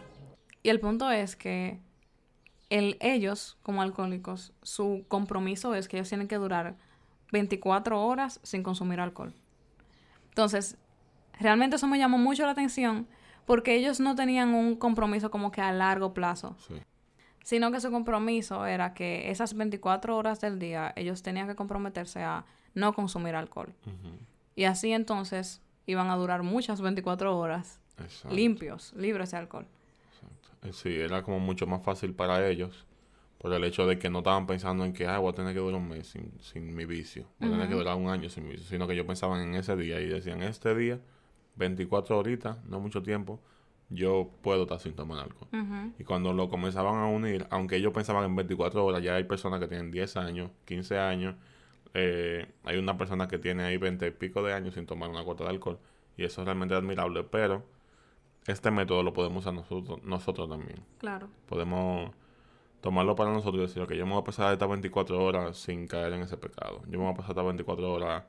Y 0.62 0.68
el 0.68 0.81
punto 0.81 1.11
es 1.11 1.37
que 1.37 1.81
el, 2.70 2.96
ellos, 3.00 3.57
como 3.62 3.83
alcohólicos, 3.83 4.52
su 4.62 5.04
compromiso 5.09 5.74
es 5.74 5.88
que 5.88 5.96
ellos 5.96 6.09
tienen 6.09 6.28
que 6.28 6.37
durar 6.37 6.76
24 7.33 8.04
horas 8.04 8.40
sin 8.42 8.62
consumir 8.62 9.00
alcohol. 9.00 9.35
Entonces, 10.28 10.76
realmente 11.38 11.76
eso 11.76 11.87
me 11.87 11.98
llamó 11.98 12.18
mucho 12.18 12.44
la 12.44 12.52
atención 12.52 13.07
porque 13.46 13.74
ellos 13.74 14.00
no 14.00 14.14
tenían 14.14 14.54
un 14.54 14.76
compromiso 14.76 15.31
como 15.31 15.50
que 15.50 15.61
a 15.61 15.72
largo 15.72 16.12
plazo. 16.12 16.57
Sí. 16.66 16.74
Sino 17.42 17.72
que 17.72 17.81
su 17.81 17.90
compromiso 17.90 18.66
era 18.66 18.92
que 18.92 19.31
esas 19.31 19.54
24 19.54 20.16
horas 20.16 20.40
del 20.40 20.59
día 20.59 20.92
ellos 20.96 21.22
tenían 21.22 21.48
que 21.48 21.54
comprometerse 21.54 22.22
a 22.22 22.44
no 22.74 22.92
consumir 22.92 23.35
alcohol. 23.35 23.74
Y 24.54 24.64
así 24.64 24.92
entonces 24.92 25.62
iban 25.87 26.11
a 26.11 26.16
durar 26.16 26.42
muchas 26.42 26.83
24 26.83 27.38
horas 27.38 27.81
limpios, 28.31 28.92
libres 28.92 29.31
de 29.31 29.38
alcohol. 29.38 29.66
Sí, 30.73 30.94
era 30.99 31.23
como 31.23 31.38
mucho 31.40 31.66
más 31.66 31.83
fácil 31.83 32.14
para 32.14 32.49
ellos 32.49 32.87
por 33.38 33.53
el 33.53 33.62
hecho 33.64 33.87
de 33.87 33.99
que 33.99 34.11
no 34.11 34.18
estaban 34.18 34.47
pensando 34.47 34.85
en 34.85 34.92
que, 34.92 35.07
ah, 35.07 35.18
voy 35.18 35.31
a 35.31 35.35
tener 35.35 35.55
que 35.55 35.61
durar 35.61 35.81
un 35.81 35.88
mes 35.88 36.09
sin, 36.09 36.33
sin 36.40 36.75
mi 36.75 36.85
vicio, 36.85 37.25
voy 37.38 37.49
a 37.49 37.53
tener 37.53 37.68
que 37.68 37.75
durar 37.75 37.97
un 37.97 38.09
año 38.09 38.29
sin 38.29 38.44
mi 38.44 38.51
vicio, 38.51 38.66
sino 38.66 38.87
que 38.87 38.94
ellos 38.94 39.07
pensaban 39.07 39.40
en 39.40 39.55
ese 39.55 39.77
día 39.77 40.01
y 40.01 40.07
decían, 40.07 40.42
este 40.42 40.75
día, 40.75 41.01
24 41.55 42.18
horitas, 42.18 42.62
no 42.64 42.81
mucho 42.81 43.01
tiempo, 43.03 43.40
yo 43.90 44.31
puedo 44.42 44.62
estar 44.62 44.81
sin 44.81 44.94
tomar 44.94 45.21
alcohol. 45.21 45.49
Y 45.99 46.05
cuando 46.05 46.33
lo 46.33 46.49
comenzaban 46.51 46.97
a 46.97 47.07
unir, 47.07 47.47
aunque 47.51 47.77
ellos 47.77 47.92
pensaban 47.92 48.25
en 48.25 48.37
24 48.37 48.85
horas, 48.85 49.03
ya 49.03 49.14
hay 49.14 49.25
personas 49.25 49.61
que 49.61 49.68
tienen 49.68 49.90
10 49.90 50.16
años, 50.16 50.51
15 50.64 50.99
años, 50.99 51.37
eh, 51.94 52.47
hay 52.64 52.77
una 52.77 52.99
persona 52.99 53.29
que 53.29 53.38
tiene 53.38 53.62
ahí 53.64 53.77
20 53.77 54.07
y 54.07 54.11
pico 54.11 54.42
de 54.42 54.53
años 54.53 54.75
sin 54.75 54.85
tomar 54.85 55.09
una 55.09 55.25
cuota 55.25 55.44
de 55.44 55.51
alcohol. 55.51 55.79
Y 56.16 56.25
eso 56.25 56.42
es 56.42 56.44
realmente 56.44 56.75
admirable. 56.75 57.25
Pero 57.25 57.64
este 58.48 58.70
método 58.70 59.02
lo 59.02 59.12
podemos 59.12 59.44
usar 59.44 59.54
nosotros, 59.54 60.02
nosotros 60.02 60.48
también. 60.48 60.80
Claro. 60.98 61.28
Podemos 61.46 62.11
tomarlo 62.80 63.14
para 63.14 63.32
nosotros 63.32 63.56
y 63.56 63.66
decir, 63.66 63.82
ok, 63.82 63.92
yo 63.92 64.06
me 64.06 64.12
voy 64.12 64.22
a 64.22 64.24
pasar 64.24 64.52
estas 64.52 64.68
24 64.68 65.22
horas 65.22 65.56
sin 65.56 65.87
caer 65.87 66.14
en 66.14 66.22
ese 66.22 66.37
pecado. 66.37 66.80
Yo 66.87 66.98
me 66.98 67.04
voy 67.04 67.12
a 67.12 67.14
pasar 67.14 67.32
estas 67.32 67.44
24 67.44 67.92
horas 67.92 68.24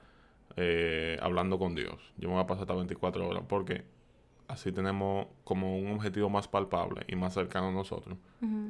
eh, 0.57 1.17
hablando 1.21 1.57
con 1.57 1.75
Dios. 1.75 1.95
Yo 2.17 2.27
me 2.27 2.35
voy 2.35 2.43
a 2.43 2.47
pasar 2.47 2.63
estas 2.63 2.77
24 2.77 3.27
horas 3.27 3.43
porque 3.47 3.85
así 4.47 4.71
tenemos 4.71 5.27
como 5.43 5.77
un 5.77 5.91
objetivo 5.91 6.29
más 6.29 6.47
palpable 6.47 7.05
y 7.07 7.15
más 7.15 7.33
cercano 7.33 7.69
a 7.69 7.71
nosotros. 7.71 8.17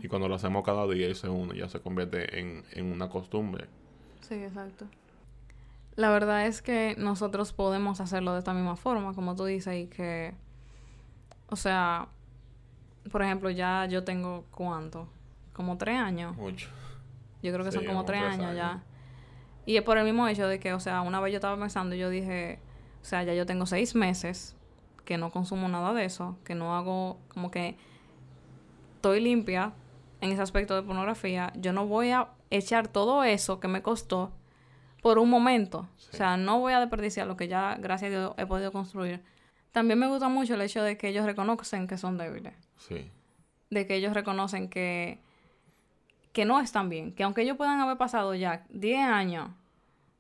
Y 0.02 0.08
cuando 0.08 0.28
lo 0.28 0.36
hacemos 0.36 0.64
cada 0.64 0.88
día 0.88 1.10
y 1.10 1.16
se 1.16 1.30
une, 1.30 1.58
ya 1.58 1.70
se 1.70 1.80
convierte 1.80 2.40
en, 2.40 2.64
en 2.72 2.92
una 2.92 3.10
costumbre. 3.10 3.68
Sí, 4.22 4.36
exacto. 4.36 4.86
La 5.96 6.10
verdad 6.10 6.48
es 6.48 6.62
que 6.62 6.96
nosotros 6.98 7.54
podemos 7.54 8.00
hacerlo 8.02 8.34
de 8.34 8.40
esta 8.40 8.54
misma 8.54 8.76
forma, 8.76 9.14
como 9.14 9.36
tú 9.36 9.46
dices, 9.46 9.76
y 9.76 9.88
que, 9.88 10.34
o 11.50 11.56
sea, 11.56 12.08
por 13.12 13.22
ejemplo, 13.22 13.50
ya 13.50 13.86
yo 13.86 14.04
tengo 14.04 14.46
cuánto, 14.52 15.08
como 15.54 15.78
tres 15.78 16.00
años. 16.00 16.36
Mucho. 16.38 16.70
Yo 17.42 17.54
creo 17.54 17.66
que 17.66 17.72
son 17.72 17.86
como 17.86 18.06
tres, 18.06 18.22
años, 18.22 18.56
ya. 18.56 18.84
Y 19.66 19.78
es 19.78 19.84
por 19.84 19.98
el 19.98 20.06
mismo 20.06 20.28
hecho 20.28 20.48
de 20.48 20.60
que, 20.60 20.74
o 20.74 20.80
sea, 20.80 21.02
una 21.02 21.20
vez 21.20 21.32
yo 21.32 21.38
estaba 21.38 21.58
pensando 21.58 21.96
y 21.96 22.00
yo 22.00 22.10
dije, 22.10 22.60
o 23.02 23.06
sea, 23.06 23.24
ya 23.24 23.34
yo 23.34 23.46
tengo 23.46 23.66
seis 23.66 23.96
meses 23.96 24.56
que 25.06 25.18
no 25.18 25.32
consumo 25.32 25.68
nada 25.70 25.94
de 25.94 26.06
eso, 26.06 26.38
que 26.44 26.56
no 26.56 26.76
hago 26.76 27.20
como 27.30 27.50
que 27.50 27.78
estoy 28.96 29.22
limpia 29.22 29.74
en 30.22 30.32
ese 30.32 30.42
aspecto 30.42 30.76
de 30.76 30.84
pornografía, 30.84 31.54
yo 31.56 31.72
no 31.72 31.88
voy 31.88 32.12
a 32.12 32.30
echar 32.50 32.88
todo 32.88 33.24
eso 33.24 33.60
que 33.60 33.68
me 33.68 33.82
costó 33.82 34.32
por 35.02 35.18
un 35.18 35.30
momento. 35.30 35.88
O 36.12 36.16
sea, 36.16 36.36
no 36.38 36.60
voy 36.60 36.74
a 36.74 36.80
desperdiciar 36.80 37.26
lo 37.26 37.38
que 37.38 37.48
ya, 37.48 37.78
gracias 37.80 38.10
a 38.10 38.20
Dios, 38.20 38.34
he 38.38 38.46
podido 38.46 38.72
construir. 38.72 39.24
También 39.72 40.00
me 40.00 40.08
gusta 40.08 40.30
mucho 40.30 40.56
el 40.56 40.62
hecho 40.62 40.82
de 40.82 40.98
que 40.98 41.10
ellos 41.10 41.26
reconocen 41.26 41.88
que 41.88 41.98
son 41.98 42.18
débiles. 42.18 42.54
Sí. 42.78 43.12
De 43.70 43.86
que 43.86 43.96
ellos 43.96 44.14
reconocen 44.14 44.70
que, 44.70 45.20
que 46.34 46.46
no 46.46 46.60
están 46.60 46.90
bien. 46.90 47.14
Que 47.14 47.24
aunque 47.24 47.42
ellos 47.42 47.58
puedan 47.58 47.80
haber 47.80 47.98
pasado 47.98 48.34
ya 48.34 48.66
10 48.70 49.00
años 49.00 49.50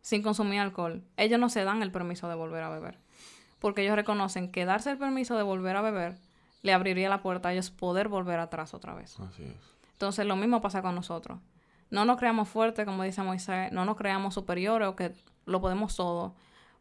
sin 0.01 0.21
consumir 0.21 0.59
alcohol, 0.59 1.03
ellos 1.17 1.39
no 1.39 1.49
se 1.49 1.63
dan 1.63 1.81
el 1.81 1.91
permiso 1.91 2.29
de 2.29 2.35
volver 2.35 2.63
a 2.63 2.69
beber. 2.69 2.99
Porque 3.59 3.81
ellos 3.81 3.95
reconocen 3.95 4.51
que 4.51 4.65
darse 4.65 4.91
el 4.91 4.97
permiso 4.97 5.35
de 5.35 5.43
volver 5.43 5.75
a 5.75 5.81
beber 5.81 6.17
le 6.61 6.73
abriría 6.73 7.09
la 7.09 7.21
puerta 7.21 7.49
a 7.49 7.53
ellos 7.53 7.71
poder 7.71 8.07
volver 8.07 8.39
atrás 8.39 8.73
otra 8.73 8.93
vez. 8.93 9.19
Así 9.19 9.43
es. 9.43 9.55
Entonces 9.93 10.25
lo 10.25 10.35
mismo 10.35 10.61
pasa 10.61 10.81
con 10.81 10.95
nosotros. 10.95 11.39
No 11.89 12.05
nos 12.05 12.17
creamos 12.17 12.47
fuertes, 12.47 12.85
como 12.85 13.03
dice 13.03 13.23
Moisés, 13.23 13.71
no 13.71 13.85
nos 13.85 13.97
creamos 13.97 14.33
superiores 14.33 14.87
o 14.87 14.95
que 14.95 15.13
lo 15.45 15.59
podemos 15.59 15.95
todo. 15.95 16.35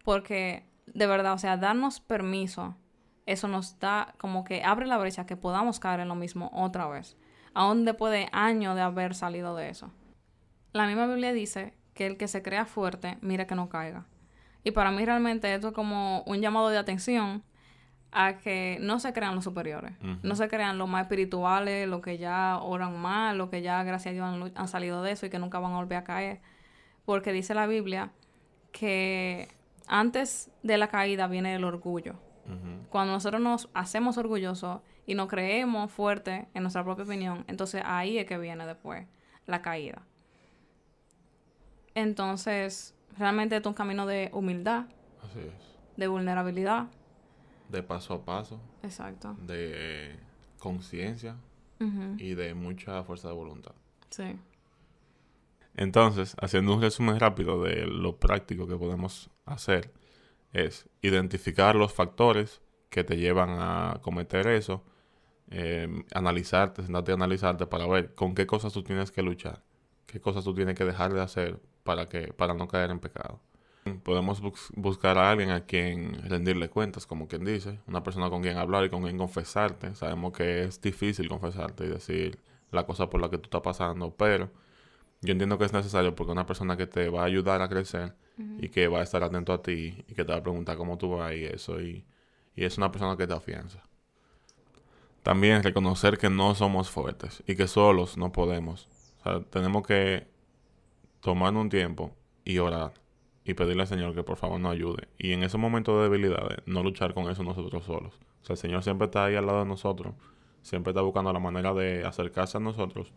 Porque 0.04 0.64
de 0.94 1.06
verdad, 1.06 1.34
o 1.34 1.38
sea, 1.38 1.56
darnos 1.56 2.00
permiso, 2.00 2.76
eso 3.26 3.48
nos 3.48 3.78
da 3.78 4.14
como 4.18 4.44
que 4.44 4.62
abre 4.64 4.86
la 4.86 4.98
brecha 4.98 5.26
que 5.26 5.36
podamos 5.36 5.80
caer 5.80 6.00
en 6.00 6.08
lo 6.08 6.14
mismo 6.14 6.50
otra 6.52 6.86
vez. 6.88 7.16
Aún 7.54 7.84
después 7.84 8.12
de 8.12 8.28
años 8.32 8.74
de 8.74 8.82
haber 8.82 9.14
salido 9.14 9.54
de 9.56 9.68
eso. 9.68 9.90
La 10.72 10.86
misma 10.86 11.06
Biblia 11.06 11.32
dice 11.32 11.74
que 11.94 12.06
el 12.06 12.16
que 12.16 12.28
se 12.28 12.42
crea 12.42 12.64
fuerte, 12.64 13.18
mira 13.20 13.46
que 13.46 13.54
no 13.54 13.68
caiga. 13.68 14.06
Y 14.64 14.70
para 14.70 14.90
mí 14.90 15.04
realmente 15.04 15.52
esto 15.52 15.68
es 15.68 15.74
como 15.74 16.22
un 16.22 16.40
llamado 16.40 16.68
de 16.68 16.78
atención 16.78 17.42
a 18.12 18.38
que 18.38 18.78
no 18.80 19.00
se 19.00 19.12
crean 19.12 19.34
los 19.34 19.44
superiores, 19.44 19.92
no 20.22 20.34
se 20.34 20.48
crean 20.48 20.78
los 20.78 20.88
más 20.88 21.02
espirituales, 21.02 21.86
los 21.88 22.00
que 22.00 22.16
ya 22.16 22.58
oran 22.58 22.98
más, 22.98 23.36
los 23.36 23.50
que 23.50 23.60
ya, 23.60 23.82
gracias 23.82 24.12
a 24.12 24.14
Dios, 24.14 24.52
han, 24.54 24.68
salido 24.68 25.02
de 25.02 25.12
eso 25.12 25.26
y 25.26 25.30
que 25.30 25.38
nunca 25.38 25.58
van 25.58 25.72
a 25.72 25.76
volver 25.76 25.98
a 25.98 26.04
caer. 26.04 26.40
Porque 27.04 27.32
dice 27.32 27.54
la 27.54 27.66
Biblia 27.66 28.10
que 28.72 29.48
antes 29.88 30.50
de 30.62 30.78
la 30.78 30.88
caída 30.88 31.26
viene 31.26 31.54
el 31.54 31.64
orgullo. 31.64 32.14
Cuando 32.88 33.12
nosotros 33.12 33.42
nos 33.42 33.68
hacemos 33.74 34.16
orgullosos 34.16 34.80
y 35.04 35.14
nos 35.14 35.28
creemos 35.28 35.92
fuertes 35.92 36.46
en 36.54 36.62
nuestra 36.62 36.82
propia 36.82 37.04
opinión, 37.04 37.44
entonces 37.46 37.82
ahí 37.84 38.16
es 38.16 38.24
que 38.24 38.38
viene 38.38 38.66
después 38.66 39.06
la 39.46 39.60
caída. 39.60 40.02
Entonces, 41.94 42.94
realmente 43.18 43.56
es 43.56 43.66
un 43.66 43.74
camino 43.74 44.06
de 44.06 44.30
humildad, 44.32 44.86
de 45.96 46.08
vulnerabilidad, 46.08 46.88
de 47.68 47.82
paso 47.82 48.14
a 48.14 48.24
paso. 48.24 48.60
Exacto. 48.82 49.36
De 49.46 50.16
conciencia 50.58 51.36
y 52.18 52.34
de 52.34 52.54
mucha 52.54 53.04
fuerza 53.04 53.28
de 53.28 53.34
voluntad. 53.34 53.72
Sí. 54.10 54.36
Entonces, 55.74 56.34
haciendo 56.40 56.74
un 56.74 56.82
resumen 56.82 57.20
rápido 57.20 57.62
de 57.62 57.86
lo 57.86 58.16
práctico 58.16 58.66
que 58.66 58.76
podemos 58.76 59.30
hacer, 59.52 59.92
es 60.52 60.88
identificar 61.02 61.74
los 61.76 61.92
factores 61.92 62.60
que 62.90 63.04
te 63.04 63.16
llevan 63.16 63.50
a 63.60 64.00
cometer 64.02 64.46
eso, 64.48 64.82
em, 65.50 66.04
analizarte, 66.14 66.82
sentarte 66.82 67.12
a 67.12 67.14
analizarte 67.14 67.66
para 67.66 67.86
ver 67.86 68.14
con 68.14 68.34
qué 68.34 68.46
cosas 68.46 68.72
tú 68.72 68.82
tienes 68.82 69.10
que 69.10 69.22
luchar, 69.22 69.62
qué 70.06 70.20
cosas 70.20 70.44
tú 70.44 70.54
tienes 70.54 70.74
que 70.74 70.84
dejar 70.84 71.12
de 71.12 71.20
hacer 71.20 71.60
para, 71.84 72.08
que, 72.08 72.32
para 72.32 72.54
no 72.54 72.68
caer 72.68 72.90
en 72.90 73.00
pecado. 73.00 73.40
Podemos 74.02 74.42
buscar 74.74 75.16
a 75.18 75.30
alguien 75.30 75.50
a 75.50 75.64
quien 75.64 76.12
rendirle 76.28 76.68
cuentas, 76.68 77.06
como 77.06 77.26
quien 77.28 77.44
dice, 77.44 77.80
una 77.86 78.02
persona 78.02 78.28
con 78.28 78.42
quien 78.42 78.58
hablar 78.58 78.84
y 78.84 78.90
con 78.90 79.02
quien 79.02 79.16
confesarte. 79.16 79.94
Sabemos 79.94 80.32
que 80.32 80.64
es 80.64 80.80
difícil 80.80 81.28
confesarte 81.28 81.86
y 81.86 81.88
decir 81.88 82.38
la 82.70 82.84
cosa 82.84 83.08
por 83.08 83.20
la 83.20 83.30
que 83.30 83.38
tú 83.38 83.44
estás 83.44 83.62
pasando, 83.62 84.14
pero 84.14 84.50
yo 85.20 85.32
entiendo 85.32 85.58
que 85.58 85.64
es 85.64 85.72
necesario 85.72 86.14
porque 86.14 86.32
una 86.32 86.46
persona 86.46 86.76
que 86.76 86.86
te 86.86 87.08
va 87.08 87.22
a 87.22 87.24
ayudar 87.24 87.62
a 87.62 87.68
crecer 87.68 88.14
y 88.60 88.68
que 88.68 88.86
va 88.86 89.00
a 89.00 89.02
estar 89.02 89.22
atento 89.24 89.52
a 89.52 89.62
ti 89.62 90.04
y 90.06 90.14
que 90.14 90.24
te 90.24 90.32
va 90.32 90.38
a 90.38 90.42
preguntar 90.42 90.76
cómo 90.76 90.96
tú 90.96 91.10
vas 91.10 91.34
y 91.34 91.44
eso, 91.44 91.80
y, 91.80 92.04
y 92.54 92.64
es 92.64 92.78
una 92.78 92.92
persona 92.92 93.16
que 93.16 93.26
te 93.26 93.34
afianza. 93.34 93.82
También 95.24 95.62
reconocer 95.62 96.18
que 96.18 96.30
no 96.30 96.54
somos 96.54 96.88
fuertes 96.88 97.42
y 97.46 97.56
que 97.56 97.66
solos 97.66 98.16
no 98.16 98.30
podemos. 98.30 98.88
O 99.18 99.22
sea, 99.24 99.40
tenemos 99.50 99.84
que 99.86 100.28
tomar 101.20 101.52
un 101.54 101.68
tiempo 101.68 102.14
y 102.44 102.58
orar 102.58 102.94
y 103.44 103.54
pedirle 103.54 103.82
al 103.82 103.88
Señor 103.88 104.14
que 104.14 104.22
por 104.22 104.36
favor 104.36 104.60
nos 104.60 104.72
ayude. 104.72 105.08
Y 105.18 105.32
en 105.32 105.42
esos 105.42 105.60
momentos 105.60 105.96
de 105.96 106.02
debilidades, 106.02 106.58
no 106.66 106.82
luchar 106.82 107.14
con 107.14 107.30
eso 107.30 107.42
nosotros 107.42 107.84
solos. 107.84 108.14
O 108.42 108.44
sea, 108.44 108.54
el 108.54 108.58
Señor 108.58 108.82
siempre 108.82 109.06
está 109.06 109.24
ahí 109.24 109.36
al 109.36 109.46
lado 109.46 109.60
de 109.60 109.64
nosotros, 109.64 110.14
siempre 110.62 110.92
está 110.92 111.02
buscando 111.02 111.32
la 111.32 111.40
manera 111.40 111.74
de 111.74 112.04
acercarse 112.04 112.58
a 112.58 112.60
nosotros. 112.60 113.12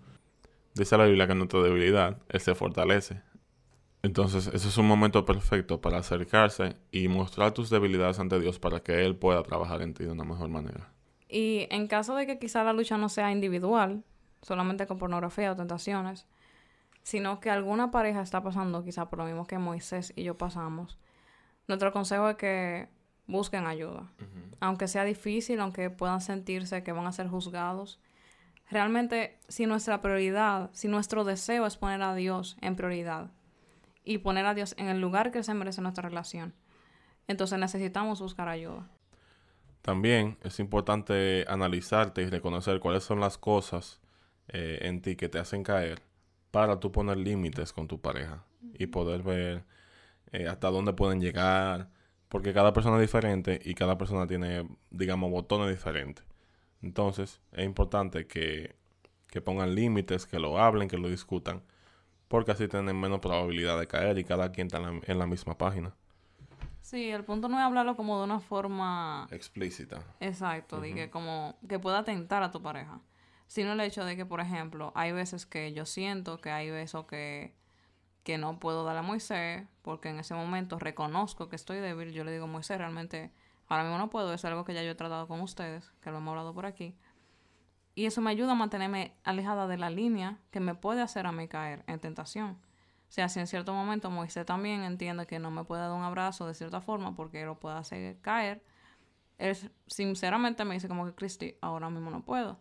Dice 0.73 0.97
la 0.97 1.05
Biblia 1.05 1.25
que 1.25 1.33
en 1.33 1.39
nuestra 1.39 1.61
debilidad 1.61 2.17
Él 2.29 2.39
se 2.39 2.55
fortalece. 2.55 3.21
Entonces, 4.03 4.47
ese 4.47 4.67
es 4.67 4.77
un 4.77 4.87
momento 4.87 5.25
perfecto 5.25 5.79
para 5.79 5.99
acercarse 5.99 6.75
y 6.91 7.07
mostrar 7.07 7.53
tus 7.53 7.69
debilidades 7.69 8.19
ante 8.19 8.39
Dios 8.39 8.57
para 8.57 8.81
que 8.81 9.05
Él 9.05 9.15
pueda 9.15 9.43
trabajar 9.43 9.81
en 9.81 9.93
ti 9.93 10.05
de 10.05 10.11
una 10.11 10.23
mejor 10.23 10.49
manera. 10.49 10.91
Y 11.29 11.67
en 11.69 11.87
caso 11.87 12.15
de 12.15 12.25
que 12.25 12.39
quizá 12.39 12.63
la 12.63 12.73
lucha 12.73 12.97
no 12.97 13.09
sea 13.09 13.31
individual, 13.31 14.03
solamente 14.41 14.87
con 14.87 14.97
pornografía 14.97 15.51
o 15.51 15.55
tentaciones, 15.55 16.25
sino 17.03 17.39
que 17.39 17.49
alguna 17.49 17.91
pareja 17.91 18.21
está 18.21 18.41
pasando 18.43 18.83
quizá 18.83 19.09
por 19.09 19.19
lo 19.19 19.25
mismo 19.25 19.45
que 19.45 19.57
Moisés 19.57 20.13
y 20.15 20.23
yo 20.23 20.37
pasamos, 20.37 20.97
nuestro 21.67 21.91
consejo 21.91 22.29
es 22.29 22.35
que 22.35 22.89
busquen 23.27 23.65
ayuda. 23.65 24.11
Aunque 24.59 24.87
sea 24.87 25.03
difícil, 25.03 25.59
aunque 25.59 25.89
puedan 25.89 26.21
sentirse 26.21 26.83
que 26.83 26.91
van 26.91 27.07
a 27.07 27.11
ser 27.11 27.27
juzgados, 27.27 27.99
realmente 28.71 29.37
si 29.47 29.65
nuestra 29.65 30.01
prioridad, 30.01 30.69
si 30.73 30.87
nuestro 30.87 31.23
deseo 31.23 31.65
es 31.65 31.77
poner 31.77 32.01
a 32.01 32.15
Dios 32.15 32.57
en 32.61 32.75
prioridad 32.75 33.29
y 34.03 34.19
poner 34.19 34.45
a 34.45 34.53
Dios 34.53 34.73
en 34.77 34.87
el 34.87 34.99
lugar 34.99 35.31
que 35.31 35.43
se 35.43 35.53
merece 35.53 35.81
nuestra 35.81 36.07
relación, 36.07 36.53
entonces 37.27 37.59
necesitamos 37.59 38.21
buscar 38.21 38.47
ayuda. 38.47 38.89
También 39.81 40.37
es 40.43 40.59
importante 40.59 41.45
analizarte 41.47 42.21
y 42.21 42.29
reconocer 42.29 42.79
cuáles 42.79 43.03
son 43.03 43.19
las 43.19 43.37
cosas 43.37 43.99
eh, 44.47 44.79
en 44.83 45.01
ti 45.01 45.15
que 45.15 45.27
te 45.29 45.39
hacen 45.39 45.63
caer 45.63 46.01
para 46.51 46.79
tú 46.79 46.91
poner 46.91 47.17
límites 47.17 47.73
con 47.73 47.87
tu 47.87 47.99
pareja 47.99 48.43
y 48.73 48.87
poder 48.87 49.23
ver 49.23 49.65
eh, 50.31 50.47
hasta 50.47 50.69
dónde 50.69 50.93
pueden 50.93 51.19
llegar, 51.19 51.89
porque 52.29 52.53
cada 52.53 52.73
persona 52.73 52.97
es 52.97 53.01
diferente 53.01 53.59
y 53.63 53.73
cada 53.73 53.97
persona 53.97 54.27
tiene, 54.27 54.67
digamos, 54.89 55.31
botones 55.31 55.69
diferentes. 55.69 56.30
Entonces, 56.81 57.41
es 57.51 57.65
importante 57.65 58.27
que, 58.27 58.75
que 59.27 59.41
pongan 59.41 59.75
límites, 59.75 60.25
que 60.25 60.39
lo 60.39 60.59
hablen, 60.59 60.87
que 60.87 60.97
lo 60.97 61.09
discutan, 61.09 61.61
porque 62.27 62.51
así 62.51 62.67
tienen 62.67 62.99
menos 62.99 63.19
probabilidad 63.19 63.79
de 63.79 63.87
caer 63.87 64.17
y 64.17 64.23
cada 64.23 64.51
quien 64.51 64.67
está 64.67 64.77
en 64.79 65.19
la, 65.19 65.27
misma 65.27 65.57
página. 65.57 65.93
Sí, 66.81 67.09
el 67.09 67.23
punto 67.23 67.47
no 67.47 67.57
es 67.59 67.63
hablarlo 67.63 67.95
como 67.95 68.17
de 68.17 68.25
una 68.25 68.39
forma 68.39 69.27
explícita. 69.31 70.03
Exacto, 70.19 70.81
de 70.81 70.93
que 70.93 71.09
como 71.09 71.57
que 71.69 71.79
pueda 71.79 72.03
tentar 72.03 72.43
a 72.43 72.51
tu 72.51 72.61
pareja 72.61 73.01
sino 73.51 73.73
el 73.73 73.81
hecho 73.81 74.05
de 74.05 74.15
que, 74.15 74.25
por 74.25 74.39
ejemplo, 74.39 74.93
hay 74.95 75.11
veces 75.11 75.45
que 75.45 75.73
yo 75.73 75.85
siento 75.85 76.39
que 76.39 76.51
hay 76.51 76.69
besos 76.69 77.05
que, 77.05 77.53
que 78.23 78.37
no 78.37 78.61
puedo 78.61 78.85
dar 78.85 78.95
a 78.95 79.01
Moisés, 79.01 79.67
porque 79.81 80.07
en 80.07 80.19
ese 80.19 80.33
momento 80.33 80.79
reconozco 80.79 81.49
que 81.49 81.57
estoy 81.57 81.79
débil. 81.79 82.13
Yo 82.13 82.23
le 82.23 82.31
digo, 82.31 82.47
Moisés, 82.47 82.77
realmente 82.77 83.33
ahora 83.71 83.83
mismo 83.83 83.97
no 83.97 84.09
puedo, 84.09 84.33
es 84.33 84.43
algo 84.43 84.65
que 84.65 84.73
ya 84.73 84.83
yo 84.83 84.91
he 84.91 84.95
tratado 84.95 85.29
con 85.29 85.39
ustedes, 85.39 85.89
que 86.01 86.11
lo 86.11 86.17
hemos 86.17 86.31
hablado 86.31 86.53
por 86.53 86.65
aquí. 86.65 86.93
Y 87.95 88.05
eso 88.05 88.19
me 88.19 88.29
ayuda 88.29 88.51
a 88.51 88.55
mantenerme 88.55 89.15
alejada 89.23 89.65
de 89.65 89.77
la 89.77 89.89
línea 89.89 90.39
que 90.51 90.59
me 90.59 90.75
puede 90.75 91.01
hacer 91.01 91.25
a 91.25 91.31
mí 91.31 91.47
caer 91.47 91.85
en 91.87 91.99
tentación. 92.01 92.51
O 92.51 93.13
sea, 93.13 93.29
si 93.29 93.39
en 93.39 93.47
cierto 93.47 93.73
momento 93.73 94.09
Moisés 94.09 94.45
también 94.45 94.83
entiende 94.83 95.25
que 95.25 95.39
no 95.39 95.51
me 95.51 95.63
puede 95.63 95.83
dar 95.83 95.91
un 95.91 96.03
abrazo 96.03 96.47
de 96.47 96.53
cierta 96.53 96.81
forma 96.81 97.15
porque 97.15 97.45
lo 97.45 97.59
puede 97.59 97.77
hacer 97.77 98.19
caer, 98.19 98.61
él 99.37 99.55
sinceramente 99.87 100.65
me 100.65 100.73
dice 100.73 100.89
como 100.89 101.05
que, 101.05 101.15
Cristi, 101.15 101.55
ahora 101.61 101.89
mismo 101.89 102.11
no 102.11 102.25
puedo. 102.25 102.59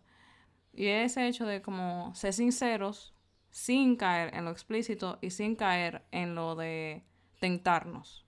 Y 0.72 0.86
ese 0.86 1.26
hecho 1.26 1.44
de 1.44 1.60
como 1.60 2.14
ser 2.14 2.32
sinceros 2.34 3.14
sin 3.50 3.96
caer 3.96 4.32
en 4.32 4.44
lo 4.44 4.52
explícito 4.52 5.18
y 5.20 5.30
sin 5.30 5.56
caer 5.56 6.04
en 6.12 6.36
lo 6.36 6.54
de 6.54 7.02
tentarnos, 7.40 8.24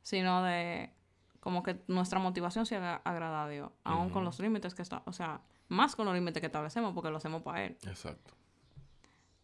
sino 0.00 0.42
de 0.42 0.95
como 1.46 1.62
que 1.62 1.80
nuestra 1.86 2.18
motivación 2.18 2.66
sea 2.66 2.96
agrada 3.04 3.44
a 3.44 3.48
Dios, 3.48 3.70
aún 3.84 4.10
con 4.10 4.24
los 4.24 4.40
límites 4.40 4.74
que 4.74 4.82
está, 4.82 5.04
o 5.06 5.12
sea, 5.12 5.42
más 5.68 5.94
con 5.94 6.04
los 6.04 6.12
límites 6.12 6.40
que 6.40 6.46
establecemos 6.46 6.92
porque 6.92 7.08
lo 7.08 7.18
hacemos 7.18 7.42
para 7.42 7.62
Él. 7.62 7.78
Exacto. 7.86 8.34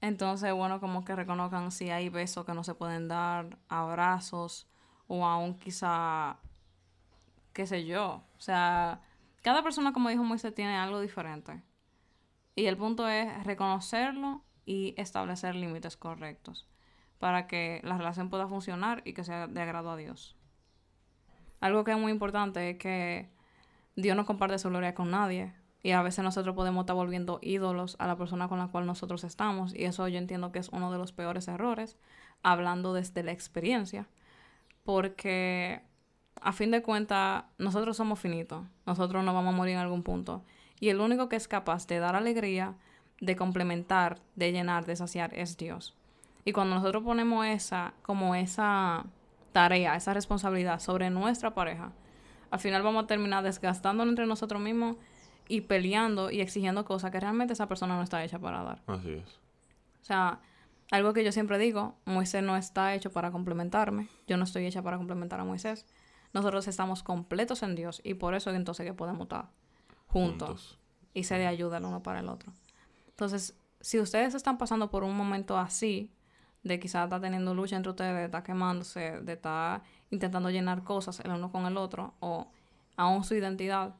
Entonces, 0.01 0.53
bueno, 0.53 0.81
como 0.81 1.05
que 1.05 1.15
reconozcan 1.15 1.71
si 1.71 1.91
hay 1.91 2.09
besos 2.09 2.45
que 2.45 2.55
no 2.55 2.65
se 2.65 2.75
pueden 2.75 3.07
dar, 3.07 3.57
abrazos, 3.69 4.67
o 5.07 5.25
aún 5.25 5.57
quizá, 5.61 6.39
qué 7.53 7.69
sé 7.69 7.87
yo. 7.87 8.25
O 8.37 8.41
sea, 8.41 9.01
cada 9.41 9.63
persona, 9.63 9.93
como 9.93 10.09
dijo 10.09 10.25
Moisés, 10.25 10.53
tiene 10.53 10.77
algo 10.77 11.01
diferente. 11.01 11.63
Y 12.57 12.67
el 12.67 12.77
punto 12.77 13.07
es 13.07 13.45
reconocerlo 13.45 14.43
y 14.67 14.93
establecer 14.97 15.55
límites 15.55 15.97
correctos 15.97 16.69
para 17.21 17.47
que 17.47 17.81
la 17.85 17.97
relación 17.97 18.29
pueda 18.29 18.49
funcionar 18.49 19.03
y 19.05 19.13
que 19.13 19.23
sea 19.23 19.47
de 19.47 19.63
agrado 19.63 19.93
a 19.93 19.97
Dios. 19.97 20.37
Algo 21.63 21.85
que 21.85 21.93
es 21.93 21.97
muy 21.99 22.11
importante 22.11 22.71
es 22.71 22.77
que 22.77 23.29
Dios 23.95 24.17
no 24.17 24.27
comparte 24.27 24.59
su 24.59 24.69
gloria 24.69 24.97
con 24.97 25.13
nadie. 25.13 25.55
Y 25.85 25.93
a 25.93 26.03
veces 26.03 26.25
nosotros 26.25 26.57
podemos 26.57 26.83
estar 26.83 26.97
volviendo 26.97 27.39
ídolos 27.41 27.95
a 28.01 28.09
la 28.09 28.17
persona 28.17 28.49
con 28.49 28.59
la 28.59 28.67
cual 28.67 28.85
nosotros 28.85 29.23
estamos. 29.23 29.73
Y 29.73 29.85
eso 29.85 30.09
yo 30.09 30.19
entiendo 30.19 30.51
que 30.51 30.59
es 30.59 30.71
uno 30.71 30.91
de 30.91 30.99
los 30.99 31.13
peores 31.13 31.47
errores, 31.47 31.97
hablando 32.43 32.93
desde 32.95 33.23
la 33.23 33.31
experiencia, 33.31 34.09
porque 34.83 35.83
a 36.41 36.53
fin 36.53 36.73
de 36.73 36.83
cuentas 36.83 37.45
nosotros 37.59 37.97
somos 37.97 38.19
finitos, 38.19 38.65
nosotros 38.85 39.23
no 39.23 39.33
vamos 39.33 39.55
a 39.55 39.57
morir 39.57 39.75
en 39.75 39.81
algún 39.81 40.03
punto. 40.03 40.43
Y 40.81 40.89
el 40.89 40.99
único 41.01 41.29
que 41.29 41.37
es 41.37 41.47
capaz 41.47 41.87
de 41.87 42.01
dar 42.01 42.17
alegría, 42.17 42.75
de 43.21 43.37
complementar, 43.37 44.19
de 44.35 44.51
llenar, 44.51 44.85
de 44.85 44.97
saciar 44.97 45.33
es 45.33 45.57
Dios. 45.57 45.95
Y 46.45 46.51
cuando 46.51 46.75
nosotros 46.75 47.05
ponemos 47.05 47.47
esa, 47.47 47.95
como 48.03 48.35
esa 48.35 49.07
tarea, 49.53 49.97
esa 49.97 50.15
responsabilidad 50.15 50.81
sobre 50.81 51.11
nuestra 51.11 51.55
pareja, 51.55 51.93
al 52.51 52.61
final 52.61 52.83
vamos 52.83 53.05
a 53.05 53.07
terminar 53.07 53.43
desgastándonos 53.43 54.13
entre 54.13 54.27
nosotros 54.27 54.61
mismos 54.61 54.97
y 55.49 55.63
peleando 55.63 56.31
y 56.31 56.41
exigiendo 56.41 56.85
cosas 56.85 57.11
que 57.11 57.21
realmente 57.21 57.53
esa 57.53 57.67
persona 57.67 57.97
no 57.97 58.03
está 58.03 58.23
hecha 58.25 58.39
para 58.39 58.63
dar. 58.63 58.83
Así 58.87 59.11
es. 59.11 59.29
O 60.01 60.05
sea, 60.05 60.41
algo 60.91 61.13
que 61.13 61.25
yo 61.25 61.33
siempre 61.33 61.59
digo, 61.59 61.97
Moisés 62.05 62.43
no 62.43 62.57
está 62.57 62.95
hecho 62.95 63.11
para 63.11 63.31
complementarme, 63.31 64.09
yo 64.27 64.37
no 64.37 64.45
estoy 64.45 64.67
hecha 64.67 64.83
para 64.83 64.99
complementar 64.99 65.41
a 65.41 65.45
Moisés. 65.45 65.87
Nosotros 66.33 66.69
estamos 66.69 67.03
completos 67.03 67.63
en 67.63 67.75
Dios 67.75 68.01
y 68.05 68.15
por 68.15 68.35
eso 68.35 68.51
entonces 68.51 68.87
que 68.87 68.95
podemos 68.95 69.23
estar 69.23 69.51
juntos, 70.07 70.79
y 71.15 71.25
se 71.25 71.37
de 71.37 71.47
ayuda 71.47 71.79
el 71.79 71.85
uno 71.85 72.03
para 72.03 72.21
el 72.21 72.29
otro. 72.29 72.53
Entonces, 73.09 73.57
si 73.81 73.99
ustedes 73.99 74.35
están 74.35 74.59
pasando 74.59 74.91
por 74.91 75.05
un 75.05 75.17
momento 75.17 75.57
así, 75.57 76.11
de 76.63 76.79
quizás 76.79 77.05
estar 77.05 77.21
teniendo 77.21 77.55
lucha 77.55 77.77
entre 77.77 77.91
ustedes, 77.91 78.15
de 78.15 78.25
estar 78.25 78.43
quemándose, 78.43 79.21
de 79.21 79.33
estar 79.33 79.83
intentando 80.11 80.51
llenar 80.51 80.85
cosas 80.85 81.21
el 81.21 81.31
uno 81.31 81.51
con 81.51 81.67
el 81.67 81.77
otro, 81.77 82.15
o 82.21 82.49
aún 82.97 83.25
su 83.25 83.35
identidad, 83.35 83.95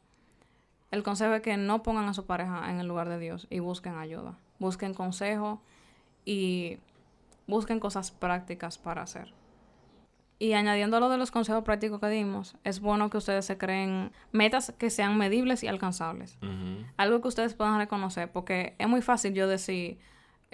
el 0.91 1.03
consejo 1.03 1.35
es 1.35 1.43
que 1.43 1.57
no 1.57 1.83
pongan 1.83 2.09
a 2.09 2.15
su 2.15 2.27
pareja 2.27 2.71
en 2.71 2.79
el 2.79 2.87
lugar 2.87 3.09
de 3.09 3.19
Dios 3.19 3.47
y 3.51 3.61
busquen 3.61 3.97
ayuda. 3.97 4.37
Busquen 4.59 4.93
consejo 4.93 5.61
y 6.25 6.79
busquen 7.47 7.81
cosas 7.81 8.11
prácticas 8.11 8.79
para 8.79 9.03
hacer. 9.03 9.33
Y 10.39 10.53
añadiendo 10.53 10.97
a 10.97 11.01
lo 11.01 11.09
de 11.09 11.19
los 11.19 11.31
consejos 11.31 11.65
prácticos 11.65 12.01
que 12.01 12.09
dimos, 12.09 12.57
es 12.65 12.81
bueno 12.81 13.09
que 13.11 13.17
ustedes 13.17 13.47
se 13.47 13.59
creen 13.59 14.13
metas 14.33 14.75
que 14.77 14.91
sean 14.91 15.17
medibles 15.17 15.63
y 15.63 15.69
alcanzables. 15.69 16.37
Algo 16.97 17.23
que 17.23 17.29
ustedes 17.29 17.55
puedan 17.55 17.79
reconocer, 17.79 18.31
porque 18.31 18.75
es 18.79 18.89
muy 18.89 19.03
fácil 19.03 19.35
yo 19.35 19.47
decir, 19.47 19.99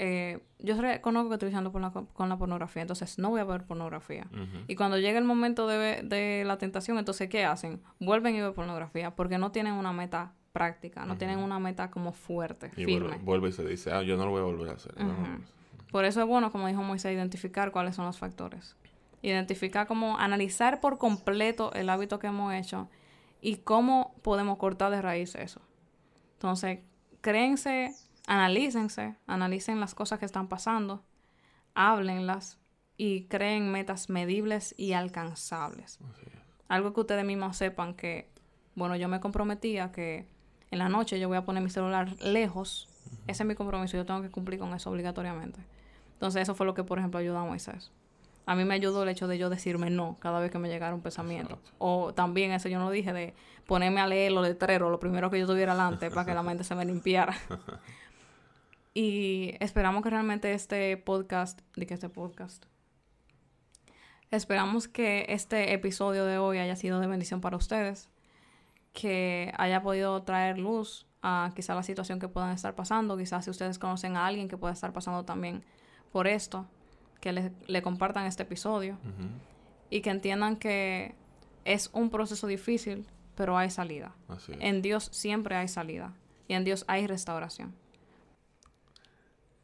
eh, 0.00 0.38
yo 0.58 0.80
reconozco 0.80 1.28
que 1.28 1.34
estoy 1.34 1.48
usando 1.48 1.72
con 1.72 2.28
la 2.28 2.38
pornografía, 2.38 2.82
entonces 2.82 3.18
no 3.18 3.30
voy 3.30 3.40
a 3.40 3.44
ver 3.44 3.64
pornografía. 3.64 4.26
Y 4.66 4.76
cuando 4.76 4.98
llega 4.98 5.18
el 5.18 5.24
momento 5.24 5.66
de, 5.66 6.02
de, 6.02 6.44
la 6.46 6.56
tentación, 6.56 6.98
entonces, 6.98 7.28
¿qué 7.28 7.44
hacen? 7.44 7.82
Vuelven 7.98 8.34
y 8.34 8.40
ven 8.40 8.54
pornografía, 8.54 9.14
porque 9.14 9.38
no 9.38 9.52
tienen 9.52 9.74
una 9.74 9.92
meta 9.92 10.32
práctica, 10.52 11.04
no 11.04 11.16
tienen 11.16 11.38
una 11.40 11.58
meta 11.58 11.90
como 11.90 12.12
fuerte, 12.12 12.70
y 12.76 12.84
firme. 12.84 13.18
Vuelve, 13.22 13.48
y 13.48 13.52
se 13.52 13.64
dice, 13.64 13.92
ah, 13.92 14.02
yo 14.02 14.16
no 14.16 14.24
lo 14.24 14.30
voy 14.30 14.40
a 14.40 14.44
volver 14.44 14.70
a 14.70 14.72
hacer. 14.72 14.94
Por 15.90 16.04
eso 16.04 16.20
es 16.20 16.26
bueno, 16.26 16.52
como 16.52 16.68
dijo 16.68 16.82
Moisés, 16.82 17.12
identificar 17.12 17.72
cuáles 17.72 17.96
son 17.96 18.06
los 18.06 18.18
factores 18.18 18.76
identificar 19.22 19.86
cómo 19.86 20.18
analizar 20.18 20.80
por 20.80 20.98
completo 20.98 21.72
el 21.74 21.90
hábito 21.90 22.18
que 22.18 22.28
hemos 22.28 22.54
hecho 22.54 22.88
y 23.40 23.56
cómo 23.56 24.14
podemos 24.22 24.58
cortar 24.58 24.90
de 24.90 25.02
raíz 25.02 25.34
eso. 25.34 25.60
Entonces, 26.34 26.80
créense, 27.20 27.94
analícense, 28.28 29.16
analicen 29.26 29.80
las 29.80 29.94
cosas 29.94 30.18
que 30.18 30.26
están 30.26 30.48
pasando, 30.48 31.02
háblenlas, 31.74 32.58
y 32.98 33.24
creen 33.24 33.72
metas 33.72 34.10
medibles 34.10 34.74
y 34.76 34.92
alcanzables. 34.92 35.98
Algo 36.68 36.92
que 36.92 37.00
ustedes 37.00 37.24
mismos 37.24 37.56
sepan 37.56 37.94
que, 37.94 38.28
bueno, 38.74 38.96
yo 38.96 39.08
me 39.08 39.20
comprometía 39.20 39.92
que 39.92 40.26
en 40.70 40.78
la 40.78 40.88
noche 40.88 41.18
yo 41.18 41.28
voy 41.28 41.38
a 41.38 41.44
poner 41.44 41.62
mi 41.62 41.70
celular 41.70 42.20
lejos. 42.20 42.88
Ese 43.26 43.44
es 43.44 43.46
mi 43.46 43.54
compromiso, 43.54 43.96
yo 43.96 44.04
tengo 44.04 44.20
que 44.20 44.30
cumplir 44.30 44.60
con 44.60 44.74
eso 44.74 44.90
obligatoriamente. 44.90 45.60
Entonces 46.14 46.42
eso 46.42 46.54
fue 46.54 46.66
lo 46.66 46.74
que, 46.74 46.84
por 46.84 46.98
ejemplo, 46.98 47.20
ayudó 47.20 47.38
a 47.38 47.44
Moisés. 47.44 47.92
A 48.44 48.56
mí 48.56 48.64
me 48.64 48.74
ayudó 48.74 49.04
el 49.04 49.08
hecho 49.08 49.28
de 49.28 49.38
yo 49.38 49.48
decirme 49.48 49.90
no 49.90 50.16
cada 50.20 50.40
vez 50.40 50.50
que 50.50 50.58
me 50.58 50.68
llegara 50.68 50.94
un 50.94 51.02
pensamiento. 51.02 51.60
O 51.78 52.12
también 52.12 52.50
eso 52.50 52.68
yo 52.68 52.78
no 52.78 52.90
dije 52.90 53.12
de 53.12 53.34
ponerme 53.66 54.00
a 54.00 54.06
leer 54.06 54.32
los 54.32 54.46
letreros, 54.46 54.90
lo 54.90 54.98
primero 54.98 55.30
que 55.30 55.38
yo 55.38 55.46
tuviera 55.46 55.72
delante 55.72 56.10
para 56.10 56.24
que 56.24 56.34
la 56.34 56.42
mente 56.42 56.64
se 56.64 56.74
me 56.74 56.84
limpiara. 56.84 57.36
y 58.98 59.54
esperamos 59.60 60.02
que 60.02 60.10
realmente 60.10 60.52
este 60.52 60.96
podcast, 60.96 61.60
de 61.76 61.86
que 61.86 61.94
este 61.94 62.08
podcast, 62.08 62.64
esperamos 64.32 64.88
que 64.88 65.26
este 65.28 65.72
episodio 65.72 66.24
de 66.24 66.38
hoy 66.38 66.58
haya 66.58 66.74
sido 66.74 66.98
de 66.98 67.06
bendición 67.06 67.40
para 67.40 67.56
ustedes, 67.56 68.10
que 68.92 69.52
haya 69.56 69.84
podido 69.84 70.20
traer 70.24 70.58
luz 70.58 71.06
a 71.22 71.52
quizá 71.54 71.76
la 71.76 71.84
situación 71.84 72.18
que 72.18 72.26
puedan 72.26 72.50
estar 72.50 72.74
pasando, 72.74 73.16
quizás 73.16 73.44
si 73.44 73.52
ustedes 73.52 73.78
conocen 73.78 74.16
a 74.16 74.26
alguien 74.26 74.48
que 74.48 74.56
pueda 74.56 74.72
estar 74.72 74.92
pasando 74.92 75.24
también 75.24 75.62
por 76.10 76.26
esto, 76.26 76.66
que 77.20 77.52
le, 77.68 77.82
compartan 77.82 78.26
este 78.26 78.42
episodio 78.42 78.98
y 79.90 80.00
que 80.00 80.10
entiendan 80.10 80.56
que 80.56 81.14
es 81.64 81.88
un 81.92 82.10
proceso 82.10 82.48
difícil, 82.48 83.06
pero 83.36 83.56
hay 83.56 83.70
salida. 83.70 84.12
En 84.58 84.82
Dios 84.82 85.08
siempre 85.12 85.54
hay 85.54 85.68
salida 85.68 86.14
y 86.48 86.54
en 86.54 86.64
Dios 86.64 86.84
hay 86.88 87.06
restauración. 87.06 87.76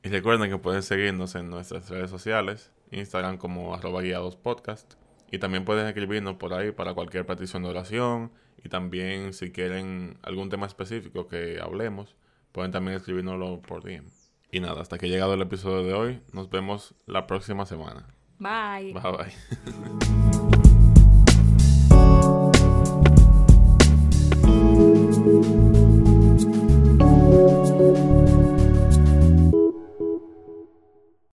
Y 0.04 0.10
recuerden 0.10 0.50
que 0.50 0.58
pueden 0.58 0.82
seguirnos 0.82 1.34
en 1.34 1.48
nuestras 1.48 1.88
redes 1.88 2.10
sociales, 2.10 2.70
Instagram 2.90 3.38
como 3.38 3.74
arroba 3.74 4.02
guiados 4.02 4.36
podcast. 4.36 4.94
Y 5.32 5.38
también 5.38 5.64
pueden 5.64 5.86
escribirnos 5.86 6.36
por 6.36 6.52
ahí 6.52 6.72
para 6.72 6.92
cualquier 6.92 7.24
petición 7.24 7.62
de 7.62 7.70
oración. 7.70 8.30
Y 8.62 8.68
también 8.68 9.32
si 9.32 9.50
quieren 9.50 10.18
algún 10.22 10.50
tema 10.50 10.66
específico 10.66 11.26
que 11.26 11.58
hablemos, 11.58 12.16
pueden 12.52 12.70
también 12.70 12.98
escribirnoslo 12.98 13.62
por 13.62 13.82
DM. 13.82 14.04
Y 14.52 14.60
nada, 14.60 14.82
hasta 14.82 14.98
que 14.98 15.06
ha 15.06 15.08
llegado 15.08 15.32
el 15.32 15.40
episodio 15.40 15.82
de 15.82 15.94
hoy, 15.94 16.20
nos 16.32 16.50
vemos 16.50 16.94
la 17.06 17.26
próxima 17.26 17.64
semana. 17.64 18.06
Bye. 18.38 18.92
Bye 18.92 19.10
bye. 19.10 20.54